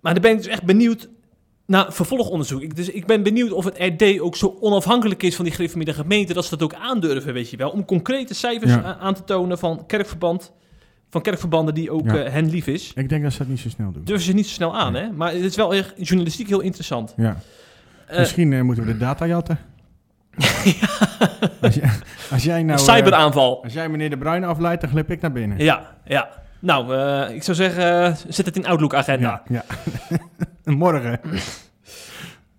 Maar 0.00 0.12
dan 0.12 0.22
ben 0.22 0.30
ik 0.30 0.36
dus 0.36 0.46
echt 0.46 0.62
benieuwd 0.62 1.08
naar 1.66 1.92
vervolgonderzoek. 1.92 2.62
Ik, 2.62 2.76
dus 2.76 2.88
ik 2.90 3.06
ben 3.06 3.22
benieuwd 3.22 3.52
of 3.52 3.64
het 3.64 3.76
RD 3.78 4.20
ook 4.20 4.36
zo 4.36 4.56
onafhankelijk 4.60 5.22
is 5.22 5.36
van 5.36 5.44
die 5.44 5.54
gereformeerde 5.54 5.92
gemeente, 5.94 6.32
dat 6.34 6.44
ze 6.44 6.50
dat 6.50 6.62
ook 6.62 6.74
aandurven, 6.74 7.32
weet 7.32 7.50
je 7.50 7.56
wel. 7.56 7.70
Om 7.70 7.84
concrete 7.84 8.34
cijfers 8.34 8.72
aan 8.82 9.14
te 9.14 9.24
tonen 9.24 9.58
van 9.58 9.86
kerkverband, 9.86 10.52
van 11.10 11.22
kerkverbanden 11.22 11.74
die 11.74 11.90
ook 11.90 12.04
Ja. 12.10 12.16
eh, 12.24 12.32
hen 12.32 12.50
lief 12.50 12.66
is. 12.66 12.92
Ik 12.94 13.08
denk 13.08 13.22
dat 13.22 13.32
ze 13.32 13.38
dat 13.38 13.48
niet 13.48 13.60
zo 13.60 13.68
snel 13.68 13.92
doen. 13.92 14.04
Durven 14.04 14.24
ze 14.24 14.32
niet 14.32 14.46
zo 14.46 14.52
snel 14.54 14.76
aan, 14.78 14.92
Nee. 14.92 15.02
hè? 15.02 15.10
Maar 15.12 15.32
het 15.32 15.42
is 15.42 15.56
wel 15.56 15.74
echt 15.74 15.92
journalistiek 15.96 16.48
heel 16.48 16.60
interessant. 16.60 17.14
Ja. 17.16 17.36
Eh, 18.06 18.18
Misschien 18.18 18.52
eh, 18.52 18.60
moeten 18.60 18.84
we 18.84 18.92
de 18.92 18.98
data 18.98 19.26
jatten. 19.26 19.58
als, 21.60 21.74
jij, 21.74 21.90
als, 22.30 22.42
jij 22.44 22.62
nou, 22.62 22.78
cyberaanval. 22.78 23.62
als 23.64 23.72
jij 23.72 23.88
meneer 23.88 24.10
De 24.10 24.18
Bruyne 24.18 24.46
afleidt, 24.46 24.80
dan 24.80 24.90
glip 24.90 25.10
ik 25.10 25.20
naar 25.20 25.32
binnen. 25.32 25.58
Ja, 25.58 25.96
ja. 26.04 26.28
Nou, 26.58 26.94
ik 27.34 27.42
zou 27.42 27.56
zeggen, 27.56 28.16
zet 28.28 28.46
het 28.46 28.56
in 28.56 28.66
Outlook-agenda. 28.66 29.42
Ja, 29.48 29.64
ja. 29.64 29.64
Morgen. 30.72 31.20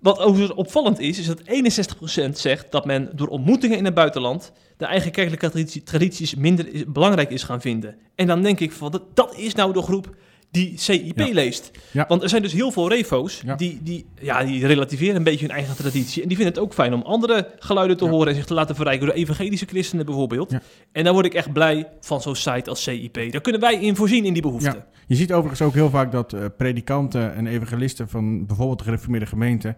Wat 0.02 0.20
overigens 0.20 0.58
opvallend 0.58 1.00
is, 1.00 1.20
is 1.20 1.26
dat 1.26 1.42
61% 1.42 2.30
zegt 2.32 2.72
dat 2.72 2.86
men 2.86 3.10
door 3.16 3.28
ontmoetingen 3.28 3.78
in 3.78 3.86
het 3.86 3.94
buitenland 3.94 4.52
de 4.78 4.86
eigen 4.86 5.12
kerkelijke 5.12 5.50
traditie- 5.50 5.84
tradities 5.84 6.36
minder 6.36 6.68
belangrijk 6.88 7.30
is 7.30 7.44
gaan 7.44 7.62
vinden. 7.62 7.96
En 8.16 8.28
dan 8.28 8.42
denk 8.42 8.60
ik 8.60 8.72
van, 8.72 8.92
dat, 8.92 9.04
dat 9.14 9.38
is 9.38 9.56
nou 9.56 9.74
de 9.74 9.82
groep 9.82 10.16
die 10.52 10.78
CIP 10.78 11.20
Ja. 11.20 11.34
leest. 11.34 11.72
Ja. 11.92 12.06
Want 12.08 12.24
er 12.24 12.30
zijn 12.30 12.42
dus 12.42 12.54
heel 12.54 12.72
veel 12.72 12.90
refo's 12.90 13.42
Ja. 13.46 13.56
die, 13.56 13.80
die, 13.84 14.06
ja, 14.22 14.44
die 14.44 14.68
relativeren 14.68 15.16
een 15.16 15.24
beetje 15.24 15.46
hun 15.46 15.56
eigen 15.56 15.76
traditie. 15.76 16.22
En 16.22 16.28
die 16.28 16.38
vinden 16.38 16.56
het 16.56 16.64
ook 16.64 16.74
fijn 16.74 16.94
om 16.94 17.02
andere 17.02 17.52
geluiden 17.60 17.98
te 17.98 18.06
horen 18.08 18.28
en 18.28 18.36
zich 18.36 18.46
te 18.46 18.54
laten 18.54 18.76
verrijken 18.76 19.06
door 19.06 19.16
evangelische 19.16 19.66
christenen 19.66 20.06
bijvoorbeeld. 20.06 20.56
En 20.92 21.04
dan 21.04 21.14
word 21.14 21.26
ik 21.26 21.34
echt 21.34 21.54
blij 21.54 21.88
van 22.00 22.22
zo'n 22.22 22.36
site 22.36 22.70
als 22.70 22.84
CIP. 22.84 23.32
Daar 23.32 23.42
kunnen 23.42 23.62
wij 23.62 23.76
in 23.82 23.96
voorzien 23.96 24.26
in 24.26 24.34
die 24.34 24.42
behoefte. 24.42 24.68
Ja. 24.78 24.86
Je 25.08 25.16
ziet 25.16 25.34
overigens 25.34 25.62
ook 25.62 25.74
heel 25.74 25.90
vaak 25.90 26.12
dat 26.12 26.34
eh, 26.34 26.46
predikanten 26.58 27.34
en 27.36 27.48
evangelisten 27.48 28.10
van 28.10 28.46
bijvoorbeeld 28.46 28.78
de 28.78 28.84
gereformeerde 28.84 29.26
gemeente, 29.26 29.76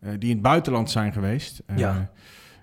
eh, 0.00 0.10
die 0.18 0.28
in 0.28 0.34
het 0.34 0.42
buitenland 0.42 0.90
zijn 0.90 1.12
geweest, 1.12 1.62
eh, 1.66 1.96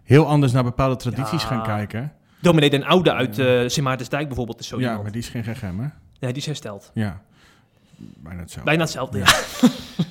heel 0.03 0.25
anders 0.27 0.51
naar 0.51 0.63
bepaalde 0.63 0.95
tradities 0.95 1.43
gaan 1.43 1.63
kijken. 1.63 2.13
Dominee 2.41 2.69
Den 2.69 2.83
Oude 2.83 3.13
uit 3.13 3.39
eh 3.39 3.59
Sint 3.67 3.81
Maartensdijk 3.85 4.27
bijvoorbeeld 4.27 4.59
is 4.59 4.67
zo 4.67 4.75
ja, 4.75 4.81
iemand. 4.81 5.03
maar 5.03 5.11
die 5.11 5.21
is 5.21 5.29
geen 5.29 5.43
GGM, 5.43 5.65
hè? 5.79 5.87
Nee, 6.19 6.31
die 6.33 6.35
is 6.41 6.45
hersteld. 6.45 6.91
Ja. 6.93 7.21
Bijna 7.97 8.39
hetzelfde. 8.39 8.69
Bijna 8.69 8.81
hetzelfde, 8.83 9.17
ja. 9.17 9.25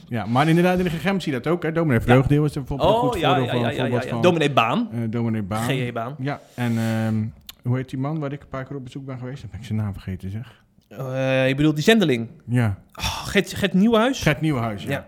Ja, 0.08 0.26
maar 0.34 0.48
inderdaad, 0.48 0.78
in 0.78 0.84
de 0.84 0.90
GGM 0.90 1.18
zie 1.18 1.32
je 1.32 1.40
dat 1.40 1.52
ook, 1.52 1.62
hè? 1.62 1.72
Dominee 1.72 2.00
Vreugdeel 2.00 2.44
is 2.44 2.54
er 2.54 2.60
bijvoorbeeld 2.60 2.88
een 2.90 2.94
Oh, 2.96 3.00
goed 3.10 3.20
ja, 3.20 3.28
voordeel 3.28 3.44
ja, 3.44 3.50
van. 3.50 3.60
ja, 3.60 3.70
ja, 3.70 3.80
voorbeeld 3.80 4.04
van 4.08 4.22
Dominee 4.22 4.50
Baan, 4.52 4.88
eh, 4.92 4.98
Dominee 5.10 5.42
Baan. 5.42 5.62
GE-baan. 5.64 6.14
Ja, 6.18 6.40
en 6.54 6.78
ehm, 6.78 7.14
hoe 7.68 7.76
heet 7.76 7.90
die 7.90 7.98
man 7.98 8.18
waar 8.18 8.32
ik 8.32 8.40
een 8.42 8.48
paar 8.48 8.64
keer 8.64 8.76
op 8.76 8.84
bezoek 8.84 9.04
ben 9.06 9.18
geweest? 9.18 9.50
Ben 9.50 9.60
ik 9.60 9.66
zijn 9.66 9.78
naam 9.78 9.92
vergeten, 9.92 10.30
zeg. 10.30 10.62
Eh, 10.88 11.48
ik 11.48 11.56
bedoel, 11.56 11.74
die 11.74 11.82
zendeling. 11.82 12.28
Ja, 12.46 12.78
Oh, 12.94 13.26
Gert, 13.26 13.54
Gert 13.54 13.72
Nieuwhuis. 13.72 14.22
Gert 14.22 14.40
Nieuwenhuis, 14.40 14.82
ja. 14.82 14.90
Ja. 14.90 15.06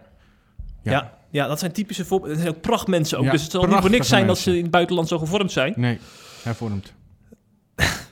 Ja. 0.82 0.92
Ja. 0.92 1.14
Ja. 1.30 1.46
dat 1.46 1.58
zijn 1.58 1.72
typische 1.72 2.04
voorbeelden. 2.04 2.36
Dat 2.36 2.44
zijn 2.46 2.56
ook 2.56 2.62
prachtmensen 2.62 3.18
ook. 3.18 3.24
Ja, 3.24 3.30
dus 3.30 3.42
het 3.42 3.50
zal 3.50 3.66
niet 3.66 3.80
voor 3.80 3.90
niks 3.90 4.08
zijn 4.08 4.26
dat 4.26 4.38
ze 4.38 4.56
in 4.56 4.62
het 4.62 4.70
buitenland 4.70 5.08
zo 5.08 5.18
gevormd 5.18 5.52
zijn. 5.52 5.72
Nee, 5.76 5.98
hervormd. 6.42 6.92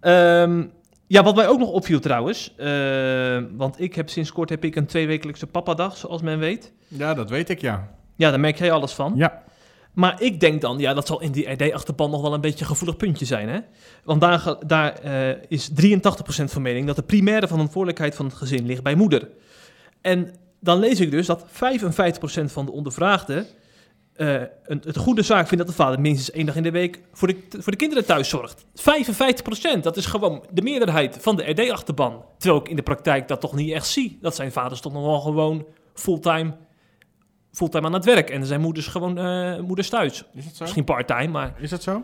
Ehm, 0.00 0.64
ja, 1.06 1.22
wat 1.22 1.34
mij 1.36 1.48
ook 1.48 1.58
nog 1.58 1.68
opviel 1.70 2.00
trouwens. 2.00 2.54
eh, 2.56 3.38
want 3.56 3.80
ik 3.80 3.94
heb 3.94 4.08
sinds 4.08 4.32
kort 4.32 4.48
heb 4.50 4.64
ik 4.64 4.76
een 4.76 4.86
tweewekelijkse 4.86 5.46
papadag, 5.46 5.96
zoals 5.96 6.22
men 6.22 6.38
weet. 6.38 6.72
Ja, 6.88 7.14
dat 7.14 7.30
weet 7.30 7.48
ik, 7.48 7.60
ja. 7.60 7.90
Ja, 8.16 8.30
daar 8.30 8.40
merk 8.40 8.58
jij 8.58 8.72
alles 8.72 8.92
van. 8.92 9.12
Ja, 9.16 9.42
Maar 9.92 10.22
ik 10.22 10.40
denk 10.40 10.60
dan, 10.60 10.78
ja, 10.78 10.94
dat 10.94 11.06
zal 11.06 11.20
in 11.20 11.32
die 11.32 11.50
RD-achterban 11.50 12.10
nog 12.10 12.22
wel 12.22 12.34
een 12.34 12.40
beetje 12.40 12.60
een 12.60 12.70
gevoelig 12.70 12.96
puntje 12.96 13.24
zijn, 13.24 13.48
hè? 13.48 13.58
Want 14.04 14.20
daar, 14.20 14.54
daar 14.66 14.92
eh, 14.94 15.36
is 15.48 15.70
83% 15.70 15.72
van 16.44 16.62
mening 16.62 16.86
dat 16.86 16.96
de 16.96 17.02
primaire 17.02 17.48
verantwoordelijkheid 17.48 18.14
van 18.14 18.26
het 18.26 18.34
gezin 18.34 18.66
ligt 18.66 18.82
bij 18.82 18.94
moeder. 18.94 19.28
En 20.00 20.34
dan 20.60 20.78
lees 20.78 21.00
ik 21.00 21.10
dus 21.10 21.26
dat 21.26 21.44
55% 21.46 21.46
van 22.44 22.64
de 22.66 22.72
ondervraagden 22.72 23.46
eh, 24.14 24.34
een, 24.64 24.82
het 24.84 24.96
goede 24.96 25.22
zaak 25.22 25.48
vindt 25.48 25.64
dat 25.64 25.76
de 25.76 25.82
vader 25.82 26.00
minstens 26.00 26.30
één 26.30 26.46
dag 26.46 26.56
in 26.56 26.62
de 26.62 26.70
week 26.70 27.00
voor 27.12 27.28
de, 27.28 27.36
voor 27.50 27.72
de 27.72 27.78
kinderen 27.78 28.04
thuis 28.04 28.28
zorgt. 28.28 28.64
55%, 29.78 29.80
dat 29.80 29.96
is 29.96 30.06
gewoon 30.06 30.44
de 30.52 30.62
meerderheid 30.62 31.16
van 31.20 31.36
de 31.36 31.50
RD-achterban. 31.50 32.24
Terwijl 32.38 32.60
ik 32.60 32.68
in 32.68 32.76
de 32.76 32.82
praktijk 32.82 33.28
dat 33.28 33.40
toch 33.40 33.54
niet 33.54 33.72
echt 33.72 33.86
zie. 33.86 34.18
Dat 34.20 34.34
zijn 34.34 34.52
vaders 34.52 34.80
toch 34.80 34.92
nog 34.92 35.04
wel 35.04 35.20
gewoon 35.20 35.66
fulltime, 35.94 36.54
fulltime 37.52 37.86
aan 37.86 37.92
het 37.92 38.04
werk. 38.04 38.30
En 38.30 38.40
er 38.40 38.46
zijn 38.46 38.60
moeders 38.60 38.86
gewoon 38.86 39.18
eh, 39.18 39.60
moeders 39.60 39.88
thuis. 39.88 40.24
is 40.34 40.44
dat 40.44 40.54
zo? 40.54 40.62
Misschien 40.62 40.84
part-time, 40.84 41.28
maar 41.28 41.54
Is 41.58 41.70
dat 41.70 41.82
zo? 41.82 42.02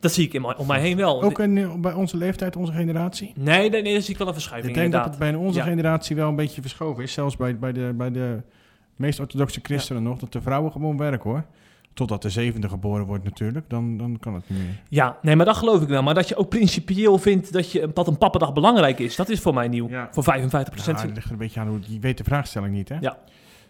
dat 0.00 0.12
zie 0.12 0.24
ik 0.26 0.32
in 0.32 0.56
om 0.56 0.66
mij 0.66 0.80
heen 0.80 0.96
wel. 0.96 1.22
Ook 1.22 1.38
in, 1.38 1.58
eh, 1.58 1.74
bij 1.74 1.92
onze 1.92 2.16
leeftijd, 2.16 2.56
onze 2.56 2.72
generatie? 2.72 3.32
Nee, 3.36 3.70
nee, 3.70 3.82
nee, 3.82 3.92
daar 3.92 4.02
zie 4.02 4.12
ik 4.12 4.18
wel 4.18 4.26
een 4.26 4.32
verschuiving 4.32 4.74
Ik 4.74 4.80
denk 4.80 4.92
dat 4.92 5.04
het 5.04 5.18
bij 5.18 5.34
onze 5.34 5.58
Ja. 5.58 5.64
generatie 5.64 6.16
wel 6.16 6.28
een 6.28 6.36
beetje 6.36 6.60
verschoven 6.60 7.02
is. 7.02 7.12
Zelfs 7.12 7.36
bij, 7.36 7.58
bij, 7.58 7.72
de, 7.72 7.92
bij 7.94 8.10
de 8.10 8.42
meest 8.96 9.20
orthodoxe 9.20 9.60
christenen 9.62 10.02
nog. 10.02 10.18
Dat 10.18 10.32
de 10.32 10.40
vrouwen 10.42 10.72
gewoon 10.72 10.96
werken 10.96 11.30
hoor. 11.30 11.44
Totdat 11.94 12.22
de 12.22 12.30
zevende 12.30 12.68
geboren 12.68 13.06
wordt 13.06 13.24
natuurlijk. 13.24 13.70
Dan, 13.70 13.96
dan 13.96 14.16
kan 14.20 14.34
het 14.34 14.48
niet 14.48 14.58
meer. 14.58 14.80
Ja, 14.88 15.18
nee, 15.22 15.36
maar 15.36 15.46
dat 15.46 15.56
geloof 15.56 15.82
ik 15.82 15.88
wel. 15.88 16.02
Maar 16.02 16.14
dat 16.14 16.28
je 16.28 16.36
ook 16.36 16.48
principieel 16.48 17.18
vindt 17.18 17.52
dat, 17.52 17.72
je, 17.72 17.90
dat 17.94 18.06
een 18.06 18.18
pappadag 18.18 18.52
belangrijk 18.52 18.98
is, 18.98 19.16
dat 19.16 19.28
is 19.28 19.40
voor 19.40 19.54
mij 19.54 19.68
nieuw. 19.68 19.88
Ja. 19.88 20.08
Voor 20.12 20.22
55 20.22 20.86
Ja, 20.86 20.92
het 20.92 21.14
ligt 21.14 21.24
er 21.26 21.32
een 21.32 21.38
beetje 21.38 21.60
aan 21.60 21.68
hoe... 21.68 21.78
Je 21.86 21.98
weet 21.98 22.18
de 22.18 22.24
vraagstelling 22.24 22.74
niet 22.74 22.88
hè? 22.88 22.96
Ja, 23.00 23.18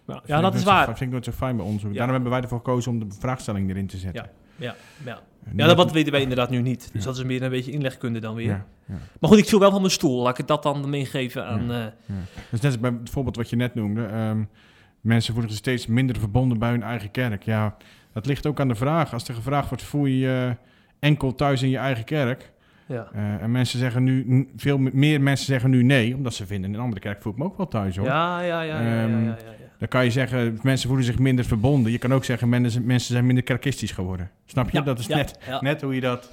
Nou, 0.07 0.21
ja 0.25 0.41
dat 0.41 0.55
is 0.55 0.63
waar. 0.65 0.85
vind 0.85 1.01
ik 1.01 1.11
nooit 1.11 1.25
zo 1.25 1.33
fijn 1.33 1.57
bij 1.57 1.65
onderzoek. 1.65 1.91
Ja. 1.91 1.97
Daarom 1.97 2.15
hebben 2.15 2.33
wij 2.33 2.41
ervoor 2.43 2.59
gekozen 2.59 2.93
om 2.93 2.99
de 2.99 3.07
vraagstelling 3.19 3.71
erin 3.71 3.87
te 3.87 3.97
zetten. 3.97 4.31
Ja, 4.57 4.75
ja. 5.05 5.19
Ja, 5.57 5.67
dat 5.67 5.77
wat 5.77 5.93
weten 5.93 6.13
wij 6.13 6.21
inderdaad 6.21 6.51
nu 6.51 6.61
niet. 6.63 6.91
Dus 6.93 7.05
dat 7.05 7.17
is 7.17 7.25
meer 7.25 7.43
een 7.43 7.51
beetje 7.51 7.71
inlegkunde 7.73 8.19
dan 8.19 8.35
weer. 8.35 8.47
Ja, 8.47 8.67
ja. 8.87 8.95
Maar 9.21 9.31
goed, 9.31 9.39
ik 9.39 9.49
viel 9.49 9.59
wel 9.59 9.71
van 9.71 9.81
mijn 9.81 9.93
stoel. 9.93 10.23
Laat 10.23 10.39
ik 10.39 10.47
dat 10.47 10.63
dan 10.63 10.91
meegeven 10.91 11.47
aan... 11.47 11.71
eh, 11.73 11.85
Dus 12.51 12.61
net 12.61 12.65
als 12.65 12.81
bij 12.81 12.91
het 13.01 13.11
voorbeeld 13.11 13.37
wat 13.37 13.51
je 13.51 13.57
net 13.57 13.75
noemde. 13.75 14.05
ehm, 14.05 14.43
mensen 15.07 15.33
voelen 15.33 15.51
zich 15.51 15.61
steeds 15.61 15.87
minder 15.87 16.19
verbonden 16.19 16.59
bij 16.59 16.71
hun 16.71 16.83
eigen 16.83 17.11
kerk. 17.11 17.43
Ja, 17.43 17.77
dat 18.13 18.27
ligt 18.27 18.47
ook 18.47 18.61
aan 18.61 18.69
de 18.69 18.75
vraag. 18.75 19.13
Als 19.13 19.29
er 19.29 19.35
gevraagd 19.35 19.69
wordt, 19.69 19.85
voel 19.85 20.07
je 20.07 20.19
je 20.19 20.57
enkel 20.99 21.35
thuis 21.35 21.63
in 21.63 21.69
je 21.69 21.79
eigen 21.79 22.05
kerk? 22.05 22.53
ja. 22.87 23.09
Eh, 23.13 23.43
en 23.43 23.51
mensen 23.51 23.79
zeggen 23.79 24.03
nu, 24.03 24.49
veel 24.57 24.79
meer 24.79 25.21
mensen 25.21 25.47
zeggen 25.47 25.71
nu 25.71 25.83
nee, 25.83 26.15
omdat 26.15 26.35
ze 26.35 26.47
vinden 26.47 26.71
in 26.71 26.77
een 26.77 26.83
andere 26.83 27.01
kerk 27.01 27.23
voel 27.23 27.33
ik 27.33 27.39
me 27.39 27.45
ook 27.45 27.57
wel 27.57 27.69
thuis 27.69 27.97
hoor. 27.97 28.07
Ja, 28.07 28.41
ja, 28.41 28.61
ja, 28.63 28.81
ja, 28.81 28.93
ja, 28.93 29.07
ja, 29.07 29.07
Ehm. 29.07 29.35
Dan 29.79 29.89
kan 29.89 30.05
je 30.05 30.11
zeggen, 30.11 30.59
mensen 30.63 30.89
voelen 30.89 31.07
zich 31.07 31.19
minder 31.19 31.45
verbonden. 31.45 31.93
Je 31.93 31.99
kan 31.99 32.13
ook 32.15 32.25
zeggen, 32.25 32.49
mensen, 32.49 32.87
mensen 32.87 33.13
zijn 33.13 33.27
minder 33.27 33.45
kerkistisch 33.45 33.93
geworden. 33.93 34.31
Snap 34.45 34.71
je? 34.71 34.83
Dat 34.83 34.99
is 34.99 35.07
net, 35.07 35.39
net 35.61 35.81
hoe 35.83 35.95
je 35.95 36.01
dat... 36.01 36.31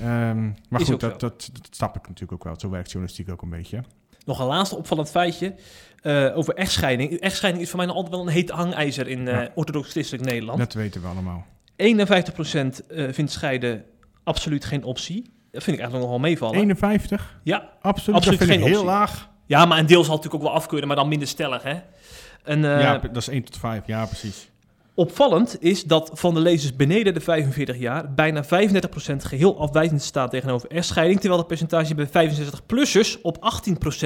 ehm, 0.00 0.50
maar 0.68 0.80
Is 0.80 0.88
goed, 0.88 1.00
dat, 1.00 1.20
dat, 1.20 1.50
dat 1.52 1.68
snap 1.70 1.96
ik 1.96 2.02
natuurlijk 2.08 2.32
ook 2.32 2.44
wel. 2.44 2.60
Zo 2.60 2.70
werkt 2.70 2.90
journalistiek 2.90 3.30
ook 3.30 3.42
een 3.42 3.50
beetje. 3.50 3.82
Nog 4.24 4.38
een 4.38 4.46
laatste 4.46 4.76
opvallend 4.76 5.10
feitje 5.10 5.54
eh, 6.02 6.36
over 6.36 6.54
echtscheiding. 6.54 7.12
Echtscheiding 7.20 7.64
is 7.64 7.70
voor 7.70 7.78
mij 7.78 7.86
nog 7.86 7.96
altijd 7.96 8.14
wel 8.14 8.24
een 8.26 8.32
heet 8.32 8.50
hangijzer 8.50 9.08
in 9.08 9.28
eh 9.28 9.34
Ja. 9.34 9.48
orthodox-christelijk 9.54 10.24
Nederland. 10.24 10.58
Dat 10.58 10.72
weten 10.72 11.00
we 11.00 11.06
allemaal. 11.08 11.46
51% 11.76 12.86
eh, 12.88 13.06
vindt 13.10 13.30
scheiden 13.32 13.84
absoluut 14.24 14.64
geen 14.64 14.84
optie. 14.84 15.22
Dat 15.50 15.62
vind 15.62 15.76
ik 15.76 15.82
eigenlijk 15.82 16.00
nog 16.00 16.08
wel 16.10 16.18
meevallen. 16.30 16.56
51? 16.60 17.40
Ja. 17.42 17.56
Absoluut, 17.80 18.16
Absoluut 18.16 18.38
dat 18.38 18.48
vind 18.48 18.50
geen 18.50 18.68
ik 18.68 18.74
heel 18.74 18.82
optie. 18.82 18.94
laag. 18.98 19.28
ja, 19.46 19.64
maar 19.64 19.78
een 19.78 19.86
deel 19.86 20.04
zal 20.04 20.14
natuurlijk 20.16 20.42
ook 20.42 20.48
wel 20.48 20.58
afkeuren, 20.58 20.88
maar 20.88 20.96
dan 20.96 21.08
minder 21.08 21.28
stellig. 21.28 21.62
Hè? 21.62 21.74
En, 22.44 22.64
eh, 22.64 22.80
ja, 22.80 22.98
dat 22.98 23.16
is 23.16 23.28
1 23.28 23.44
tot 23.44 23.56
5. 23.58 23.86
Ja, 23.86 24.06
precies. 24.06 24.50
Opvallend 25.00 25.56
is 25.60 25.84
dat 25.84 26.10
van 26.14 26.34
de 26.34 26.40
lezers 26.40 26.76
beneden 26.76 27.14
de 27.14 27.20
45 27.20 27.78
jaar 27.78 28.14
bijna 28.14 28.44
35% 28.44 28.48
geheel 29.16 29.60
afwijzend 29.60 30.02
staat 30.02 30.30
tegenover 30.30 30.70
echtscheiding, 30.70 31.18
terwijl 31.18 31.38
het 31.40 31.48
percentage 31.48 31.94
bij 31.94 32.30
65-plussers 32.30 33.20
op 33.22 33.52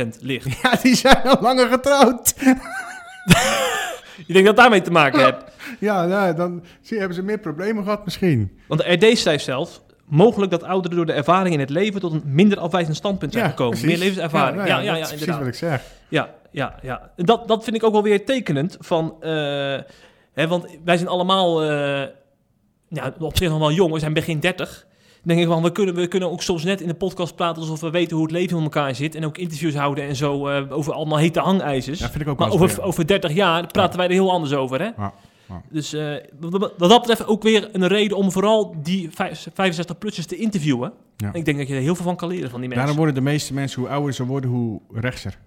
18% 0.04 0.08
ligt. 0.20 0.62
Ja, 0.62 0.78
die 0.82 0.94
zijn 0.94 1.22
al 1.22 1.36
langer 1.40 1.68
getrouwd. 1.68 2.34
Ik 4.26 4.34
denk 4.34 4.46
dat 4.46 4.56
daarmee 4.56 4.80
te 4.82 4.90
maken 4.90 5.24
heeft. 5.24 5.36
Ja, 5.78 6.06
nou, 6.06 6.34
dan 6.34 6.64
zie, 6.80 6.98
hebben 6.98 7.16
ze 7.16 7.22
meer 7.22 7.38
problemen 7.38 7.82
gehad 7.84 8.04
misschien. 8.04 8.58
Want 8.68 8.80
de 8.80 8.92
RD 8.92 9.18
schrijft 9.18 9.44
zelf, 9.44 9.82
mogelijk 10.04 10.50
dat 10.50 10.62
ouderen 10.62 10.96
door 10.96 11.06
de 11.06 11.12
ervaring 11.12 11.54
in 11.54 11.60
het 11.60 11.70
leven 11.70 12.00
tot 12.00 12.12
een 12.12 12.22
minder 12.24 12.58
afwijzend 12.58 12.96
standpunt 12.96 13.32
zijn 13.32 13.48
gekomen. 13.50 13.78
precies. 13.78 13.88
Meer 13.88 13.98
levenservaring. 13.98 14.56
nou 14.56 14.68
Ja, 14.68 14.78
ja, 14.78 14.82
ja, 14.82 14.92
dat 14.92 15.12
is 15.12 15.16
precies 15.16 15.38
wat 15.38 15.46
ik 15.46 15.54
zeg. 15.54 15.82
Ja, 16.08 16.34
ja, 16.50 16.74
ja. 16.82 17.10
En 17.16 17.24
Dat, 17.24 17.48
dat 17.48 17.64
vind 17.64 17.76
ik 17.76 17.84
ook 17.84 17.92
wel 17.92 18.02
weer 18.02 18.24
tekenend 18.24 18.76
van... 18.80 19.16
eh, 19.20 19.78
hè, 20.34 20.48
want 20.48 20.66
wij 20.84 20.96
zijn 20.96 21.08
allemaal 21.08 21.62
ja, 22.94 23.14
op 23.18 23.36
zich 23.36 23.48
nog 23.48 23.58
wel 23.58 23.72
jong. 23.72 23.92
We 23.92 23.98
zijn 23.98 24.12
begin 24.12 24.40
30. 24.40 24.86
Dan 25.24 25.36
denk 25.36 25.48
ik 25.48 25.54
van, 25.54 25.62
we 25.62 25.72
kunnen, 25.72 25.94
we 25.94 26.06
kunnen 26.06 26.30
ook 26.30 26.42
soms 26.42 26.64
net 26.64 26.80
in 26.80 26.88
de 26.88 26.94
podcast 26.94 27.34
praten... 27.34 27.62
alsof 27.62 27.80
we 27.80 27.90
weten 27.90 28.16
hoe 28.16 28.24
het 28.24 28.34
leven 28.34 28.56
in 28.56 28.62
elkaar 28.62 28.94
zit. 28.94 29.14
En 29.14 29.24
ook 29.24 29.38
interviews 29.38 29.74
houden 29.74 30.04
en 30.04 30.16
zo 30.16 30.48
eh, 30.48 30.72
over 30.72 30.92
allemaal 30.92 31.18
hete 31.18 31.40
hangijzers. 31.40 31.98
Ja, 31.98 32.10
vind 32.10 32.22
ik 32.22 32.28
ook 32.28 32.38
maar 32.38 32.48
wel 32.48 32.60
over, 32.60 32.82
over 32.82 33.06
30 33.06 33.32
jaar 33.32 33.66
praten 33.66 33.98
wij 33.98 34.06
er 34.06 34.12
heel 34.12 34.30
anders 34.30 34.52
over, 34.52 34.80
hè? 34.80 34.90
Ja, 34.96 35.14
ja. 35.48 35.62
Dus 35.70 35.92
eh, 35.92 36.14
wat, 36.40 36.74
dat 36.78 37.00
betreft 37.00 37.26
ook 37.26 37.42
weer 37.42 37.68
een 37.72 37.86
reden 37.86 38.16
om 38.16 38.32
vooral 38.32 38.74
die 38.82 39.10
65-plussers 39.10 40.26
te 40.26 40.36
interviewen. 40.36 40.92
Ja. 41.16 41.32
Ik 41.32 41.44
denk 41.44 41.58
dat 41.58 41.68
je 41.68 41.74
er 41.74 41.80
heel 41.80 41.94
veel 41.94 42.04
van 42.04 42.16
kan 42.16 42.28
leren 42.28 42.50
van 42.50 42.60
die 42.60 42.68
mensen. 42.68 42.86
Daarom 42.86 42.96
worden 42.96 43.14
de 43.14 43.30
meeste 43.30 43.54
mensen, 43.54 43.80
hoe 43.80 43.90
ouder 43.90 44.12
ze 44.12 44.24
worden, 44.24 44.50
hoe 44.50 44.80
rechtser. 44.92 45.38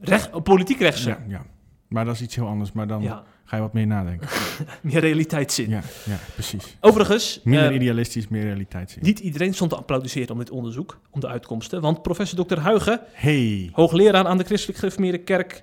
Recht, 0.00 0.42
politiek 0.42 0.78
rechtse. 0.78 1.08
Ja, 1.08 1.18
ja. 1.28 1.42
Maar 1.88 2.04
dat 2.04 2.14
is 2.14 2.20
iets 2.20 2.34
heel 2.34 2.46
anders. 2.46 2.72
Maar 2.72 2.86
dan 2.86 3.02
ga 3.44 3.56
je 3.56 3.62
wat 3.62 3.72
meer 3.72 3.86
nadenken. 3.86 4.28
meer 4.82 5.00
realiteitszin. 5.00 5.70
Ja, 5.70 5.80
ja 6.04 6.18
precies. 6.34 6.76
Overigens, 6.80 7.40
Minder 7.44 7.68
eh, 7.68 7.74
idealistisch, 7.74 8.28
meer 8.28 8.42
realiteit 8.42 8.90
zien. 8.90 9.04
niet 9.04 9.18
iedereen 9.18 9.54
stond 9.54 9.70
te 9.70 9.76
applaudisseren 9.76 10.30
om 10.30 10.38
dit 10.38 10.50
onderzoek, 10.50 11.00
om 11.10 11.20
de 11.20 11.28
uitkomsten. 11.28 11.80
Want 11.80 12.02
professor 12.02 12.46
Dr. 12.46 12.58
Huigen, 12.58 13.00
Hey. 13.12 13.68
hoogleraar 13.72 14.26
aan 14.26 14.38
de 14.38 14.44
Christelijk 14.44 14.78
Gereformeerde 14.78 15.18
Kerk, 15.18 15.62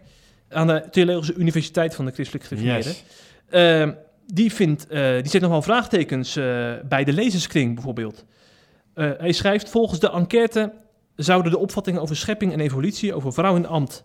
aan 0.49 0.67
de 0.67 0.84
Theologische 0.91 1.34
Universiteit 1.36 1.95
van 1.95 2.05
de 2.05 2.11
Christelijk 2.11 2.45
Gereformeerde, 2.45 2.89
Yes. 2.89 3.03
eh, 3.49 3.89
die, 4.34 4.53
vindt, 4.53 4.88
eh, 4.88 5.13
die 5.13 5.29
zet 5.29 5.41
nog 5.41 5.51
wel 5.51 5.61
vraagtekens 5.61 6.36
eh, 6.36 6.73
bij 6.89 7.03
de 7.03 7.13
lezerskring 7.13 7.73
bijvoorbeeld. 7.73 8.25
Hij 8.93 9.32
schrijft, 9.32 9.69
volgens 9.69 9.99
de 9.99 10.11
enquête 10.11 10.73
zouden 11.15 11.51
de 11.51 11.57
opvattingen 11.57 12.01
over 12.01 12.15
schepping 12.15 12.53
en 12.53 12.59
evolutie, 12.59 13.13
over 13.13 13.34
vrouw 13.34 13.55
en 13.55 13.65
ambt 13.65 14.03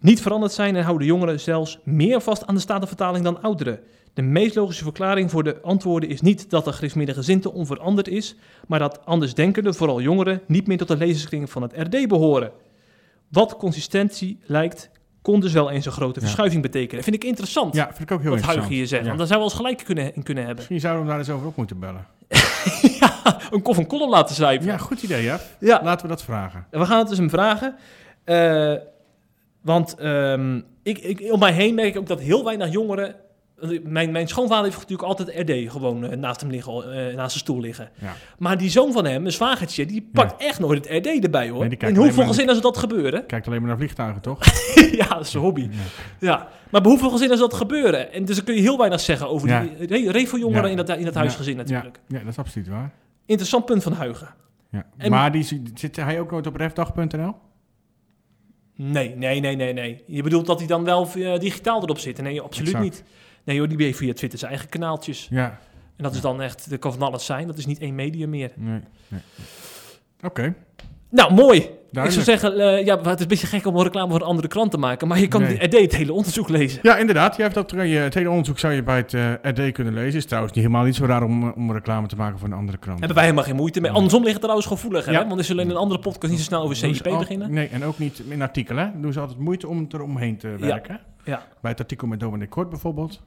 niet 0.00 0.22
veranderd 0.22 0.52
zijn 0.52 0.76
en 0.76 0.84
houden 0.84 1.06
jongeren 1.06 1.40
zelfs 1.40 1.78
meer 1.84 2.20
vast 2.20 2.46
aan 2.46 2.54
de 2.54 2.60
Statenvertaling 2.60 3.24
dan 3.24 3.42
ouderen. 3.42 3.80
De 4.14 4.22
meest 4.22 4.54
logische 4.54 4.82
verklaring 4.84 5.30
voor 5.30 5.44
de 5.44 5.60
antwoorden 5.62 6.08
is 6.08 6.20
niet 6.20 6.50
dat 6.50 6.64
de 6.64 6.72
gezinsmiddengezinte 6.72 7.52
onveranderd 7.52 8.08
is, 8.08 8.36
maar 8.66 8.78
dat 8.78 9.06
andersdenkenden, 9.06 9.74
vooral 9.74 10.00
jongeren, 10.00 10.40
niet 10.46 10.66
meer 10.66 10.76
tot 10.78 10.88
de 10.88 10.96
lezerskring 10.96 11.50
van 11.50 11.62
het 11.62 11.72
RD 11.76 12.08
behoren. 12.08 12.50
Wat 13.28 13.56
consistentie 13.56 14.38
lijkt, 14.44 14.90
kon 15.22 15.40
dus 15.40 15.52
wel 15.52 15.70
eens 15.70 15.86
een 15.86 15.92
grote 15.92 16.20
Ja. 16.20 16.24
verschuiving 16.26 16.62
betekenen. 16.62 17.04
Vind 17.04 17.16
ik 17.16 17.24
interessant 17.24 17.74
Ja, 17.74 17.86
vind 17.86 18.00
ik 18.00 18.10
ook 18.10 18.20
heel 18.20 18.30
wat 18.30 18.38
interessant. 18.38 18.58
Huig 18.68 18.78
hier 18.78 18.86
zegt, 18.86 19.02
Ja. 19.02 19.06
want 19.06 19.18
daar 19.18 19.26
zou 19.26 19.38
wel 19.40 19.48
eens 19.48 19.58
gelijk 19.58 19.84
kunnen, 19.84 20.14
in 20.14 20.22
kunnen 20.22 20.44
hebben. 20.44 20.56
Misschien 20.68 20.80
zouden 20.80 21.04
we 21.04 21.10
hem 21.10 21.18
daar 21.18 21.26
eens 21.28 21.36
over 21.36 21.48
op 21.50 21.56
moeten 21.56 21.78
bellen. 21.78 22.06
ja, 23.00 23.38
een 23.50 23.62
kof 23.62 23.78
en 23.78 23.86
kolom 23.86 24.10
laten 24.10 24.34
schrijven. 24.34 24.66
Ja, 24.66 24.76
goed 24.76 25.02
idee. 25.02 25.22
Ja. 25.22 25.40
Laten 25.60 26.02
we 26.02 26.08
dat 26.08 26.22
vragen. 26.22 26.66
We 26.70 26.86
gaan 26.86 26.98
het 26.98 27.08
dus 27.08 27.18
hem 27.18 27.30
vragen. 27.30 27.74
Eh, 28.24 28.72
want 29.62 29.94
ehm, 29.98 30.60
ik, 30.82 30.98
ik, 30.98 31.32
om 31.32 31.38
mij 31.38 31.52
heen 31.52 31.74
merk 31.74 31.88
ik 31.88 31.98
ook 31.98 32.06
dat 32.06 32.20
heel 32.20 32.44
weinig 32.44 32.72
jongeren... 32.72 33.14
Mijn, 33.82 34.12
mijn 34.12 34.28
schoonvader 34.28 34.64
heeft 34.64 34.76
natuurlijk 34.88 35.08
altijd 35.08 35.48
RD 35.48 35.70
gewoon 35.72 36.04
eh, 36.04 36.16
naast 36.16 36.40
hem 36.40 36.50
liggen, 36.50 36.72
eh, 36.72 37.14
naast 37.16 37.30
zijn 37.30 37.44
stoel 37.44 37.60
liggen. 37.60 37.90
Ja. 38.00 38.12
Maar 38.38 38.58
die 38.58 38.70
zoon 38.70 38.92
van 38.92 39.04
hem, 39.04 39.24
een 39.26 39.32
zwagertje, 39.32 39.86
die 39.86 40.08
pakt 40.12 40.42
echt 40.42 40.58
nooit 40.58 40.88
het 40.88 41.06
RD 41.06 41.24
erbij 41.24 41.48
hoor. 41.48 41.66
Nee, 41.68 41.76
In 41.78 41.96
hoeveel 41.96 42.26
gezinnen 42.26 42.54
is 42.54 42.60
dat 42.60 42.76
gebeuren? 42.76 43.26
Kijkt 43.26 43.46
alleen 43.46 43.58
maar 43.58 43.68
naar 43.68 43.78
vliegtuigen, 43.78 44.22
toch? 44.22 44.38
ja, 44.98 45.06
dat 45.08 45.26
is 45.26 45.34
een 45.34 45.40
hobby. 45.40 45.60
Ja. 45.60 45.68
Ja, 46.20 46.48
maar 46.70 46.80
bij 46.80 46.90
hoeveel 46.90 47.10
gezinnen 47.10 47.34
is 47.36 47.42
dat 47.42 47.54
gebeuren? 47.54 48.12
En 48.12 48.24
dus 48.24 48.36
dan 48.36 48.44
kun 48.44 48.54
je 48.54 48.60
heel 48.60 48.78
weinig 48.78 49.00
zeggen 49.00 49.28
over 49.28 49.48
die 49.48 49.86
re- 49.86 50.10
revo-jongeren 50.10 50.64
Ja. 50.64 50.70
in 50.70 50.76
dat, 50.76 50.88
in 50.88 51.04
dat 51.04 51.14
huisgezin 51.14 51.56
natuurlijk. 51.56 52.00
Ja, 52.08 52.18
dat 52.18 52.28
is 52.28 52.38
absoluut 52.38 52.68
waar. 52.68 52.92
Interessant 53.26 53.64
punt 53.64 53.82
van 53.82 53.92
Huigen. 53.92 54.28
En- 54.96 55.10
Maar 55.10 55.32
die, 55.32 55.42
zi- 55.42 55.62
zit 55.74 55.96
hij 55.96 56.20
ook 56.20 56.30
nooit 56.30 56.46
op 56.46 56.56
refdag.nl? 56.56 57.34
Nee, 58.80 59.16
nee, 59.16 59.40
nee, 59.40 59.56
nee, 59.56 59.72
nee. 59.72 60.02
Je 60.06 60.22
bedoelt 60.22 60.46
dat 60.46 60.58
hij 60.58 60.66
dan 60.68 60.84
wel 60.84 61.08
eh, 61.14 61.38
digitaal 61.38 61.82
erop 61.82 61.98
zit? 61.98 62.22
Nee, 62.22 62.40
absoluut 62.40 62.74
Exact. 62.74 62.84
niet. 62.84 63.04
Nee 63.44 63.58
hoor, 63.58 63.68
die 63.68 63.82
heeft 63.82 63.98
via 63.98 64.12
Twitter 64.12 64.38
zijn 64.38 64.50
eigen 64.50 64.68
kanaaltjes. 64.68 65.26
Ja. 65.30 65.58
En 65.96 66.04
dat 66.04 66.14
is 66.14 66.20
dan 66.20 66.42
echt, 66.42 66.70
dat 66.70 66.78
kan 66.78 66.92
van 66.92 67.02
alles 67.02 67.24
zijn. 67.24 67.46
Dat 67.46 67.58
is 67.58 67.66
niet 67.66 67.78
één 67.78 67.94
medium 67.94 68.30
meer. 68.30 68.52
Nee. 68.56 68.80
nee. 69.08 69.20
Oké. 70.22 70.54
Nou, 71.10 71.34
mooi. 71.34 71.58
Ik 71.92 72.10
zou 72.10 72.24
zeggen, 72.24 72.58
eh, 72.58 72.84
ja, 72.84 72.98
het 72.98 73.14
is 73.14 73.20
een 73.22 73.28
beetje 73.28 73.46
gek 73.46 73.66
om 73.66 73.76
een 73.76 73.82
reclame 73.82 74.10
voor 74.10 74.20
een 74.20 74.26
andere 74.26 74.48
krant 74.48 74.70
te 74.70 74.78
maken. 74.78 75.08
Maar 75.08 75.18
je 75.18 75.28
kan 75.28 75.42
Nee. 75.42 75.64
RD 75.64 75.72
het 75.80 75.96
hele 75.96 76.12
onderzoek 76.12 76.48
lezen. 76.48 76.78
Ja, 76.82 76.96
inderdaad. 76.96 77.36
Je 77.36 77.42
hebt 77.42 77.54
dat, 77.54 77.70
je, 77.70 77.76
het 77.78 78.14
hele 78.14 78.30
onderzoek 78.30 78.58
zou 78.58 78.72
je 78.72 78.82
bij 78.82 78.96
het 78.96 79.14
eh, 79.14 79.32
RD 79.42 79.72
kunnen 79.72 79.94
lezen. 79.94 80.18
Is 80.18 80.24
trouwens 80.26 80.54
niet, 80.54 80.64
helemaal 80.64 80.84
niet 80.86 80.96
zo 80.96 81.04
raar 81.04 81.22
om, 81.22 81.42
eh, 81.48 81.56
om 81.56 81.72
reclame 81.72 82.06
te 82.06 82.16
maken 82.16 82.38
voor 82.38 82.48
een 82.48 82.54
andere 82.54 82.78
krant. 82.78 82.98
Hebben 82.98 83.16
wij 83.16 83.24
helemaal 83.24 83.46
geen 83.46 83.56
moeite 83.56 83.80
mee. 83.80 83.90
Andersom 83.90 84.20
ligt 84.20 84.32
het 84.32 84.40
trouwens 84.42 84.68
gevoeliger. 84.68 85.12
Ja. 85.12 85.20
Hè? 85.22 85.26
Want 85.26 85.38
er 85.38 85.44
zullen 85.46 85.64
in 85.64 85.70
een 85.70 85.76
andere 85.76 86.00
podcast 86.00 86.30
niet 86.32 86.40
zo 86.40 86.46
snel 86.46 86.62
over 86.62 86.76
CIP 86.76 87.06
al- 87.06 87.18
beginnen. 87.18 87.52
Nee, 87.52 87.68
en 87.68 87.84
ook 87.84 87.98
niet 87.98 88.22
in 88.28 88.42
artikelen. 88.42 89.02
Doen 89.02 89.12
ze 89.12 89.20
altijd 89.20 89.38
moeite 89.38 89.68
om 89.68 89.86
er 89.90 90.02
omheen 90.02 90.36
te 90.38 90.48
werken. 90.58 91.00
Ja. 91.24 91.42
Bij 91.60 91.70
het 91.70 91.80
artikel 91.80 92.06
met 92.08 92.20
Dominic 92.20 92.50
Kort 92.50 92.68
bijvoorbeeld. 92.70 93.20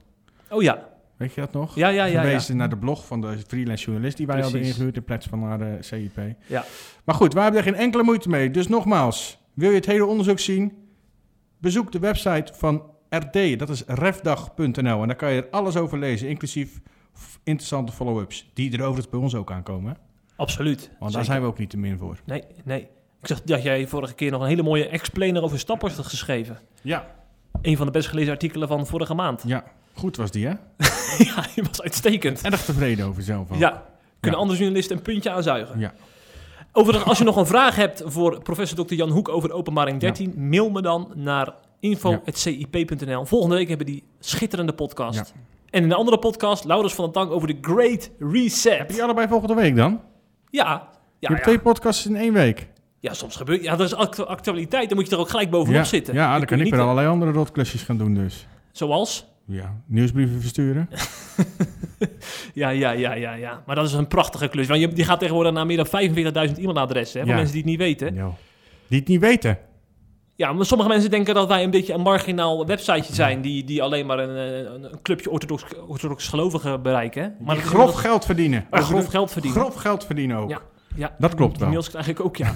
Oh 0.49 0.61
ja. 0.61 0.87
Weet 1.21 1.33
je 1.33 1.41
dat 1.41 1.51
nog? 1.51 1.75
Ja, 1.75 1.87
ja, 1.89 2.05
ja. 2.05 2.53
naar 2.53 2.69
de 2.69 2.77
blog 2.77 3.05
van 3.05 3.21
de 3.21 3.37
freelance 3.47 3.85
journalist 3.85 4.17
die 4.17 4.25
wij 4.25 4.35
Precies. 4.35 4.53
hadden 4.53 4.71
ingehuurd 4.71 4.95
in 4.95 5.03
plaats 5.03 5.27
van 5.27 5.39
naar 5.39 5.57
de 5.57 5.77
CIP. 5.79 6.19
Ja. 6.47 6.63
Maar 7.03 7.15
goed, 7.15 7.33
wij 7.33 7.43
hebben 7.43 7.61
er 7.61 7.67
geen 7.71 7.77
enkele 7.79 8.03
moeite 8.03 8.29
mee. 8.29 8.51
Dus 8.51 8.67
nogmaals, 8.67 9.37
wil 9.53 9.69
je 9.69 9.75
het 9.75 9.85
hele 9.85 10.05
onderzoek 10.05 10.39
zien? 10.39 10.73
Bezoek 11.57 11.91
de 11.91 11.99
website 11.99 12.53
van 12.55 12.83
RD. 13.09 13.59
Dat 13.59 13.69
is 13.69 13.83
refdag.nl. 13.87 15.01
En 15.01 15.07
daar 15.07 15.15
kan 15.15 15.31
je 15.31 15.41
er 15.41 15.49
alles 15.51 15.75
over 15.77 15.99
lezen, 15.99 16.29
inclusief 16.29 16.79
interessante 17.43 17.91
follow-ups. 17.91 18.51
Die 18.53 18.71
er 18.71 18.79
overigens 18.81 19.09
bij 19.09 19.19
ons 19.19 19.35
ook 19.35 19.51
aankomen. 19.51 19.97
Absoluut. 20.35 20.79
Want 20.79 20.99
daar 20.99 21.09
Zeker. 21.11 21.25
zijn 21.25 21.41
we 21.41 21.47
ook 21.47 21.57
niet 21.57 21.69
te 21.69 21.77
min 21.77 21.97
voor. 21.97 22.19
Nee, 22.25 22.43
nee. 22.63 22.81
Ik 23.21 23.27
zag 23.27 23.41
dat 23.41 23.63
jij 23.63 23.87
vorige 23.87 24.13
keer 24.13 24.31
nog 24.31 24.41
een 24.41 24.47
hele 24.47 24.63
mooie 24.63 24.87
explainer 24.87 25.43
over 25.43 25.59
stappers 25.59 25.95
had 25.95 26.05
geschreven. 26.05 26.59
Ja, 26.81 27.05
Een 27.61 27.77
van 27.77 27.85
de 27.85 27.91
best 27.91 28.07
gelezen 28.07 28.31
artikelen 28.31 28.67
van 28.67 28.87
vorige 28.87 29.13
maand. 29.13 29.43
ja. 29.45 29.63
Goed 29.93 30.15
was 30.17 30.31
die, 30.31 30.45
hè? 30.47 30.53
ja, 31.25 31.45
die 31.55 31.63
was 31.63 31.81
uitstekend. 31.81 32.41
Erg 32.41 32.65
tevreden 32.65 33.05
over 33.05 33.23
zelf 33.23 33.51
ook. 33.51 33.57
Ja, 33.57 33.69
kunnen 34.19 34.39
Ja. 34.39 34.45
andere 34.45 34.57
journalisten 34.59 34.97
een 34.97 35.01
puntje 35.03 35.29
aanzuigen. 35.31 35.79
Ja. 35.79 35.93
Overigens, 36.73 37.09
als 37.09 37.17
je 37.17 37.23
nog 37.23 37.35
een 37.35 37.45
vraag 37.45 37.75
hebt 37.75 38.01
voor 38.05 38.41
professor 38.41 38.85
Dr. 38.85 38.93
Jan 38.93 39.09
Hoek 39.09 39.29
over 39.29 39.51
openbaring 39.51 39.99
13, 39.99 40.33
mail 40.49 40.69
me 40.69 40.81
dan 40.81 41.11
naar 41.15 41.53
info.cip.nl. 41.79 43.25
Volgende 43.25 43.55
week 43.55 43.67
hebben 43.67 43.85
we 43.87 43.91
die 43.91 44.03
schitterende 44.19 44.73
podcast. 44.73 45.33
En 45.69 45.83
in 45.83 45.89
de 45.89 45.95
andere 45.95 46.19
podcast, 46.19 46.63
Laurens 46.63 46.93
van 46.93 47.03
den 47.03 47.13
Tank 47.13 47.31
over 47.31 47.47
de 47.47 47.57
Great 47.61 48.09
Reset. 48.19 48.77
Heb 48.77 48.87
je 48.87 48.93
die 48.93 49.03
allebei 49.03 49.27
volgende 49.27 49.53
week 49.55 49.75
dan? 49.75 50.01
Ja, 50.49 50.89
je 51.19 51.27
hebt 51.27 51.43
twee 51.43 51.59
podcasts 51.59 52.05
in 52.05 52.15
één 52.15 52.33
week. 52.33 52.67
ja, 52.99 53.13
soms 53.13 53.35
gebeurt 53.35 53.63
Ja, 53.63 53.75
dat 53.75 53.87
is 53.87 53.93
actu- 53.95 54.23
actualiteit. 54.23 54.89
Dan 54.89 54.97
moet 54.97 55.07
je 55.09 55.13
er 55.15 55.21
ook 55.21 55.29
gelijk 55.29 55.49
bovenop 55.49 55.83
zitten. 55.85 56.13
Ja, 56.13 56.37
dan 56.37 56.45
kan 56.45 56.59
ik 56.59 56.63
weer 56.69 56.73
eh, 56.73 56.81
allerlei 56.81 57.07
andere 57.07 57.31
rotklusjes 57.31 57.81
gaan 57.83 57.97
doen 57.97 58.13
dus. 58.13 58.47
Zoals? 58.71 59.25
Ja, 59.45 59.81
nieuwsbrieven 59.85 60.41
versturen. 60.41 60.89
Ja, 62.53 62.69
ja, 62.69 62.91
ja, 62.91 63.13
ja, 63.13 63.33
ja. 63.33 63.63
Maar 63.65 63.75
dat 63.75 63.85
is 63.85 63.93
een 63.93 64.07
prachtige 64.07 64.47
klus. 64.47 64.67
Want 64.67 64.79
je, 64.79 64.87
die 64.87 65.05
gaat 65.05 65.19
tegenwoordig 65.19 65.53
naar 65.53 65.65
meer 65.65 65.77
dan 65.77 65.87
45.000 65.87 66.57
e-mailadressen. 66.57 67.19
Hè, 67.19 67.25
voor 67.25 67.35
Ja. 67.35 67.41
mensen 67.41 67.53
die 67.53 67.61
het 67.61 67.65
niet 67.71 67.77
weten. 67.79 68.13
Jo. 68.15 68.35
Die 68.87 68.99
het 68.99 69.07
niet 69.07 69.19
weten. 69.19 69.57
Ja, 70.35 70.53
maar 70.53 70.65
sommige 70.65 70.89
mensen 70.89 71.09
denken 71.09 71.33
dat 71.33 71.47
wij 71.47 71.63
een 71.63 71.69
beetje 71.71 71.93
een 71.93 72.01
marginaal 72.01 72.65
websiteje 72.65 73.13
zijn... 73.13 73.41
die, 73.41 73.63
die 73.63 73.83
alleen 73.83 74.05
maar 74.05 74.19
een, 74.19 74.29
een, 74.75 74.83
een 74.83 75.01
clubje 75.01 75.29
orthodox, 75.31 75.63
orthodox 75.87 76.27
gelovigen 76.27 76.81
bereiken. 76.81 77.35
Maar 77.39 77.55
dat- 77.55 77.63
grof 77.63 77.85
dat- 77.85 77.95
geld 77.95 78.25
verdienen. 78.25 78.65
maar 78.69 78.81
grof 78.81 79.05
geld 79.05 79.31
verdienen. 79.31 79.61
Grof 79.61 79.75
geld 79.75 80.05
verdienen 80.05 80.37
ook. 80.37 80.49
Ja. 80.49 80.59
Ja, 80.95 81.15
Dat 81.19 81.35
klopt 81.35 81.51
die 81.51 81.59
wel. 81.61 81.69
mails 81.69 82.07
ik 82.07 82.19
ook, 82.25 82.35
ja. 82.37 82.53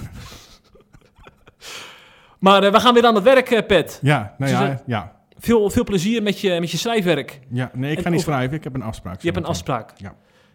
maar 2.38 2.62
eh, 2.62 2.72
we 2.72 2.80
gaan 2.80 2.94
weer 2.94 3.06
aan 3.06 3.14
het 3.14 3.24
werk, 3.24 3.50
eh, 3.50 3.66
Pet. 3.66 3.98
Ja, 4.02 4.34
nou 4.38 4.50
ja, 4.52 4.82
ja. 4.86 5.15
Veel, 5.46 5.70
veel 5.70 5.84
plezier 5.84 6.22
met 6.22 6.40
je, 6.40 6.60
met 6.60 6.70
je 6.70 6.76
schrijfwerk. 6.76 7.40
ja. 7.50 7.70
Nee, 7.74 7.90
ik 7.90 7.96
En 7.96 8.02
ga 8.02 8.08
niet 8.08 8.18
over- 8.20 8.32
schrijven. 8.32 8.56
Ik 8.56 8.64
heb 8.64 8.74
een 8.74 8.82
afspraak. 8.82 9.20
Je 9.20 9.26
hebt 9.26 9.36
een 9.38 9.44
afspraak. 9.48 9.92
Ja. 9.96 10.14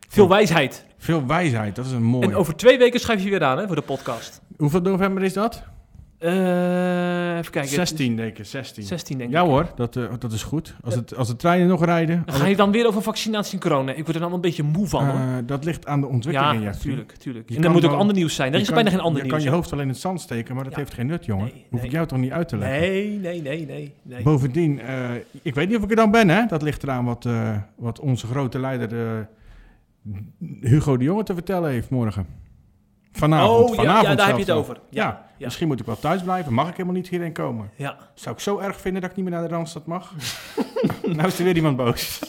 Veel 0.10 0.30
wijsheid. 0.30 0.86
Veel 0.98 1.26
wijsheid, 1.28 1.76
dat 1.76 1.86
is 1.86 1.92
een 1.92 2.04
mooie. 2.04 2.26
En 2.26 2.36
over 2.36 2.56
twee 2.56 2.78
weken 2.78 3.00
schrijf 3.00 3.24
je 3.24 3.30
weer 3.30 3.44
aan 3.44 3.58
hè, 3.58 3.68
voor 3.68 3.76
de 3.76 3.82
podcast. 3.82 4.42
Hoeveel 4.58 4.82
november 4.82 5.24
is 5.24 5.34
dat? 5.34 5.64
Eh, 6.22 7.38
even 7.38 7.52
kijken. 7.52 7.70
16, 7.72 8.16
denk 8.16 8.38
ik. 8.38 8.46
16. 8.46 8.84
16 8.84 9.18
denk 9.18 9.32
Ja 9.32 9.42
ik. 9.42 9.48
hoor, 9.48 9.72
dat, 9.76 9.96
eh, 9.96 10.04
dat 10.20 10.32
is 10.32 10.44
goed. 10.44 10.76
Als, 10.84 10.96
het, 10.96 11.16
als 11.16 11.28
de 11.28 11.36
treinen 11.36 11.68
nog 11.68 11.86
rijden... 11.86 12.24
Dan 12.26 12.36
ga 12.36 12.46
je 12.46 12.56
dan 12.56 12.72
weer 12.72 12.88
over 12.88 13.02
vaccinatie 13.02 13.54
en 13.54 13.60
corona. 13.70 13.92
Ik 13.92 14.04
word 14.04 14.16
er 14.16 14.22
dan 14.22 14.34
een 14.34 14.42
beetje 14.42 14.64
moe 14.64 14.88
van, 14.88 15.06
hoor. 15.06 15.20
eh, 15.20 15.28
dat 15.46 15.66
ligt 15.66 15.86
aan 15.86 16.02
de 16.02 16.08
Ja, 16.08 16.14
ontwikkeling. 16.14 16.64
Ja, 16.64 16.72
tuurlijk, 16.72 17.12
tuurlijk. 17.12 17.50
Je 17.50 17.56
En 17.56 17.62
dan 17.62 17.72
moet 17.72 17.86
ook 17.86 17.92
ander 17.92 18.16
nieuws 18.16 18.36
zijn. 18.36 18.48
Er 18.50 18.56
Je 18.56 18.62
is 18.62 18.66
kan- 18.68 18.76
bijna 18.76 18.90
geen 18.90 19.00
ander 19.00 19.18
Je 19.24 19.28
nieuws. 19.28 19.38
kan 19.38 19.50
je 19.52 19.56
hoofd 19.56 19.70
wel 19.70 19.80
in 19.80 19.88
het 19.88 19.98
zand 19.98 20.22
steken, 20.22 20.56
maar 20.56 20.64
dat 20.64 20.74
Ja. 20.74 20.80
heeft 20.80 20.94
geen 20.94 21.08
nut, 21.08 21.26
jongen. 21.26 21.46
Nee, 21.46 21.66
Hoef 21.70 21.84
ik 21.84 21.92
jou 21.92 22.08
toch 22.08 22.18
niet 22.20 22.32
uit 22.32 22.48
te 22.48 22.58
leggen? 22.58 22.80
Nee, 22.82 23.18
nee, 23.20 23.42
nee, 23.42 23.66
nee. 23.66 23.94
nee. 24.02 24.24
Bovendien, 24.24 24.82
ik 25.42 25.56
weet 25.56 25.68
niet 25.68 25.78
of 25.78 25.84
ik 25.84 25.90
er 25.90 25.96
dan 25.96 26.12
ben, 26.12 26.30
hè. 26.30 26.46
Dat 26.46 26.62
ligt 26.62 26.84
eraan 26.84 27.06
wat, 27.06 27.28
wat 27.76 28.00
onze 28.00 28.28
grote 28.28 28.60
leider 28.60 29.28
Hugo 30.62 30.98
de 30.98 31.04
Jonge 31.04 31.24
te 31.24 31.34
vertellen 31.34 31.70
heeft 31.72 31.90
morgen. 31.90 32.26
Vanavond, 33.12 33.70
oh, 33.70 33.76
ja, 33.76 33.82
vanavond 33.82 34.08
ja, 34.08 34.16
daar 34.16 34.28
heb 34.28 34.36
je 34.36 34.42
het 34.42 34.52
over. 34.52 34.76
Ja, 34.90 35.04
Ja, 35.04 35.26
ja. 35.38 35.46
misschien 35.46 35.68
moet 35.68 35.80
ik 35.80 35.86
wel 35.86 36.00
thuis 36.00 36.22
blijven. 36.22 36.54
Mag 36.54 36.66
ik 36.68 36.72
helemaal 36.72 36.96
niet 36.96 37.10
hierheen 37.10 37.34
komen? 37.34 37.72
ja. 37.76 37.98
Zou 38.14 38.36
ik 38.36 38.42
zo 38.42 38.58
erg 38.60 38.82
vinden 38.82 39.02
dat 39.02 39.10
ik 39.10 39.16
niet 39.16 39.26
meer 39.26 39.34
naar 39.40 39.48
de 39.48 39.54
Randstad 39.56 39.86
mag? 39.86 40.14
nou 41.16 41.28
is 41.28 41.38
er 41.38 41.44
weer 41.44 41.56
iemand 41.56 41.78
boos. 41.78 42.20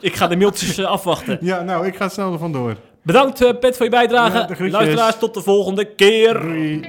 Ik 0.00 0.16
ga 0.16 0.26
de 0.26 0.36
mailtjes 0.36 0.78
eh, 0.78 0.84
afwachten. 0.86 1.38
ja, 1.40 1.62
nou, 1.62 1.86
ik 1.86 1.96
ga 1.96 2.08
snel 2.08 2.32
er 2.32 2.38
vandoor. 2.38 2.76
Bedankt, 3.02 3.40
eh, 3.40 3.58
Pet, 3.60 3.76
voor 3.76 3.84
je 3.84 3.90
bijdrage. 3.90 4.68
Luisteraars, 4.70 5.18
tot 5.18 5.34
de 5.34 5.42
volgende 5.42 5.94
keer. 5.94 6.40
Doei. 6.40 6.86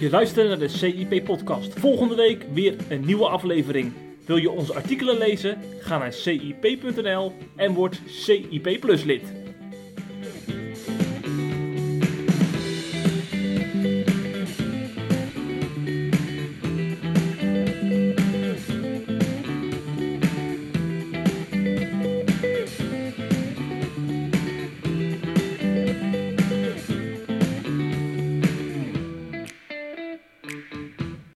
Je 0.00 0.08
luistert 0.10 0.48
naar 0.48 0.58
de 0.58 0.68
CIP-podcast. 0.68 1.72
Volgende 1.78 2.14
week 2.14 2.46
weer 2.52 2.76
een 2.88 3.04
nieuwe 3.04 3.28
aflevering. 3.28 3.92
Wil 4.26 4.36
je 4.36 4.50
onze 4.50 4.74
artikelen 4.74 5.18
lezen? 5.18 5.58
Ga 5.80 5.98
naar 5.98 6.12
cip.nl 6.12 7.32
en 7.56 7.74
word 7.74 8.00
CIP 8.06 8.80
Plus 8.80 9.04
lid. 9.04 9.45